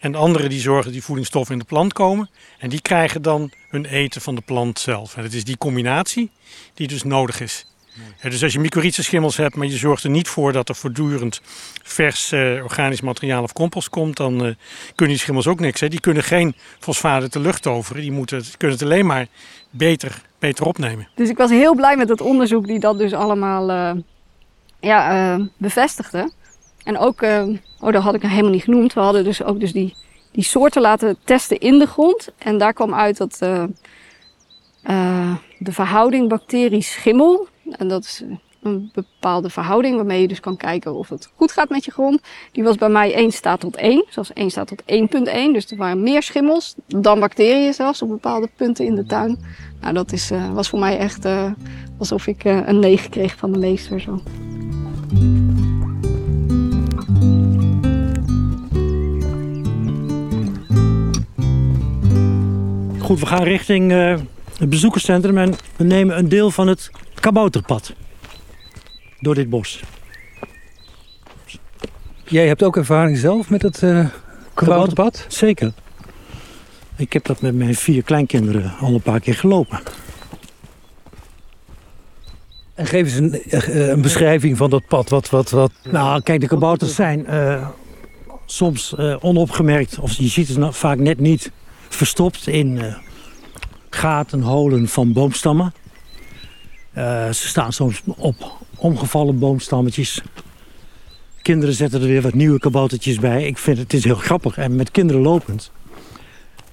En 0.00 0.14
andere 0.14 0.48
die 0.48 0.60
zorgen 0.60 0.84
dat 0.84 0.92
die 0.92 1.02
voedingsstoffen 1.02 1.52
in 1.52 1.60
de 1.60 1.66
plant 1.66 1.92
komen. 1.92 2.30
En 2.58 2.68
die 2.68 2.80
krijgen 2.80 3.22
dan 3.22 3.52
hun 3.68 3.84
eten 3.84 4.20
van 4.20 4.34
de 4.34 4.40
plant 4.40 4.78
zelf. 4.78 5.16
En 5.16 5.22
het 5.22 5.34
is 5.34 5.44
die 5.44 5.56
combinatie 5.56 6.30
die 6.74 6.88
dus 6.88 7.02
nodig 7.02 7.40
is. 7.40 7.66
Ja, 8.22 8.30
dus 8.30 8.42
als 8.42 8.52
je 8.52 8.58
mycorrhizaschimmels 8.58 9.36
hebt, 9.36 9.54
maar 9.54 9.66
je 9.66 9.76
zorgt 9.76 10.04
er 10.04 10.10
niet 10.10 10.28
voor 10.28 10.52
dat 10.52 10.68
er 10.68 10.74
voortdurend 10.74 11.40
vers 11.82 12.32
eh, 12.32 12.40
organisch 12.40 13.00
materiaal 13.00 13.42
of 13.42 13.52
compost 13.52 13.88
komt, 13.88 14.16
dan 14.16 14.44
eh, 14.44 14.54
kunnen 14.94 15.14
die 15.14 15.22
schimmels 15.22 15.46
ook 15.46 15.60
niks. 15.60 15.80
Hè. 15.80 15.88
Die 15.88 16.00
kunnen 16.00 16.22
geen 16.22 16.54
fosfaat 16.78 17.22
uit 17.22 17.32
de 17.32 17.40
lucht 17.40 17.62
toveren. 17.62 18.02
Die 18.02 18.12
moeten, 18.12 18.44
kunnen 18.56 18.76
het 18.76 18.86
alleen 18.86 19.06
maar 19.06 19.26
beter, 19.70 20.22
beter 20.38 20.66
opnemen. 20.66 21.08
Dus 21.14 21.28
ik 21.28 21.36
was 21.36 21.50
heel 21.50 21.74
blij 21.74 21.96
met 21.96 22.08
het 22.08 22.20
onderzoek 22.20 22.66
die 22.66 22.78
dat 22.78 22.98
dus 22.98 23.12
allemaal 23.12 23.70
eh, 23.70 24.02
ja, 24.80 25.34
eh, 25.34 25.44
bevestigde. 25.56 26.30
En 26.84 26.98
ook, 26.98 27.22
eh, 27.22 27.46
oh 27.80 27.92
dat 27.92 28.02
had 28.02 28.14
ik 28.14 28.22
helemaal 28.22 28.50
niet 28.50 28.62
genoemd, 28.62 28.92
we 28.92 29.00
hadden 29.00 29.24
dus 29.24 29.42
ook 29.42 29.60
dus 29.60 29.72
die, 29.72 29.96
die 30.32 30.44
soorten 30.44 30.82
laten 30.82 31.18
testen 31.24 31.58
in 31.58 31.78
de 31.78 31.86
grond. 31.86 32.28
En 32.38 32.58
daar 32.58 32.72
kwam 32.72 32.94
uit 32.94 33.16
dat 33.16 33.38
de 35.58 35.72
verhouding 35.72 36.28
bacterie-schimmel, 36.28 37.48
en 37.70 37.88
dat 37.88 38.04
is 38.04 38.22
een 38.62 38.90
bepaalde 38.92 39.50
verhouding 39.50 39.96
waarmee 39.96 40.20
je 40.20 40.28
dus 40.28 40.40
kan 40.40 40.56
kijken 40.56 40.94
of 40.94 41.08
het 41.08 41.30
goed 41.36 41.52
gaat 41.52 41.68
met 41.68 41.84
je 41.84 41.90
grond. 41.90 42.20
Die 42.52 42.64
was 42.64 42.76
bij 42.76 42.88
mij 42.88 43.14
1 43.14 43.32
staat 43.32 43.60
tot 43.60 43.76
1, 43.76 44.04
zoals 44.08 44.32
1 44.32 44.50
staat 44.50 44.66
tot 44.66 44.82
1.1. 44.82 45.52
Dus 45.52 45.70
er 45.70 45.76
waren 45.76 46.02
meer 46.02 46.22
schimmels 46.22 46.74
dan 46.86 47.20
bacteriën 47.20 47.74
zelfs 47.74 48.02
op 48.02 48.08
bepaalde 48.08 48.48
punten 48.56 48.84
in 48.84 48.94
de 48.94 49.06
tuin. 49.06 49.38
Nou, 49.80 49.94
dat 49.94 50.12
is, 50.12 50.30
eh, 50.30 50.52
was 50.52 50.68
voor 50.68 50.78
mij 50.78 50.98
echt 50.98 51.24
eh, 51.24 51.50
alsof 51.98 52.26
ik 52.26 52.44
eh, 52.44 52.66
een 52.66 52.78
9 52.78 53.10
kreeg 53.10 53.36
van 53.36 53.52
de 53.52 53.58
meester. 53.58 54.00
Zo. 54.00 54.20
Goed, 62.98 63.20
we 63.20 63.26
gaan 63.26 63.42
richting 63.42 63.92
het 64.58 64.70
bezoekerscentrum 64.70 65.38
en 65.38 65.54
we 65.76 65.84
nemen 65.84 66.18
een 66.18 66.28
deel 66.28 66.50
van 66.50 66.66
het 66.66 66.90
kabouterpad. 67.20 67.94
Door 69.20 69.34
dit 69.34 69.50
bos. 69.50 69.82
Jij 72.24 72.46
hebt 72.46 72.62
ook 72.62 72.76
ervaring 72.76 73.16
zelf 73.18 73.50
met 73.50 73.62
het 73.62 73.82
eh 73.82 74.06
kabouterpad? 74.54 75.24
Zeker. 75.28 75.72
Ik 76.96 77.12
heb 77.12 77.24
dat 77.24 77.40
met 77.40 77.54
mijn 77.54 77.74
vier 77.74 78.02
kleinkinderen 78.02 78.74
al 78.80 78.94
een 78.94 79.02
paar 79.02 79.20
keer 79.20 79.34
gelopen. 79.34 79.80
En 82.74 82.86
geef 82.86 83.04
eens 83.04 83.14
een, 83.14 83.42
eh, 83.42 83.88
een 83.88 84.02
beschrijving 84.02 84.56
van 84.56 84.70
dat 84.70 84.86
pad. 84.86 85.08
Wat, 85.08 85.30
wat, 85.30 85.50
wat. 85.50 85.72
Nou, 85.90 86.22
kijk, 86.22 86.40
de 86.40 86.46
kabouters 86.46 86.94
zijn 86.94 87.26
eh, 87.26 87.68
soms 88.50 88.94
eh, 88.94 89.16
onopgemerkt, 89.20 89.98
of 89.98 90.12
je 90.12 90.28
ziet 90.28 90.46
ze 90.46 90.58
nou 90.58 90.74
vaak 90.74 90.98
net 90.98 91.18
niet, 91.18 91.50
verstopt 91.88 92.46
in 92.46 92.78
eh, 92.78 92.94
gaten, 93.90 94.40
holen 94.40 94.88
van 94.88 95.12
boomstammen. 95.12 95.72
Eh, 96.92 97.26
ze 97.26 97.48
staan 97.48 97.72
soms 97.72 98.02
op 98.16 98.57
omgevallen 98.78 99.38
boomstammetjes. 99.38 100.22
Kinderen 101.42 101.74
zetten 101.74 102.00
er 102.00 102.06
weer 102.06 102.22
wat 102.22 102.34
nieuwe 102.34 102.58
kaboutertjes 102.58 103.18
bij. 103.18 103.46
Ik 103.46 103.58
vind 103.58 103.78
het 103.78 103.92
is 103.92 104.04
heel 104.04 104.14
grappig. 104.14 104.58
En 104.58 104.76
met 104.76 104.90
kinderen 104.90 105.22
lopend 105.22 105.70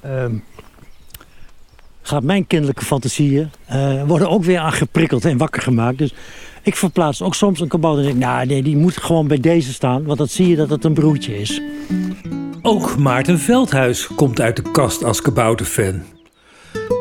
ehm, 0.02 0.36
gaat 2.02 2.24
mijn 2.24 2.48
kinderlijke 2.48 2.86
fantasieën 2.86 3.50
eh, 3.66 4.04
worden 4.04 4.30
ook 4.30 4.44
weer 4.44 4.60
aangeprikkeld 4.60 5.26
en 5.26 5.38
wakker 5.38 5.62
gemaakt. 5.62 5.98
Dus 5.98 6.14
ik 6.62 6.76
verplaats 6.76 7.22
ook 7.22 7.36
soms 7.36 7.60
een 7.60 7.68
kabouter 7.68 8.04
en 8.04 8.10
denk, 8.10 8.24
nou 8.24 8.46
nee, 8.46 8.64
die 8.64 8.78
moet 8.78 8.98
gewoon 8.98 9.28
bij 9.28 9.40
deze 9.40 9.74
staan. 9.74 10.04
Want 10.04 10.18
dan 10.18 10.28
zie 10.28 10.48
je 10.48 10.56
dat 10.56 10.70
het 10.70 10.84
een 10.84 10.94
broertje 10.94 11.40
is. 11.40 11.62
Ook 12.62 12.98
Maarten 12.98 13.40
Veldhuis 13.40 14.08
komt 14.16 14.42
uit 14.42 14.56
de 14.56 14.72
kast 14.72 15.04
als 15.04 15.22
kabouterfan. 15.22 16.04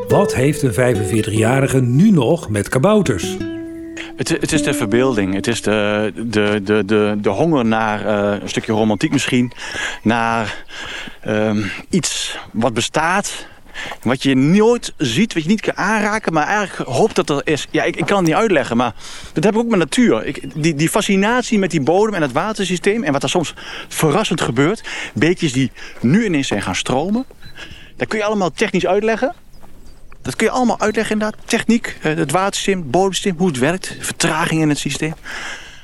Wat 0.07 0.35
heeft 0.35 0.61
een 0.61 0.95
45-jarige 0.95 1.81
nu 1.81 2.11
nog 2.11 2.49
met 2.49 2.69
kabouters? 2.69 3.37
Het, 4.15 4.29
het 4.29 4.51
is 4.51 4.63
de 4.63 4.73
verbeelding. 4.73 5.33
Het 5.33 5.47
is 5.47 5.61
de, 5.61 6.11
de, 6.15 6.61
de, 6.63 6.85
de, 6.85 7.17
de 7.21 7.29
honger 7.29 7.65
naar 7.65 8.05
eh, 8.05 8.41
een 8.41 8.49
stukje 8.49 8.73
romantiek 8.73 9.11
misschien. 9.11 9.51
Naar 10.01 10.63
ehm, 11.21 11.61
iets 11.89 12.37
wat 12.51 12.73
bestaat. 12.73 13.47
Wat 14.01 14.23
je 14.23 14.35
nooit 14.35 14.93
ziet, 14.97 15.33
wat 15.33 15.43
je 15.43 15.49
niet 15.49 15.61
kan 15.61 15.77
aanraken, 15.77 16.33
maar 16.33 16.47
eigenlijk 16.47 16.89
hoopt 16.89 17.15
dat 17.15 17.29
er 17.29 17.41
is. 17.43 17.67
Ja, 17.71 17.83
ik, 17.83 17.95
ik 17.95 18.05
kan 18.05 18.17
het 18.17 18.25
niet 18.25 18.35
uitleggen, 18.35 18.77
maar 18.77 18.93
dat 19.33 19.43
heb 19.43 19.53
ik 19.53 19.59
ook 19.59 19.69
met 19.69 19.79
natuur. 19.79 20.39
Die, 20.55 20.75
die 20.75 20.89
fascinatie 20.89 21.59
met 21.59 21.71
die 21.71 21.81
bodem 21.81 22.13
en 22.13 22.21
het 22.21 22.31
watersysteem 22.31 23.03
en 23.03 23.11
wat 23.11 23.23
er 23.23 23.29
soms 23.29 23.53
verrassend 23.87 24.41
gebeurt. 24.41 24.83
Beekjes 25.13 25.53
die 25.53 25.71
nu 26.01 26.25
ineens 26.25 26.47
zijn 26.47 26.61
gaan 26.61 26.75
stromen. 26.75 27.25
Dat 27.97 28.07
kun 28.07 28.17
je 28.17 28.25
allemaal 28.25 28.51
technisch 28.51 28.85
uitleggen. 28.85 29.33
Dat 30.25 30.35
kun 30.35 30.45
je 30.47 30.53
allemaal 30.53 30.79
uitleggen 30.79 31.13
inderdaad. 31.13 31.39
Techniek, 31.45 31.97
eh, 32.01 32.15
het 32.15 32.31
watersysteem, 32.31 32.79
het 32.79 32.91
bodemsysteem, 32.91 33.35
hoe 33.37 33.47
het 33.47 33.57
werkt. 33.59 33.97
Vertraging 33.99 34.61
in 34.61 34.69
het 34.69 34.77
systeem. 34.77 35.13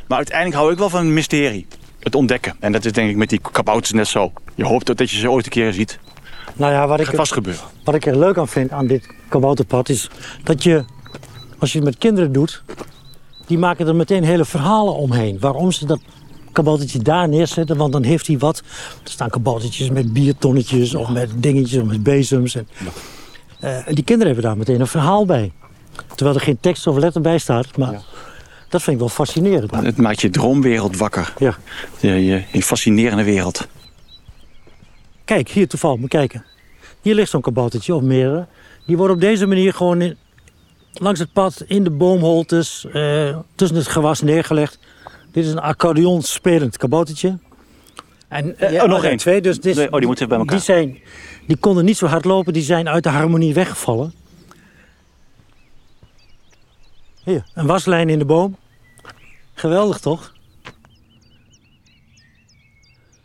Maar 0.08 0.18
uiteindelijk 0.18 0.58
hou 0.58 0.72
ik 0.72 0.78
wel 0.78 0.90
van 0.90 1.00
een 1.00 1.14
mysterie. 1.14 1.68
Het 2.00 2.16
ontdekken. 2.16 2.56
En 2.60 2.72
dat 2.72 2.86
is 2.86 2.92
denk 2.92 3.10
ik 3.10 3.16
met 3.16 3.30
die 3.30 3.42
kabouters 3.52 3.92
net 3.92 4.08
zo. 4.08 4.32
Je 4.56 4.66
hoopt 4.66 4.86
dat, 4.86 4.98
dat 4.98 5.12
je 5.12 5.18
ze 5.18 5.32
ooit 5.32 5.46
een 5.46 5.52
keer 5.52 5.74
ziet. 5.74 6.00
Nou 6.54 6.72
ja, 6.72 6.88
wat 6.88 7.00
ik, 7.00 7.06
gaat 7.06 7.16
vast 7.16 7.34
gebeuren. 7.34 7.64
wat 7.84 7.96
ik 7.96 8.06
er 8.06 8.18
leuk 8.18 8.38
aan 8.38 8.48
vind 8.48 8.72
aan 8.72 8.88
dit 8.88 9.08
kabouterpad 9.30 9.90
is 9.90 10.10
dat 10.44 10.64
je, 10.64 10.84
als 11.60 11.72
je 11.72 11.78
het 11.78 11.88
met 11.88 11.98
kinderen 11.98 12.32
doet, 12.32 12.64
die 13.48 13.58
maken 13.58 13.88
er 13.88 13.96
meteen 13.96 14.24
hele 14.24 14.46
verhalen 14.46 14.96
omheen. 14.96 15.40
Waarom 15.40 15.72
ze 15.72 15.86
dat 15.86 16.02
kaboutertje 16.52 17.00
daar 17.00 17.30
neerzetten, 17.30 17.78
want 17.78 17.92
dan 17.92 18.04
heeft 18.04 18.28
hij 18.28 18.38
wat. 18.38 18.58
Er 19.04 19.12
staan 19.12 19.30
kaboutertjes 19.30 19.90
met 19.90 20.14
biertonnetjes 20.14 20.96
of 20.96 21.10
met 21.10 21.30
dingetjes 21.36 21.82
of 21.82 21.88
met 21.88 22.04
bezems. 22.04 22.56
En, 22.56 22.68
eh, 23.62 23.88
en 23.88 23.96
die 23.96 24.04
kinderen 24.04 24.34
hebben 24.34 24.50
daar 24.50 24.58
meteen 24.58 24.80
een 24.80 24.88
verhaal 24.88 25.26
bij. 25.26 25.52
Terwijl 26.16 26.38
er 26.38 26.44
geen 26.44 26.60
tekst 26.60 26.88
of 26.88 26.98
letter 26.98 27.22
bij 27.22 27.38
staat, 27.38 27.78
maar 27.78 28.02
dat 28.70 28.82
vind 28.82 28.96
ik 28.96 28.98
wel 29.00 29.10
fascinerend. 29.10 29.72
Het 29.76 29.98
maakt 29.98 30.22
je 30.22 30.30
droomwereld 30.30 30.98
wakker. 30.98 31.34
Ja. 31.38 31.58
Je, 32.00 32.26
je, 32.52 32.64
fascinerende 32.64 33.24
wereld. 33.24 33.68
Kijk, 35.26 35.50
hier 35.50 35.68
toevallig, 35.68 36.00
moet 36.00 36.10
kijken. 36.10 36.46
Hier 37.02 37.16
ligt 37.16 37.30
zo'n 37.30 37.42
kaboutertje 37.42 37.96
of 37.96 38.02
meerdere. 38.02 38.48
Die 38.86 38.98
worden 38.98 39.16
op 39.16 39.22
deze 39.22 39.46
manier 39.46 39.74
gewoon 39.74 40.02
in- 40.02 40.18
langs 40.94 41.20
het 41.20 41.34
pad, 41.34 41.64
in 41.68 41.84
de 41.84 41.90
boomholtes, 41.90 42.86
eh, 42.94 43.38
tussen 43.56 43.78
het 43.78 43.88
gewas 43.88 44.22
neergelegd. 44.22 44.80
Dit 45.32 45.46
is 45.46 45.52
een 45.52 45.60
accordeon 45.60 46.22
spelend 46.22 46.78
kaboutertje. 46.78 47.38
En, 48.28 48.56
oh, 48.60 48.84
nog 48.84 49.04
er 49.04 49.10
één. 49.10 49.18
Twee, 49.18 49.42
dus 49.42 49.60
dit, 49.60 49.76
Nee, 49.76 49.92
oh, 49.92 49.98
die 49.98 50.08
moeten 50.08 50.28
bij 50.28 50.38
elkaar. 50.38 50.56
Die, 50.56 50.66
zijn, 50.66 50.98
die 51.48 51.58
konden 51.58 51.86
niet 51.86 51.98
zo 51.98 52.06
hard 52.08 52.26
lopen, 52.26 52.54
die 52.54 52.64
zijn 52.64 52.90
uit 52.90 53.04
de 53.04 53.10
harmonie 53.10 53.54
weggevallen. 53.54 54.14
Hier, 57.24 57.44
een 57.54 57.66
waslijn 57.66 58.10
in 58.10 58.20
de 58.20 58.26
boom. 58.26 58.58
Geweldig 59.54 60.00
toch? 60.00 60.34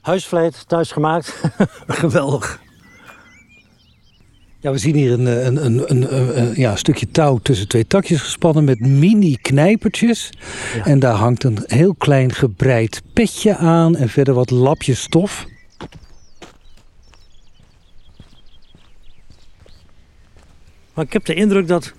Huisvleit, 0.01 0.69
thuis 0.69 0.93
gemaakt. 0.93 1.41
Geweldig. 1.87 2.61
Ja, 4.61 4.71
we 4.73 4.79
zien 4.79 4.95
hier 4.95 5.13
een, 5.13 5.27
een, 5.27 5.65
een, 5.65 5.91
een, 5.91 6.15
een- 6.17 6.39
een- 6.43 6.55
ja, 6.61 6.77
stukje 6.77 7.11
touw 7.11 7.39
tussen 7.39 7.69
twee 7.69 7.87
takjes 7.87 8.21
gespannen 8.21 8.65
met 8.65 8.81
mini-knijpertjes. 8.81 10.31
En 10.85 10.99
daar 10.99 11.15
hangt 11.15 11.45
een 11.45 11.59
heel 11.67 11.95
klein 11.95 12.33
gebreid 12.33 13.03
petje 13.13 13.57
aan 13.57 13.97
en 13.97 14.09
verder 14.09 14.35
wat 14.35 14.51
lapjes 14.51 15.01
stof. 15.03 15.47
Maar 20.97 21.05
ik 21.05 21.13
heb 21.13 21.25
de 21.25 21.35
indruk 21.35 21.69
dat 21.69 21.93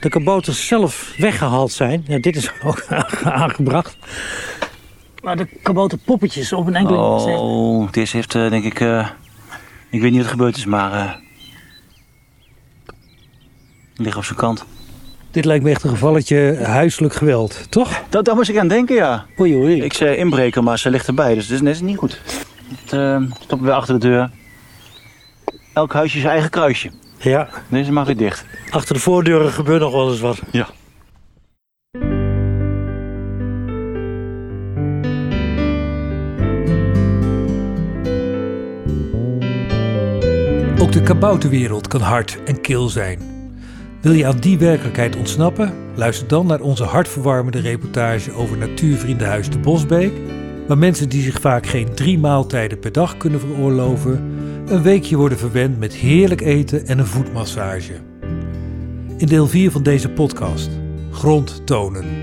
de 0.00 0.08
kabouters 0.08 0.66
zelf 0.66 1.14
weggehaald 1.16 1.72
zijn. 1.72 2.04
Ja, 2.06 2.18
dit 2.18 2.36
is 2.36 2.52
ook 2.64 2.86
aangebracht. 3.24 3.96
Maar 5.22 5.36
de 5.36 5.46
kabouterpoppetjes 5.62 6.52
op 6.52 6.66
een 6.66 6.74
enkele... 6.74 6.98
Oh, 6.98 7.92
deze 7.92 8.16
heeft 8.16 8.34
eh, 8.34 8.50
denk 8.50 8.64
ik... 8.64 8.80
eh, 8.80 9.08
ik 9.90 10.00
weet 10.00 10.10
niet 10.10 10.16
wat 10.16 10.24
er 10.24 10.36
gebeurd 10.36 10.56
is, 10.56 10.64
maar... 10.64 10.92
eh 10.92 11.12
liggen 13.96 14.20
op 14.20 14.24
zijn 14.24 14.38
kant. 14.38 14.64
Dit 15.30 15.44
lijkt 15.44 15.64
me 15.64 15.70
echt 15.70 15.82
een 15.84 15.90
gevalletje 15.90 16.58
huiselijk 16.62 17.14
geweld, 17.14 17.66
toch? 17.70 18.02
Dat, 18.08 18.24
daar 18.24 18.34
moest 18.34 18.48
ik 18.48 18.58
aan 18.58 18.68
denken, 18.68 18.94
ja. 18.96 19.26
Oei, 19.40 19.54
oei. 19.54 19.82
Ik 19.82 19.92
zei 19.92 20.16
inbreken, 20.16 20.64
maar 20.64 20.78
ze 20.78 20.90
ligt 20.90 21.06
erbij, 21.06 21.34
dus 21.34 21.46
dit 21.46 21.56
is 21.56 21.62
net 21.62 21.80
niet 21.80 21.96
goed. 21.96 22.20
Het 22.82 22.92
eh, 22.92 23.22
stoppen 23.40 23.66
we 23.66 23.72
achter 23.72 24.00
de 24.00 24.06
deur. 24.08 24.30
Elk 25.72 25.92
huisje 25.92 26.18
zijn 26.18 26.32
eigen 26.32 26.50
kruisje. 26.50 26.90
Ja, 27.22 27.48
Deze 27.68 27.92
mag 27.92 28.06
weer 28.06 28.16
dicht. 28.16 28.44
achter 28.70 28.94
de 28.94 29.00
voordeuren 29.00 29.52
gebeurt 29.52 29.80
nog 29.80 29.92
wel 29.92 30.10
eens 30.10 30.20
wat. 30.20 30.40
Ja. 30.50 30.68
Ook 40.80 40.92
de 40.92 41.00
kabouterwereld 41.04 41.88
kan 41.88 42.00
hard 42.00 42.38
en 42.44 42.60
kil 42.60 42.88
zijn. 42.88 43.18
Wil 44.00 44.12
je 44.12 44.26
aan 44.26 44.38
die 44.38 44.58
werkelijkheid 44.58 45.16
ontsnappen? 45.16 45.72
Luister 45.94 46.28
dan 46.28 46.46
naar 46.46 46.60
onze 46.60 46.84
hartverwarmende 46.84 47.60
reportage 47.60 48.32
over 48.32 48.58
Natuurvriendenhuis 48.58 49.50
de 49.50 49.58
Bosbeek, 49.58 50.12
waar 50.68 50.78
mensen 50.78 51.08
die 51.08 51.22
zich 51.22 51.40
vaak 51.40 51.66
geen 51.66 51.94
drie 51.94 52.18
maaltijden 52.18 52.78
per 52.78 52.92
dag 52.92 53.16
kunnen 53.16 53.40
veroorloven, 53.40 54.34
een 54.72 54.82
weekje 54.82 55.16
worden 55.16 55.38
verwend 55.38 55.78
met 55.78 55.94
heerlijk 55.94 56.40
eten 56.40 56.86
en 56.86 56.98
een 56.98 57.06
voetmassage. 57.06 57.92
In 59.16 59.26
deel 59.26 59.46
4 59.46 59.70
van 59.70 59.82
deze 59.82 60.10
podcast, 60.10 60.70
Grond 61.10 61.66
tonen. 61.66 62.21